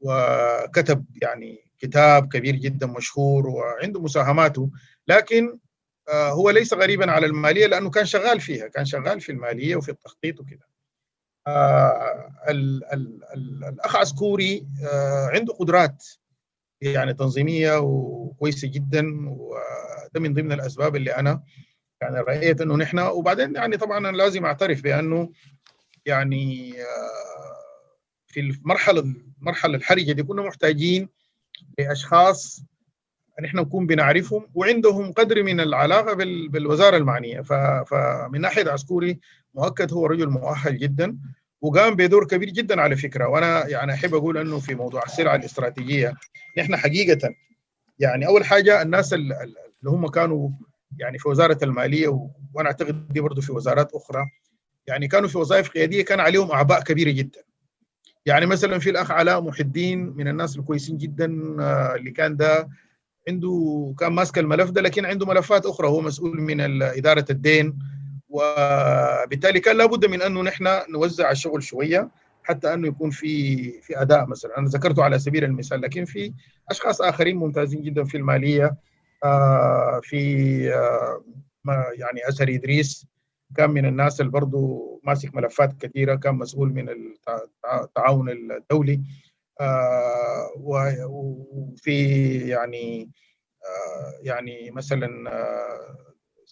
[0.00, 4.70] وكتب يعني كتاب كبير جدا مشهور وعنده مساهماته
[5.08, 5.58] لكن
[6.10, 10.40] هو ليس غريبا على المالية لأنه كان شغال فيها كان شغال في المالية وفي التخطيط
[10.40, 10.66] وكذا.
[12.48, 14.66] الأخ عسكوري
[15.34, 16.04] عنده قدرات
[16.80, 21.42] يعني تنظيمية وكويسة جدا وده من ضمن الأسباب اللي أنا
[22.02, 25.32] يعني رأيت إنه نحن وبعدين يعني طبعا أنا لازم أعترف بأنه
[26.06, 26.74] يعني
[28.26, 31.08] في المرحلة المرحلة الحرجة دي كنا محتاجين
[31.78, 32.62] لأشخاص
[33.42, 36.14] نحن نكون بنعرفهم وعندهم قدر من العلاقة
[36.48, 37.40] بالوزارة المعنية.
[37.84, 39.20] فمن ناحية عسكوري
[39.54, 41.18] مؤكد هو رجل مؤهل جدا.
[41.60, 43.28] وقام بدور كبير جدا على فكرة.
[43.28, 46.14] وأنا يعني أحب أقول إنه في موضوع السلع الاستراتيجية
[46.58, 47.34] نحن حقيقة
[47.98, 49.46] يعني أول حاجة الناس اللي
[49.86, 50.50] هم كانوا
[50.98, 54.26] يعني في وزارة المالية وأنا أعتقد دي برضه في وزارات أخرى
[54.86, 57.40] يعني كانوا في وظائف قيادية كان عليهم أعباء كبيرة جدا.
[58.26, 61.26] يعني مثلا في الأخ علاء محي الدين من الناس الكويسين جدا
[61.96, 62.68] اللي كان ده
[63.28, 65.88] عنده كان ماسك الملف ده لكن عنده ملفات أخرى.
[65.88, 67.78] هو مسؤول من إدارة الدين
[68.30, 72.10] وبالتالي كان لابد من انه نحن نوزع الشغل شوية
[72.42, 74.58] حتى انه يكون في في أداء مثلا.
[74.58, 76.32] أنا ذكرته على سبيل المثال لكن في
[76.70, 78.76] أشخاص آخرين ممتازين جدا في المالية
[79.24, 81.24] آه في آه
[81.98, 83.06] يعني أسر إدريس
[83.56, 86.88] كان من الناس اللي برضه ماسك ملفات كثيرة كان مسؤول من
[87.82, 89.00] التعاون الدولي
[89.60, 93.10] آه وفي يعني
[94.22, 95.08] يعني مثلا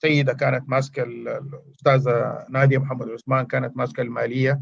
[0.00, 4.60] سيدة كانت ماسكة الأستاذة نادية محمد عثمان كانت ماسكة المالية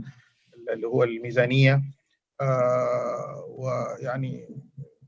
[0.73, 1.83] اللي هو الميزانية.
[2.41, 4.49] آه ويعني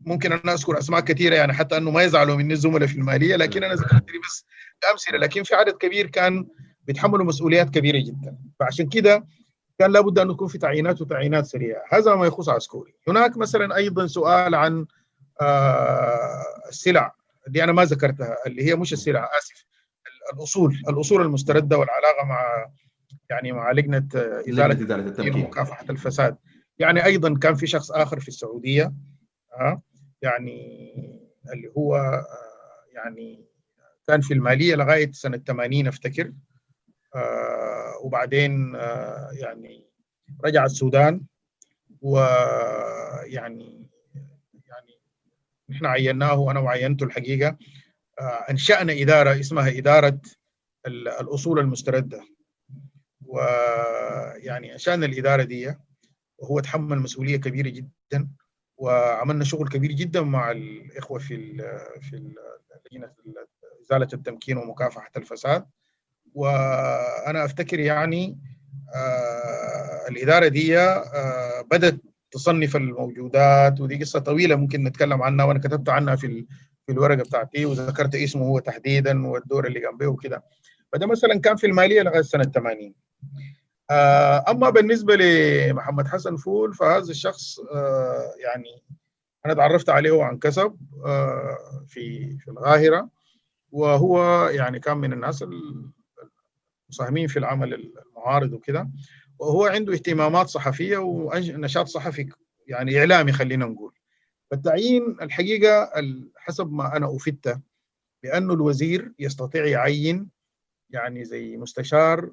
[0.01, 3.65] ممكن أنا أذكر أسماء كثيرة يعني حتى أنه ما يزعلوا مني الزملاء في المالية لكن
[3.65, 4.45] أنا ذكرت بس
[4.93, 6.47] امثله لكن في عدد كبير كان
[6.87, 8.39] بيتحملوا مسؤوليات كبيرة جدا.
[8.61, 9.27] فعشان كده
[9.79, 11.83] كان لابد أن يكون في تعيينات وتعيينات سريعة.
[11.93, 12.95] هذا ما يخص عسكري.
[13.09, 14.87] هناك مثلا أيضا سؤال عن
[15.41, 17.15] آه السلع
[17.47, 19.65] اللي أنا ما ذكرتها اللي هي مش السلع آسف.
[20.33, 22.71] الأصول الأصول المستردة والعلاقة مع
[23.31, 25.45] يعني مع لجنة ازاله ازاله التمكين.
[25.45, 26.37] ومكافحة الفساد.
[26.79, 28.93] يعني أيضا كان في شخص آخر في السعودية
[29.61, 29.83] آه
[30.23, 30.93] يعني
[31.53, 32.25] اللي هو آه
[32.95, 33.45] يعني
[34.09, 36.33] كان في المالية لغاية سنة 80 أفتكر
[37.15, 39.85] آه وبعدين آه يعني
[40.45, 41.21] رجع السودان
[42.01, 43.91] ويعني
[44.67, 44.99] يعني
[45.71, 47.57] نحن عيناه أنا وعينته الحقيقة.
[48.21, 50.21] آه أنشأنا إدارة اسمها إدارة
[50.87, 52.21] الأصول المستردة.
[53.27, 55.75] ويعني أنشأنا الإدارة دي
[56.39, 58.29] وهو تحمل مسؤولية كبيرة جدا
[58.77, 61.57] وعملنا شغل كبير جدا مع الإخوة في ال
[62.03, 62.17] في
[62.93, 63.13] لجنة
[63.83, 65.67] إزالة التمكين ومكافحة الفساد.
[66.35, 68.39] وأنا أفتكر يعني
[68.95, 72.01] آه الإدارة دي آه بدأت
[72.31, 76.47] تصنف الموجودات ودي قصة طويلة ممكن نتكلم عنها وأنا كتبت عنها في
[76.89, 80.45] في الورقة بتاعتي وذكرت اسمه هو تحديدا والدور اللي قام به وكده.
[80.93, 82.95] فده مثلا كان في المالية لغاية سنة 80
[83.91, 88.83] آه أما بالنسبة لمحمد حسن فول فهذا الشخص آه يعني
[89.47, 93.09] أنا تعرفت عليه عن كسب آه في في القاهرة.
[93.73, 95.45] وهو يعني كان من الناس
[96.89, 98.91] المساهمين في العمل المعارض وكده.
[99.39, 102.29] وهو عنده اهتمامات صحفية ونشاط صحفي
[102.67, 103.93] يعني إعلامي خلينا نقول.
[104.51, 105.91] فالتعيين الحقيقة
[106.49, 107.61] حسب ما أنا أفدت
[108.23, 110.31] بانه الوزير يستطيع يعين
[110.91, 112.33] يعني زي مستشار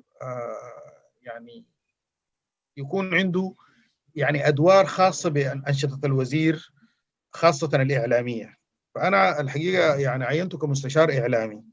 [1.22, 1.66] يعني
[2.78, 3.54] يكون عنده
[4.16, 6.72] يعني أدوار خاصة بأنشطة الوزير
[7.34, 8.58] خاصة الإعلامية.
[8.96, 11.64] فأنا الحقيقة يعني عينته كمستشار إعلامي.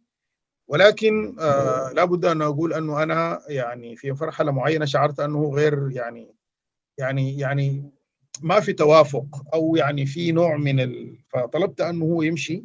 [0.69, 6.35] ولكن آه لابد أن أقول أنه أنا يعني في مرحله معينة شعرت أنه غير يعني
[6.99, 7.93] يعني يعني
[8.43, 11.19] ما في توافق أو يعني في نوع من ال...
[11.29, 12.65] فطلبت أنه هو يمشي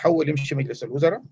[0.00, 1.22] يحول يمشي مجلس الوزراء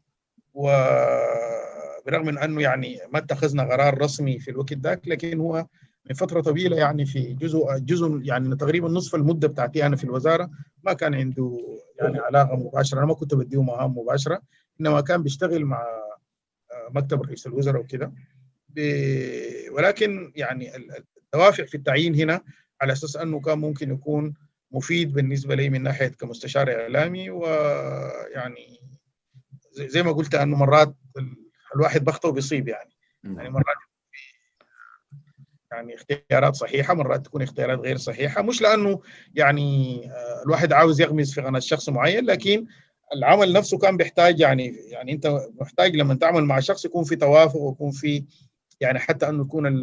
[0.54, 5.66] وبرغم من أنه يعني ما اتخذنا قرار رسمي في الوقت ذاك لكن هو
[6.10, 10.50] من فترة طويلة يعني في جزء جزء يعني تقريبا نصف المدة بتاعتي أنا في الوزارة
[10.82, 11.60] ما كان عنده
[12.00, 14.42] يعني علاقة مباشرة أنا ما كنت بديه مهام مباشرة
[14.80, 15.84] إنما كان بيشتغل مع
[16.90, 18.12] مكتب رئيس الوزراء وكده.
[19.70, 20.70] ولكن يعني
[21.34, 22.40] الدوافع في التعيين هنا
[22.82, 24.34] على أساس أنه كان ممكن يكون
[24.70, 28.80] مفيد بالنسبة لي من ناحية كمستشار إعلامي ويعني
[29.72, 30.94] زي ما قلت أنه مرات
[31.74, 32.90] الواحد بخطئ وبيصيب يعني.
[33.24, 33.76] يعني مرات
[35.72, 38.42] يعني اختيارات صحيحة مرات تكون اختيارات غير صحيحة.
[38.42, 39.00] مش لأنه
[39.34, 40.00] يعني
[40.44, 42.66] الواحد عاوز يغمز في قناة شخص معين لكن
[43.14, 47.56] العمل نفسه كان بيحتاج يعني يعني أنت محتاج لما تعمل مع شخص يكون في توافق
[47.56, 48.24] ويكون في
[48.80, 49.82] يعني حتى أنه يكون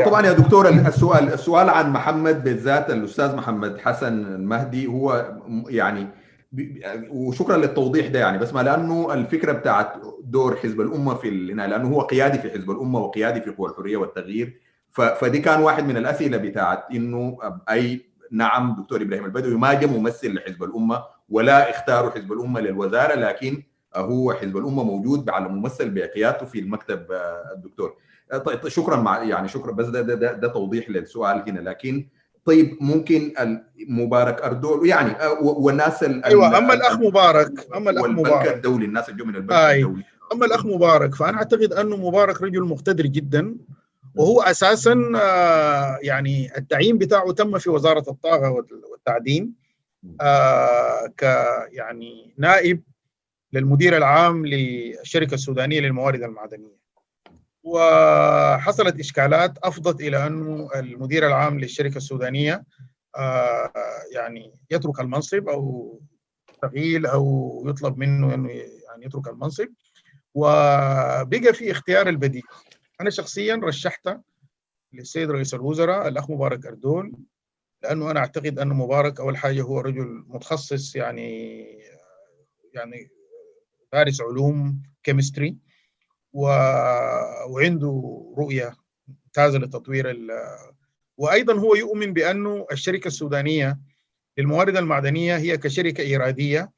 [0.00, 0.34] وطبعا يعني.
[0.34, 5.32] يا دكتور السؤال السؤال عن محمد بالذات الأستاذ محمد حسن المهدي هو
[5.68, 6.06] يعني
[7.10, 9.92] وشكرا للتوضيح ده يعني بس ما لأنه الفكرة بتاعت
[10.24, 13.96] دور حزب الأمة في هنا لأنه هو قيادي في حزب الأمة وقيادي في قوى الحرية
[13.96, 14.60] والتغيير
[14.92, 17.38] فدي كان واحد من الأسئلة بتاعت إنه
[17.70, 23.14] أي نعم دكتور إبراهيم البدوي ما جاء ممثل لحزب الأمة ولا اختاروا حزب الأمة للوزارة
[23.14, 23.62] لكن
[23.96, 27.06] هو حزب الأمة موجود على ممثل بقيادته في المكتب
[27.56, 27.96] الدكتور
[28.44, 31.60] طيب شكرا مع يعني شكرا بس ده ده, ده, ده توضيح للسؤال هنا.
[31.60, 32.08] لكن
[32.44, 33.32] طيب ممكن
[33.88, 38.54] مبارك اردول يعني والناس أيوه أما الأخ مبارك أما الأخ مبارك.
[38.54, 39.76] الدولي الناس اللي من البنك آي.
[39.82, 40.04] الدولي.
[40.32, 43.56] أما الأخ مبارك فأنا أعتقد أنه مبارك رجل مقتدر جدا
[44.14, 44.94] وهو أساسا
[46.02, 48.50] يعني التعيين بتاعه تم في وزارة الطاقة
[48.90, 49.52] والتعدين
[51.18, 51.22] ك
[51.72, 52.82] يعني نائب
[53.52, 56.76] للمدير العام للشركة السودانية للموارد المعدنية.
[57.66, 62.64] وحصلت إشكالات أفضت إلى انه المدير العام للشركة السودانية
[64.12, 66.00] يعني يترك المنصب أو
[66.62, 69.68] تغييل أو يطلب منه انه يعني يترك المنصب.
[70.34, 72.42] وبقى في اختيار البديل.
[73.00, 74.08] أنا شخصيا رشحت
[74.92, 77.12] للسيد رئيس الوزراء الأخ مبارك اردول
[77.82, 81.62] لأنه أنا أعتقد انه مبارك أول حاجة هو رجل متخصص يعني
[82.74, 83.08] يعني
[83.92, 85.56] دارس علوم كيمستري
[86.36, 86.46] و...
[87.48, 88.72] وعنده رؤية
[89.08, 90.30] ممتازة لتطوير ال...
[91.18, 93.78] وأيضا هو يؤمن بأنه الشركة السودانية
[94.38, 96.70] للموارد المعدنية هي كشركة إيرادية.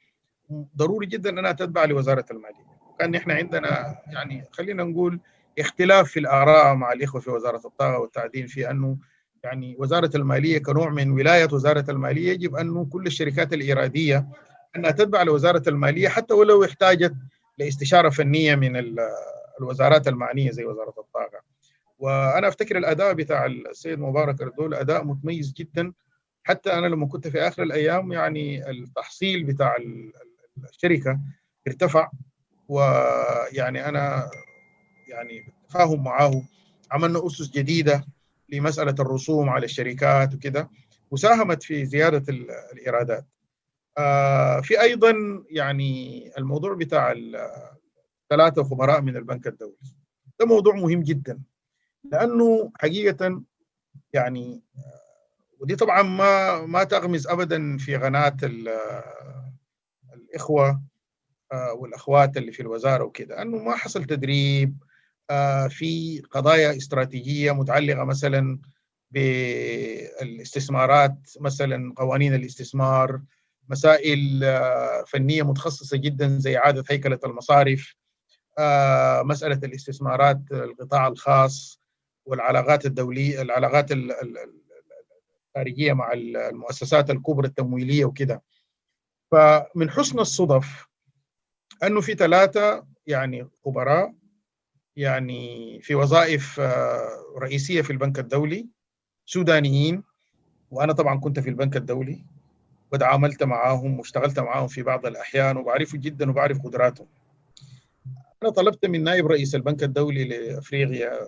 [0.76, 2.68] ضروري جدا أنها تتبع لوزارة المالية.
[2.98, 5.20] كان إحنا عندنا يعني خلينا نقول
[5.58, 8.96] اختلاف في الآراء مع الإخوة في وزارة الطاقة والتعدين في أنه
[9.44, 14.26] يعني وزارة المالية كنوع من ولاية وزارة المالية يجب انه كل الشركات الإيرادية
[14.76, 17.14] أنها تتبع لوزارة المالية حتى ولو احتاجت
[17.58, 18.76] لإستشارة فنية من
[19.60, 21.40] الوزارات المعنية زي وزارة الطاقة.
[21.98, 25.92] وأنا أفتكر الأداء بتاع السيد مبارك اردول أداء متميز جدا
[26.44, 29.76] حتى أنا لما كنت في آخر الأيام يعني التحصيل بتاع
[30.70, 31.20] الشركة
[31.66, 32.10] ارتفع
[32.68, 34.30] ويعني أنا
[35.08, 36.42] يعني بالتفاهم معه
[36.90, 38.04] عملنا أسس جديدة
[38.48, 40.70] لمسألة الرسوم على الشركات وكده
[41.10, 42.24] وساهمت في زيادة
[42.72, 43.26] الإيرادات.
[43.98, 47.12] آه في أيضا يعني الموضوع بتاع
[48.30, 49.76] ثلاثة خبراء من البنك الدولي.
[50.40, 51.40] ده موضوع مهم جدا
[52.04, 53.42] لأنه حقيقة
[54.12, 54.62] يعني
[55.60, 58.36] ودي طبعا ما ما تغمز ابدا في قناه
[60.14, 60.82] الإخوة
[61.74, 64.82] والأخوات اللي في الوزارة وكده انه ما حصل تدريب
[65.68, 68.58] في قضايا استراتيجية متعلقة مثلا
[70.20, 73.20] بالاستثمارات مثلا قوانين الاستثمار
[73.68, 74.40] مسائل
[75.06, 77.94] فنية متخصصة جدا زي إعادة هيكلة المصارف
[79.22, 81.80] مسألة الاستثمارات القطاع الخاص
[82.26, 83.90] والعلاقات الدولية العلاقات
[85.56, 88.42] الخارجيه مع المؤسسات الكبرى التمويلية وكده
[89.30, 90.86] فمن حسن الصدف
[91.82, 94.14] أنه في ثلاثة يعني خبراء
[94.96, 96.60] يعني في وظائف
[97.38, 98.68] رئيسية في البنك الدولي
[99.26, 100.02] سودانيين
[100.70, 102.24] وأنا طبعا كنت في البنك الدولي
[102.92, 107.06] وتعاملت معاهم واشتغلت معاهم في بعض الأحيان وبعرفه جدا وبعرف قدراتهم.
[108.42, 111.18] أنا طلبت من نائب رئيس البنك الدولي لأفريقيا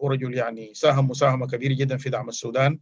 [0.00, 2.78] هو رجل يعني ساهم مساهمة كبيرة جدا في دعم السودان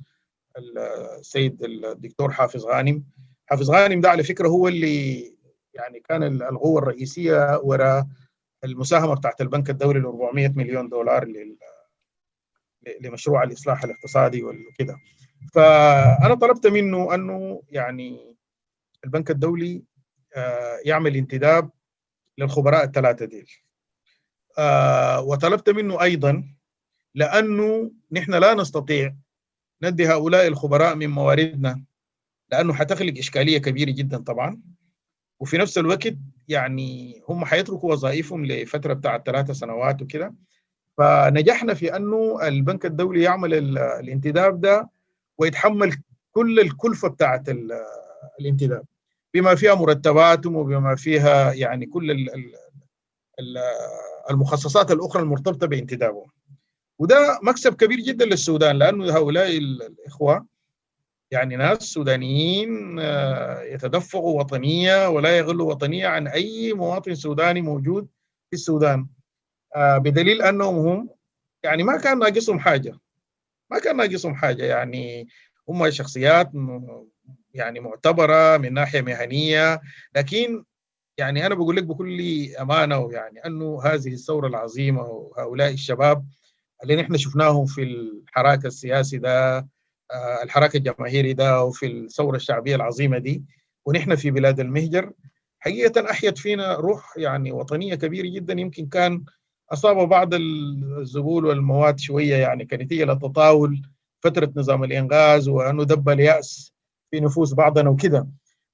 [1.18, 3.04] السيد الدكتور حافظ غانم.
[3.46, 5.20] حافظ غانم ده على فكرة هو اللي
[5.74, 8.06] يعني كان القوة الرئيسية وراء
[8.64, 11.28] المساهمة بتاعت البنك الدولي ل 400 مليون دولار
[13.00, 14.96] لمشروع الإصلاح الاقتصادي وكده.
[15.54, 18.36] فأنا طلبت منه أنه يعني
[19.04, 19.82] البنك الدولي
[20.84, 21.70] يعمل انتداب
[22.38, 23.46] للخبراء الثلاثه دي
[24.58, 26.44] آه وطلبت منه أيضا
[27.14, 29.14] لأنه نحن لا نستطيع
[29.82, 31.82] ندي هؤلاء الخبراء من مواردنا
[32.52, 34.60] لأنه حتخلق إشكالية كبيرة جدا طبعا.
[35.40, 36.14] وفي نفس الوقت
[36.48, 40.34] يعني هم حيتركوا وظائفهم لفترة بتاعت ثلاثة سنوات وكده.
[40.98, 44.90] فنجحنا في أنه البنك الدولي يعمل الانتداب ده
[45.38, 45.96] ويتحمل
[46.32, 47.48] كل الكلفة بتاعت
[48.40, 48.84] الانتداب.
[49.34, 52.28] بما فيها مرتباتهم وبما فيها يعني كل
[54.30, 56.26] المخصصات الأخرى المرتبطة بانتدابهم.
[56.98, 60.46] وده مكسب كبير جدا للسودان لأنه هؤلاء الإخوة
[61.30, 62.98] يعني ناس سودانيين
[63.62, 68.08] يتدفقوا وطنية ولا يغلوا وطنية عن أي مواطن سوداني موجود
[68.50, 69.06] في السودان.
[69.76, 71.10] بدليل أنهم هم
[71.62, 72.98] يعني ما كان ناقصهم حاجة.
[73.70, 75.28] ما كان ناقصهم حاجة يعني
[75.68, 76.50] هم شخصيات
[77.54, 79.80] يعني معتبرة من ناحية مهنية
[80.16, 80.64] لكن
[81.18, 86.26] يعني أنا بقول لك بكل أمانة ويعني أنه هذه الثورة العظيمة وهؤلاء الشباب
[86.82, 89.68] اللي نحن شفناهم في الحراك السياسي ده
[90.42, 93.44] الحراك الجماهيري ده وفي الثورة الشعبية العظيمة دي
[93.86, 95.12] ونحن في بلاد المهجر
[95.60, 99.24] حقيقة أحيت فينا روح يعني وطنية كبيرة جدا يمكن كان
[99.72, 103.82] أصاب بعض الذبول والمواد شوية يعني كنتيجه للتطاول
[104.20, 106.72] فترة نظام الإنغاز وأنه دب اليأس
[107.10, 108.28] في نفوس بعضنا وكده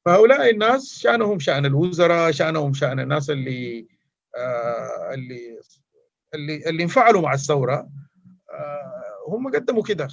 [0.05, 3.87] فهؤلاء الناس شأنهم شأن الوزراء شأنهم شأن الناس اللي
[4.37, 5.61] آه اللي
[6.35, 7.89] اللي اللي انفعلوا مع الثورة.
[8.51, 10.09] آه هم قدموا كده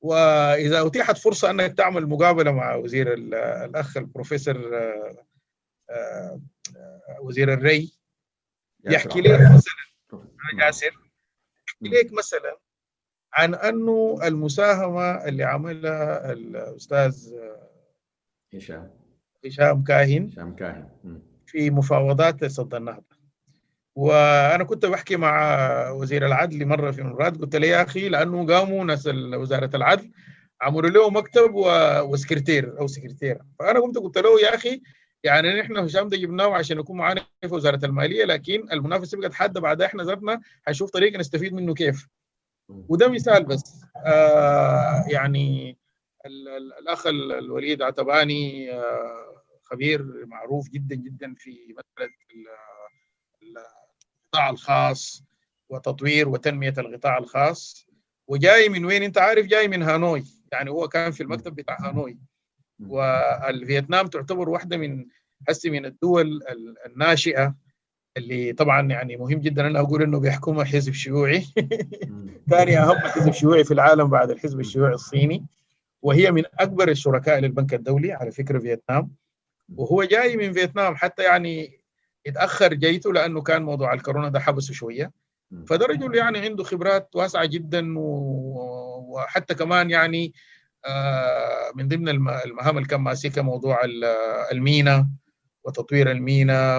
[0.00, 5.16] وإذا أتيحت فرصة أنك تعمل مقابلة مع وزير الأخ البروفيسور آه
[5.90, 6.40] آه
[7.20, 7.92] وزير الري
[8.84, 10.64] يحكي لك مثلا.
[10.66, 11.10] ياسر
[11.82, 12.56] يحكي لك مثلا
[13.34, 17.34] عن أنه المساهمة اللي عملها الأستاذ
[18.54, 18.90] هشام.
[19.46, 20.28] هشام كاهن.
[20.32, 20.88] هشام كاهن.
[21.46, 23.22] في مفاوضات صد النهضة.
[23.94, 28.84] وأنا كنت بحكي مع وزير العدل مرة في مرات قلت له يا أخي لأنه قاموا
[28.84, 30.10] ناس وزارة العدل
[30.60, 31.50] عملوا له مكتب
[32.04, 33.40] وسكرتير أو سكرتيرة.
[33.58, 34.82] فأنا قمت قلت له يا أخي
[35.24, 39.60] يعني نحن هشام ده جبناه عشان يكون معانا في وزارة المالية لكن المنافسه بقت حادة
[39.60, 42.08] بعدها إحنا ذاتنا حنشوف طريقة نستفيد منه كيف.
[42.88, 43.84] وده مثال بس.
[44.06, 45.78] آه يعني
[46.80, 52.12] الأخ الوليد عتباني آه خبير معروف جدا جدا في مسألة
[53.42, 55.24] القطاع الخاص
[55.68, 57.86] وتطوير وتنمية القطاع الخاص.
[58.28, 60.24] وجاي من وين؟ أنت عارف جاي من هانوي.
[60.52, 62.18] يعني هو كان في المكتب بتاع هانوي.
[62.80, 65.06] والفيتنام تعتبر واحدة من
[65.48, 66.40] هسه من الدول
[66.86, 67.54] الناشئة
[68.16, 71.46] اللي طبعا يعني مهم جدا أنا أقول إنه بيحكمها حزب شيوعي.
[72.50, 75.46] ثاني أهم حزب شيوعي في العالم بعد الحزب الشيوعي الصيني.
[76.02, 79.10] وهي من أكبر الشركاء للبنك الدولي على فكرة فيتنام.
[79.76, 81.80] وهو جاي من فيتنام حتى يعني
[82.26, 85.12] اتاخر جيته لأنه كان موضوع الكورونا ده حبسه شوية.
[85.66, 90.32] فده رجل يعني عنده خبرات واسعة جدا وحتى كمان يعني
[91.74, 93.80] من ضمن المهام اللي كان ماسكها موضوع
[94.52, 95.08] المينا.
[95.64, 96.78] وتطوير المينا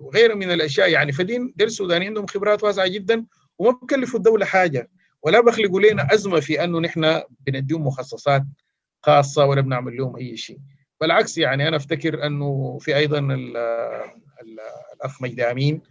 [0.00, 0.90] وغيره من الأشياء.
[0.90, 3.24] يعني فدين دير السودانيين عندهم خبرات واسعة جدا
[3.58, 4.90] وما بكلفوا الدولة حاجة.
[5.22, 8.42] ولا بخلقوا لنا أزمة في أنه نحن بنديهم مخصصات
[9.02, 10.58] خاصة ولا بنعمل لهم أي شيء.
[11.00, 14.58] بالعكس يعني أنا أفتكر أنه في أيضا ال ال
[14.94, 15.82] الأخ مجدي امين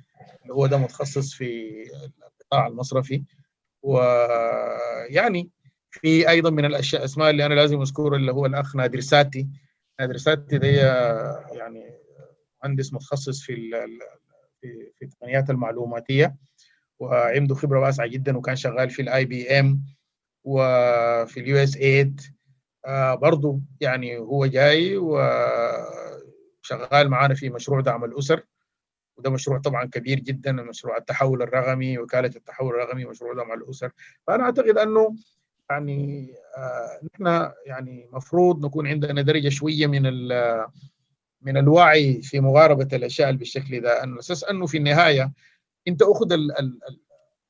[0.42, 1.72] اللي هو ده متخصص في
[2.42, 3.24] القطاع المصرفي.
[3.82, 5.50] ويعني
[5.92, 9.48] في أيضا من الأشياء الاسماء اللي أنا لازم أذكرها اللي هو الأخ نادر ساتي.
[10.00, 10.68] نادر ساتي ده
[11.52, 11.93] يعني
[12.64, 13.72] مهندس متخصص في
[14.62, 16.36] في التقنيات المعلوماتية
[17.00, 19.84] وعنده خبرة واسعة جدا وكان شغال في ال IBM
[20.44, 22.22] وفي ال USAID
[22.86, 25.30] آه برضه يعني هو جاي وشغال
[27.10, 28.44] معانا في مشروع دعم الأسر.
[29.18, 33.92] وده مشروع طبعا كبير جدا مشروع التحول الرقمي وكالة التحول الرقمي مشروع دعم الأسر.
[34.28, 35.16] فأنا أعتقد أنه
[35.70, 40.06] يعني آه نحن يعني مفروض نكون عندنا درجة شوية من
[41.44, 45.32] من الوعي في مغاربة الأشياء بالشكل ده أن أساس أنه في النهاية
[45.88, 46.80] أنت أخذ ال ال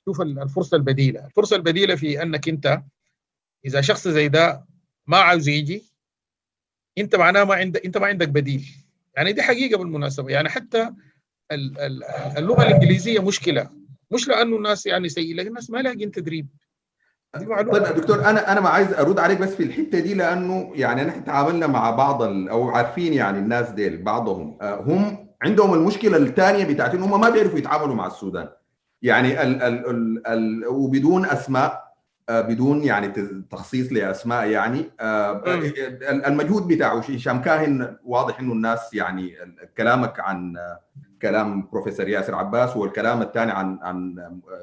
[0.06, 2.82] شوف الفرصة البديلة، الفرصة البديلة في أنك أنت
[3.66, 4.66] إذا شخص زي ده
[5.08, 5.84] ما عاوز يجي
[6.98, 8.66] أنت معناه ما عندك أنت ما عندك بديل.
[9.18, 10.30] يعني دي حقيقة بالمناسبة.
[10.30, 10.90] يعني حتى
[12.38, 13.70] اللغة الإنجليزية مشكلة.
[14.12, 16.48] مش لأنه الناس يعني سيئة لكن الناس ما لاقين تدريب.
[17.38, 17.80] دي معلومة.
[17.80, 21.24] طيب دكتور أنا أنا ما عايز أرد عليك بس في الحتة دي لأنه يعني نحن
[21.24, 24.58] تعاملنا مع بعض أو عارفين يعني الناس ديل بعضهم.
[24.62, 28.50] هم عندهم المشكلة الثانية بتاعت انهم ما بيعرفوا يتعاملوا مع السودان.
[29.02, 31.94] يعني ال ال ال ال وبدون أسماء
[32.30, 33.08] بدون يعني
[33.52, 34.86] تخصيص لأسماء يعني
[36.28, 39.36] المجهود بتاعه هشام كاهن واضح إنه الناس يعني
[39.78, 40.56] كلامك عن
[41.22, 44.16] كلام بروفيسور ياسر عباس والكلام الثاني عن عن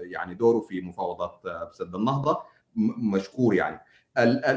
[0.02, 1.40] يعني دوره في مفاوضات
[1.72, 2.38] سد النهضة.
[2.76, 3.80] مشكور يعني.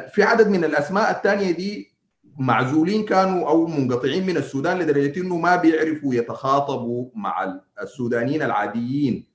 [0.09, 1.93] في عدد من الأسماء الثانية دي
[2.37, 9.25] معزولين كانوا أو منقطعين من السودان لدرجة إنه ما بيعرفوا يتخاطبوا مع السودانيين العاديين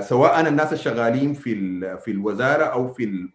[0.00, 1.54] سواء الناس الشغالين في
[1.98, 3.28] في الوزارة أو في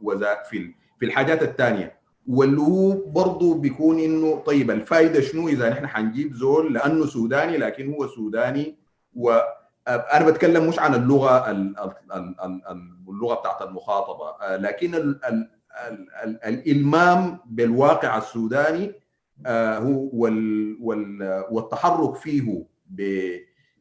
[0.49, 1.95] في في الحاجات الثانية.
[2.27, 7.93] واللي هو برضه بيكون إنه طيب الفائده شنو إذا نحن حنجيب زول لأنه سوداني لكن
[7.93, 8.77] هو سوداني
[9.87, 11.51] وأنا بتكلم مش عن اللغة
[13.09, 14.55] اللغة بتاعت المخاطبة.
[14.57, 15.49] لكن ال ال
[16.23, 18.91] ال الإلمام بالواقع السوداني
[19.47, 22.65] هو وال والتحرك فيه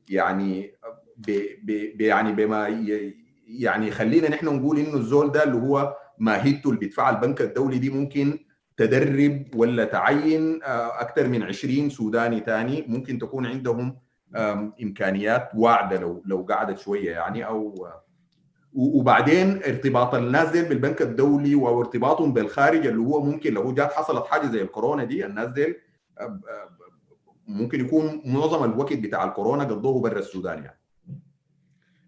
[0.08, 0.74] يعني
[1.16, 2.68] ب يعني بما
[3.48, 7.90] يعني خلينا نحن نقول إنه الزول ده اللي هو ماهيته اللي بيدفعها البنك الدولي دي
[7.90, 8.38] ممكن
[8.76, 10.60] تدرب ولا تعين
[10.98, 13.96] أكثر من 20 سوداني ثاني ممكن تكون عندهم
[14.82, 17.88] إمكانيات واعدة لو لو قعدت شوية يعني أو
[18.74, 24.46] وبعدين ارتباط الناس دي بالبنك الدولي وارتباطهم بالخارج اللي هو ممكن لو جات حصلت حاجة
[24.46, 25.76] زي الكورونا دي الناس دي
[27.48, 30.80] ممكن يكون معظم الوقت بتاع الكورونا قضوه برا السودان يعني.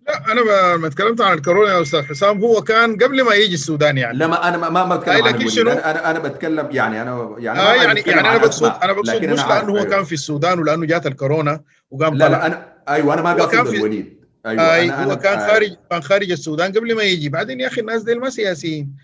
[0.08, 3.98] لا أنا ما تكلمت عن الكورونا يا أستاذ حسام هو كان قبل ما يجي السودان
[3.98, 4.18] يعني.
[4.18, 7.74] لا ما أنا ما ما بتكلم عن شنو؟ أنا أنا بتكلم يعني أنا يعني آه
[7.74, 11.60] يعني يعني أنا بقصد أنا بقصد مش لأنه هو كان في السودان ولأنه جات الكورونا
[11.90, 15.38] وقام لا لا أنا أيوه أنا ما قصد الوليد أيوه آه أنا هو أنا كان
[15.38, 15.46] آه.
[15.46, 17.28] خارج كان خارج السودان قبل ما يجي.
[17.28, 18.96] بعدين يا أخي الناس دي ما سياسيين.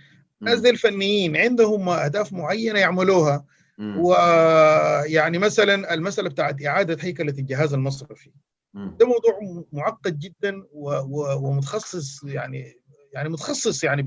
[0.42, 3.44] الناس دي الفنيين عندهم أهداف معينة يعملوها.
[3.78, 8.30] ويعني مثلا المسألة بتاعت إعادة هيكلة الجهاز المصرفي.
[8.74, 12.80] ده موضوع معقد جدا ومتخصص يعني
[13.12, 14.02] يعني متخصص يعني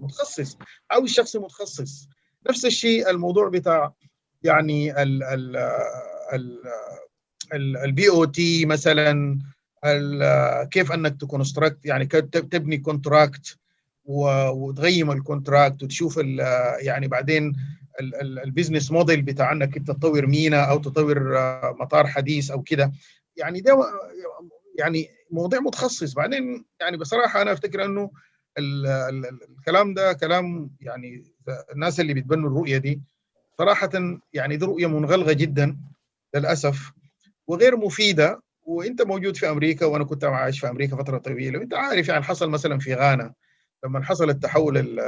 [0.00, 0.58] متخصص.
[0.92, 2.08] أو الشخص متخصص.
[2.48, 3.92] نفس الشيء الموضوع بتاع
[4.42, 5.56] يعني ال ال
[6.32, 6.58] ال
[7.54, 9.38] ال BOT مثلا
[10.70, 13.58] كيف أنك ت construct يعني تبني contract
[14.04, 16.20] وتغيم ال contract وتشوف
[16.80, 17.52] يعني بعدين
[18.00, 21.32] ال business model بتاع أنك انت تطور مينا أو تطور
[21.80, 22.92] مطار حديث أو كده.
[23.36, 23.78] يعني ده
[24.78, 26.12] يعني مواضيع متخصص.
[26.14, 28.10] بعدين يعني بصراحة أنا أفتكر إنه
[28.58, 31.24] ال ال الكلام ده كلام يعني
[31.72, 33.00] الناس اللي بتبنوا الرؤية دي
[33.58, 33.90] صراحة
[34.32, 35.76] يعني دي رؤية منغلقة جدا
[36.34, 36.92] للأسف.
[37.50, 42.08] وغير مفيدة وإنت موجود في أمريكا وأنا كنت عايش في أمريكا فترة طويلة وإنت عارف
[42.08, 43.34] يعني حصل مثلا في غانا
[43.84, 44.98] لما حصل التحول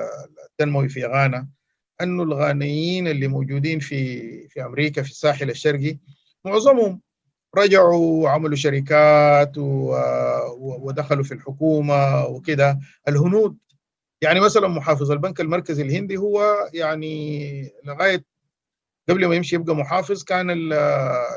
[0.51, 1.49] التنموي في غانا
[2.01, 5.99] انه الغانيين اللي موجودين في في أمريكا في الساحل الشرقي
[6.45, 7.01] معظمهم
[7.57, 9.53] رجعوا وعملوا شركات
[10.59, 12.79] ودخلوا في الحكومة وكده.
[13.09, 13.57] الهنود
[14.23, 18.25] يعني مثلا محافظ البنك المركزي الهندي هو يعني لغاية
[19.09, 20.73] قبل ما يمشي يبقى محافظ كان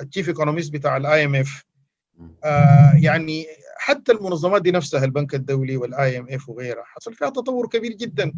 [0.01, 1.65] ال chief economist بتاع ال IMF
[3.01, 3.45] يعني
[3.77, 8.33] حتى المنظمات دي نفسها البنك الدولي وال IMF وغيرها حصل فيها تطور كبير جدا.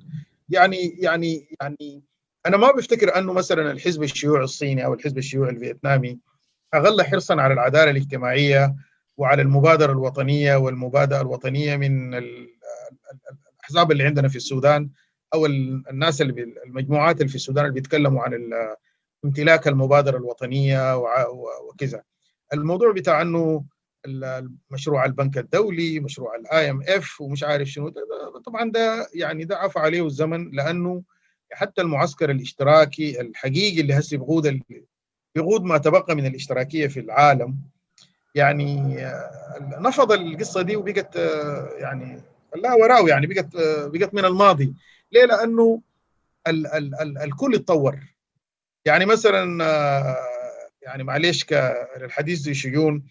[0.50, 2.04] يعني يعني يعني
[2.46, 6.20] أنا ما بفتكر أنه مثلا الحزب الشيوعي الصيني أو الحزب الشيوعي الفيتنامي
[6.74, 8.76] أقل حرصا على العدالة الاجتماعية
[9.18, 14.90] وعلى المبادرة الوطنية والمبادئ الوطنية من الأحزاب اللي عندنا في السودان
[15.34, 18.34] أو الناس اللي المجموعات اللي في السودان اللي بيتكلموا عن
[19.26, 20.98] امتلاك المبادرة الوطنية
[21.70, 22.04] وكذا.
[22.54, 23.64] الموضوع بتاع إنه
[24.70, 28.02] مشروع البنك الدولي مشروع ال IMF ومش عارف شنو ده
[28.46, 31.04] طبعا ده يعني ده عفى عليه الزمن لأنه
[31.52, 34.62] حتى المعسكر الاشتراكي الحقيقي اللي هسه بيقود
[35.36, 37.58] بيقود ما تبقى من الاشتراكية في العالم.
[38.36, 38.98] يعني
[39.62, 41.16] نفض القصة دي وبقت
[41.78, 42.22] يعني
[42.54, 43.48] خلاها وراه يعني بقت
[43.94, 44.74] بقت من الماضي.
[45.12, 45.82] ليه؟ لأنه
[46.48, 48.00] ال ال ال الكل اتطور.
[48.88, 49.66] يعني مثلا
[50.82, 53.06] يعني معلش الحديث ذو شجون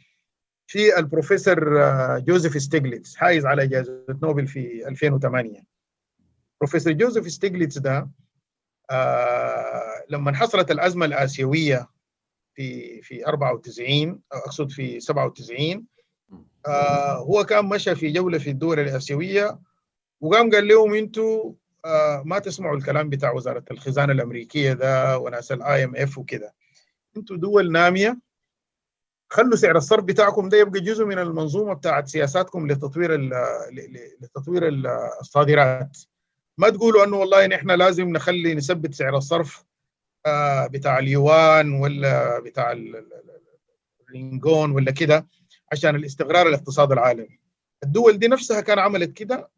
[0.66, 1.78] في البروفيسور
[2.18, 5.62] جوزيف ستيغليتس حايز على جائزه نوبل في 2008
[6.60, 8.10] بروفيسور جوزيف ستيغليتس ده
[8.90, 11.88] آه لما حصلت الأزمة الآسيوية
[12.54, 15.86] في في 94 أقصد في 97
[16.66, 19.58] آه هو كان مشى في جولة في الدول الآسيوية
[20.20, 21.65] وقام قال لهم إنتوا آه
[22.24, 26.54] ما تسمعوا الكلام بتاع وزارة الخزانة الأمريكية ده وناس ال IMF وكده
[27.16, 28.18] أنتوا دول نامية.
[29.32, 33.16] خلوا سعر الصرف بتاعكم ده يبقى جزء من المنظومة بتاعت سياساتكم لتطوير
[34.20, 34.68] لتطوير
[35.20, 35.98] الصادرات.
[36.58, 39.64] ما تقولوا إنه والله نحن لازم نخلي نثبت سعر الصرف
[40.70, 42.76] بتاع اليوان ولا بتاع
[44.08, 45.26] الرينجيت ولا كده
[45.72, 47.40] عشان الاستقرار الاقتصادي العالمي.
[47.84, 49.48] الدول دي نفسها كان عملت كده.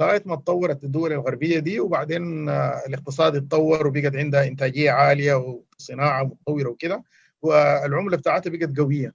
[0.00, 5.34] لغاية ما تطورت الدول الغربية دي وبعدين الاقتصاد اتطور وبقت عندها إنتاجية عالية
[5.78, 7.02] وصناعة متطورة وكده
[7.42, 9.14] والعملة بتاعتها بقت قوية.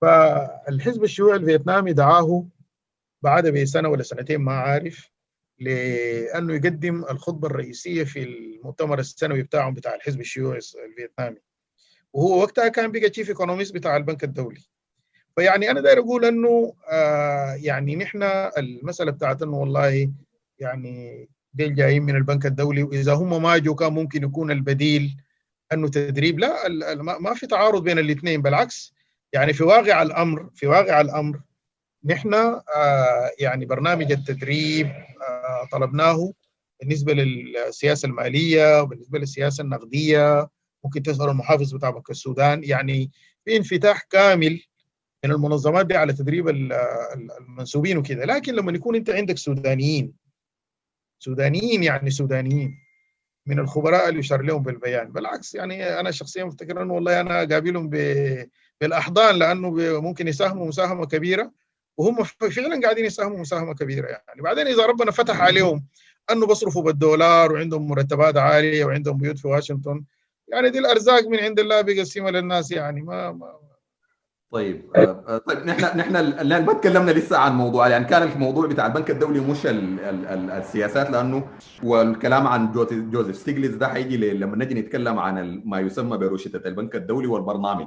[0.00, 2.46] فالحزب الشيوعي الفيتنامي دعاه
[3.22, 5.10] بعد بسنة ولا سنتين ما عارف
[5.58, 11.38] لأنه يقدم الخطبة الرئيسية في المؤتمر السنوي بتاعهم بتاع الحزب الشيوعي الفيتنامي.
[12.12, 14.60] وهو وقتها كان بقى chief economist بتاع البنك الدولي.
[15.36, 18.22] فيعني أنا داير أقول إنه آه يعني نحن
[18.58, 20.12] المسألة بتاعت إنه والله
[20.58, 25.16] يعني ديل جايين من البنك الدولي وإذا هم ما جو كان ممكن يكون البديل
[25.72, 26.38] إنه تدريب.
[26.38, 26.68] لا
[27.20, 28.94] ما في تعارض بين الاثنين بالعكس.
[29.32, 31.40] يعني في واقع الأمر في واقع الأمر
[32.04, 36.32] نحن آه يعني برنامج التدريب آه طلبناه
[36.80, 40.48] بالنسبة للسياسة المالية وبالنسبة للسياسة النقدية
[40.84, 42.64] ممكن تسأل المحافظ بتاع بنك السودان.
[42.64, 43.10] يعني
[43.44, 44.60] في انفتاح كامل
[45.24, 50.14] من المنظمات دي على تدريب المنسوبين وكذا لكن لما يكون انت عندك سودانيين
[51.18, 52.78] سودانيين يعني سودانيين
[53.46, 55.12] من الخبراء اللي يشار لهم بالبيان.
[55.12, 57.90] بالعكس يعني أنا شخصيا مفتكر إنه والله أنا قابلهم
[58.80, 59.70] بالأحضان لأنه
[60.00, 61.52] ممكن يساهموا مساهمة كبيرة
[61.96, 64.42] وهم فعلا قاعدين يساهموا مساهمة كبيرة يعني.
[64.42, 65.86] بعدين إذا ربنا فتح عليهم
[66.30, 70.04] أنه بصرفوا بالدولار وعندهم مرتبات عالية وعندهم بيوت في واشنطن
[70.48, 73.02] يعني دي الأرزاق من عند الله بيقسمها للناس يعني.
[73.02, 73.58] ما, ما
[74.52, 74.90] طيب
[75.46, 79.66] طيب نحن نحن ما تكلمنا لسه عن موضوع يعني كان الموضوع بتاع البنك الدولي مش
[79.66, 81.48] ال ال ال السياسات لأنه
[81.82, 82.72] والكلام عن
[83.12, 87.86] جوزيف ستيغليتس ده حيجي لما نجي نتكلم عن ما يسمى بروشتة البنك الدولي والبرنامج.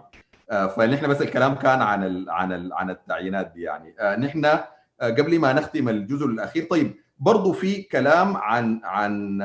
[0.49, 3.95] فنحن بس الكلام كان عن ال عن ال عن التعيينات دي يعني.
[4.25, 4.45] نحن
[5.01, 9.37] قبل ما نختم الجزء الأخير طيب برضه في كلام عن عن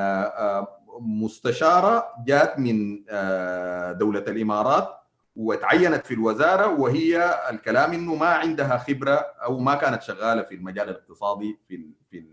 [1.01, 3.05] مستشارة جات من
[3.99, 4.89] دولة الإمارات
[5.41, 9.15] وتعينت في الوزارة وهي الكلام إنه ما عندها خبرة
[9.45, 11.81] أو ما كانت شغالة في المجال الاقتصادي في
[12.11, 12.25] في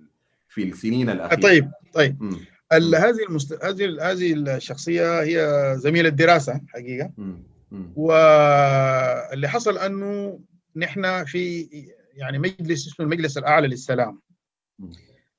[0.49, 2.35] في السنين الأخيرة طيب طيب م.
[2.71, 3.65] هذه المست...
[3.65, 7.37] هذه هذه الشخصية هي زميلة دراسة حقيقة م.
[7.71, 7.91] م.
[7.95, 10.39] واللي حصل أنه
[10.75, 11.69] نحن في
[12.13, 14.21] يعني مجلس اسمه المجلس الأعلى للسلام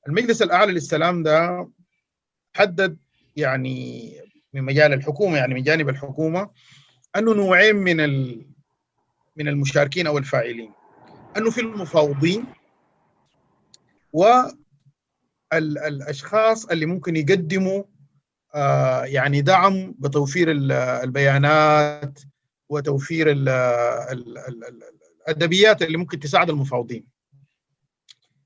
[0.09, 1.69] المجلس الأعلى للسلام ده
[2.57, 2.99] حدد
[3.37, 4.13] يعني
[4.55, 6.51] من مجال الحكومة يعني من جانب الحكومة
[7.19, 7.97] أنه نوعين من
[9.37, 10.73] من المشاركين أو الفاعلين.
[11.37, 12.45] أنه في المفاوضين
[15.53, 17.83] والاشخاص اللي ممكن يقدموا
[18.55, 20.51] آه يعني دعم بتوفير
[21.03, 22.21] البيانات
[22.69, 23.31] وتوفير
[25.29, 27.05] الأدبيات اللي ممكن تساعد المفاوضين.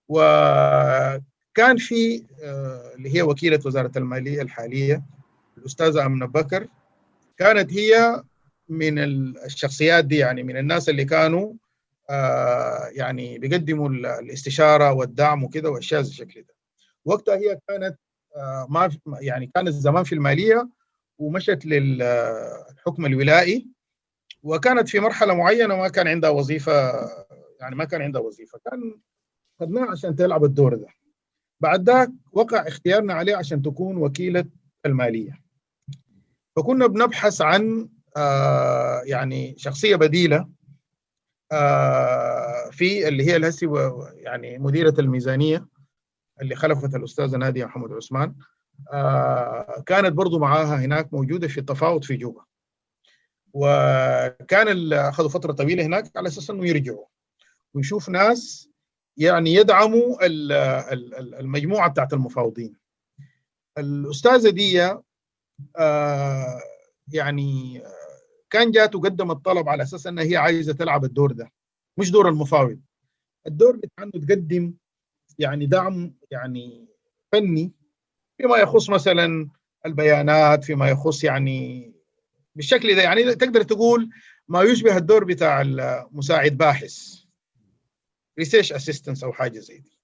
[0.09, 5.03] وكان في آه اللي هي وكيلة وزارة المالية الحالية
[5.59, 6.69] الأستاذة آمنة بكر
[7.37, 8.23] كانت هي
[8.73, 8.99] من
[9.45, 11.53] الشخصيات دي يعني من الناس اللي كانوا
[12.11, 16.55] آه يعني بيقدموا الاستشارة والدعم وكده وأشياء زي الشكل ده.
[17.05, 17.99] وقتها هي كانت
[18.37, 18.91] آه ما
[19.21, 20.69] يعني كانت زمان في المالية
[21.19, 23.67] ومشت للحكم الولائي.
[24.43, 26.93] وكانت في مرحلة معينة ما كان عندها وظيفة
[27.61, 28.59] يعني ما كان عندها وظيفة.
[28.71, 29.01] كان
[29.61, 30.89] خدناها عشان تلعب الدور ده.
[31.61, 34.45] بعد ذاك وقع اختيارنا عليه عشان تكون وكيلة
[34.87, 35.43] المالية.
[36.57, 37.92] فكنا بنبحث عن آه
[39.05, 40.49] يعني شخصية بديلة
[41.53, 43.69] آه في اللي هي الهسي
[44.15, 45.67] يعني مديرة الميزانية
[46.43, 48.35] اللي خلفت الأستاذة نادية محمد عثمان
[48.93, 52.45] آه كانت برضو معاها هناك موجودة في التفاوض في جوبا.
[53.53, 57.05] وكان أخذوا فترة طويلة هناك على أساس إنه يرجعوا.
[57.75, 58.69] ويشوف ناس
[59.17, 60.17] يعني يدعموا
[61.41, 62.77] المجموعة بتاعت المفاوضين.
[63.79, 64.83] الأستاذة دي
[65.77, 66.61] آه
[67.13, 67.83] يعني
[68.53, 71.53] كان جات وقدمت طلب على أساس انها هي عايزة تلعب الدور ده
[71.99, 72.81] مش دور المفاوض.
[73.47, 74.75] الدور بتاع انه تقدم
[75.39, 76.89] يعني دعم يعني
[77.33, 77.73] فني
[78.39, 79.49] فيما يخص مثلا
[79.87, 81.93] البيانات فيما يخص يعني
[82.55, 83.03] بالشكل ده.
[83.03, 84.11] يعني تقدر تقول
[84.49, 87.23] ما يشبه الدور بتاع المساعد باحث
[88.39, 89.99] research assistance أو حاجة زي دي.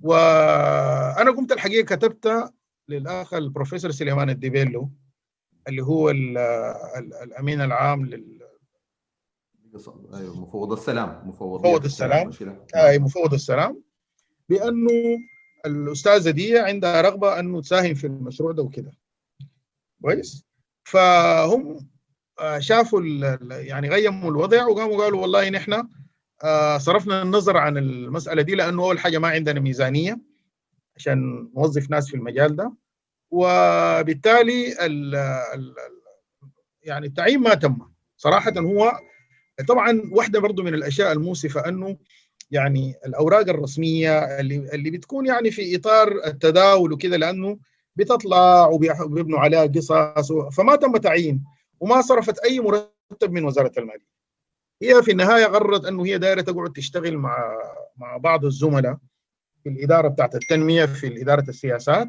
[0.00, 2.52] وأنا قمت الحقيقة كتبت
[2.88, 4.90] للاخ البروفيسور سليمان الديبيلو.
[5.68, 8.42] اللي هو ال ال الأمين العام لل
[10.14, 12.30] أيوه مفوض السلام مفوض مفوض السلام
[12.76, 13.82] أي مفوض السلام.
[14.48, 14.90] بأنه
[15.66, 18.92] الأستاذة دي عندها رغبة أنه تساهم في المشروع ده وكده.
[20.02, 20.44] كويس؟
[20.84, 21.88] فهم
[22.58, 23.02] شافوا
[23.50, 25.88] يعني غيموا الوضع وقاموا قالوا والله نحن
[26.78, 30.20] صرفنا النظر عن المسألة دي لأنه أول حاجة ما عندنا ميزانية
[30.96, 32.72] عشان نوظف ناس في المجال ده.
[33.32, 35.14] وبالتالي ال
[35.54, 35.74] ال
[36.82, 37.78] يعني التعيين ما تم.
[38.16, 38.92] صراحة هو
[39.68, 41.96] طبعا واحدة برضو من الأشياء الموصفه أنه
[42.50, 47.58] يعني الأوراق الرسمية اللي اللي بتكون يعني في إطار التداول وكذا لأنه
[47.96, 51.44] بتطلع وبيبنوا عليها قصص فما تم تعيين
[51.80, 54.12] وما صرفت أي مرتب من وزارة المالية.
[54.82, 57.36] هي في النهاية قررت أنه هي دايرة تقعد تشتغل مع
[57.96, 58.96] مع بعض الزملاء
[59.62, 62.08] في الإدارة بتاعت التنمية في إدارة السياسات.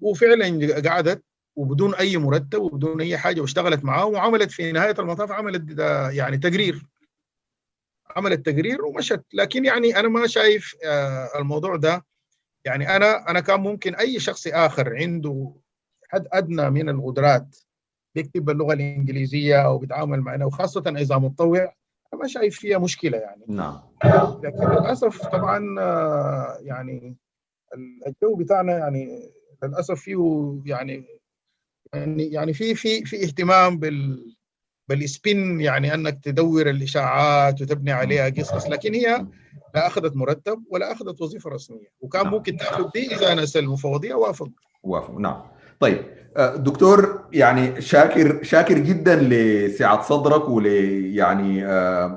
[0.00, 1.22] وفعلا قعدت
[1.56, 5.78] وبدون أي مرتب وبدون أي حاجة واشتغلت معاه وعملت في نهاية المطاف عملت
[6.10, 6.86] يعني تقرير.
[8.16, 9.24] عملت تقرير ومشت.
[9.34, 10.74] لكن يعني أنا ما شايف
[11.38, 12.04] الموضوع ده.
[12.64, 15.52] يعني أنا أنا كان ممكن أي شخص آخر عنده
[16.08, 17.56] حد أدنى من القدرات
[18.14, 21.74] بيكتب باللغة الإنجليزية أو بيتعامل معنا وخاصة إذا متطوع
[22.12, 23.44] أنا ما شايف فيها مشكلة يعني.
[23.48, 23.80] نعم.
[24.42, 25.58] لكن للأسف طبعا
[26.60, 27.16] يعني
[28.06, 29.32] الجو بتاعنا يعني
[29.62, 31.04] للأسف فيه يعني
[31.94, 34.24] يعني يعني في في في اهتمام بال
[34.88, 39.26] بالسبين يعني أنك تدور الإشاعات وتبني عليها قصص لكن هي
[39.74, 41.92] لا أخذت مرتب ولا أخذت وظيفة رسمية.
[42.00, 42.34] وكان نعم.
[42.34, 44.48] ممكن تحدث دي إذا ناس المفوضيه وافق
[44.82, 45.14] وافق.
[45.18, 45.42] نعم.
[45.80, 46.04] طيب
[46.38, 50.66] دكتور يعني شاكر شاكر جدا لسعة صدرك ول
[51.16, 51.64] يعني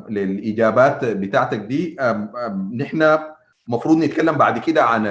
[0.10, 1.98] للإجابات بتاعتك دي.
[2.74, 3.18] نحن
[3.68, 5.06] المفروض نتكلم بعد كده عن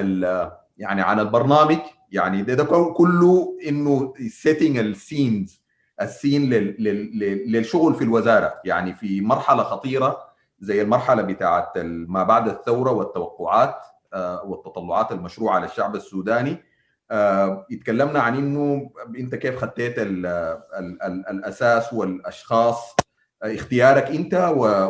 [0.79, 1.79] يعني عن البرنامج.
[2.11, 2.65] يعني ده, ده
[2.95, 5.61] كله إنه setting the scenes
[6.01, 8.55] ال scene للشغل في الوزارة.
[8.65, 10.19] يعني في مرحلة خطيرة
[10.61, 13.75] زي المرحلة بتاعه ما بعد الثورة والتوقعات
[14.45, 16.57] والتطلعات المشروعة للشعب السوداني.
[17.73, 22.97] اتكلمنا عن إنه أنت كيف خطيت ال ال ال الأساس والأشخاص.
[23.43, 24.35] اختيارك أنت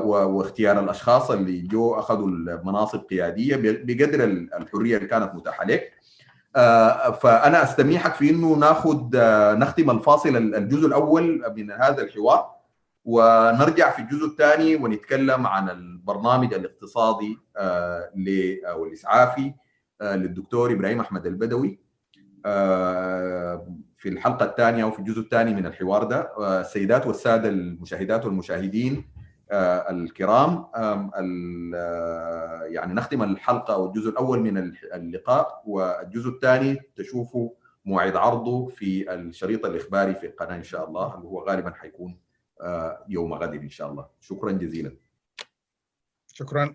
[0.05, 5.93] واختيار الأشخاص اللي جو أخذوا المناصب قيادية بقدر الحرية اللي كانت متاحة لك.
[6.55, 9.09] فأنا أستميحك في إنه ناخذ
[9.59, 12.51] نختم الفاصل الجزء الأول من هذا الحوار
[13.05, 17.39] ونرجع في الجزء الثاني ونتكلم عن البرنامج الاقتصادي
[18.67, 19.55] أو الإسعافي
[20.03, 21.79] للدكتور إبراهيم أحمد البدوي
[23.97, 26.33] في الحلقة الثانية أو في الجزء الثاني من الحوار ده.
[26.61, 29.05] السيدات والسادة المشاهدات والمشاهدين
[29.53, 30.67] الكرام
[32.73, 37.51] يعني نختم الحلقة أو الجزء الأول من اللقاء والجزء الثاني تشوفوا
[37.85, 42.19] موعد عرضه في الشريط الإخباري في القناة إن شاء الله اللي هو غالبا حيكون
[43.09, 44.07] يوم غد إن شاء الله.
[44.21, 44.97] شكرا جزيلا.
[46.33, 46.75] شكرا.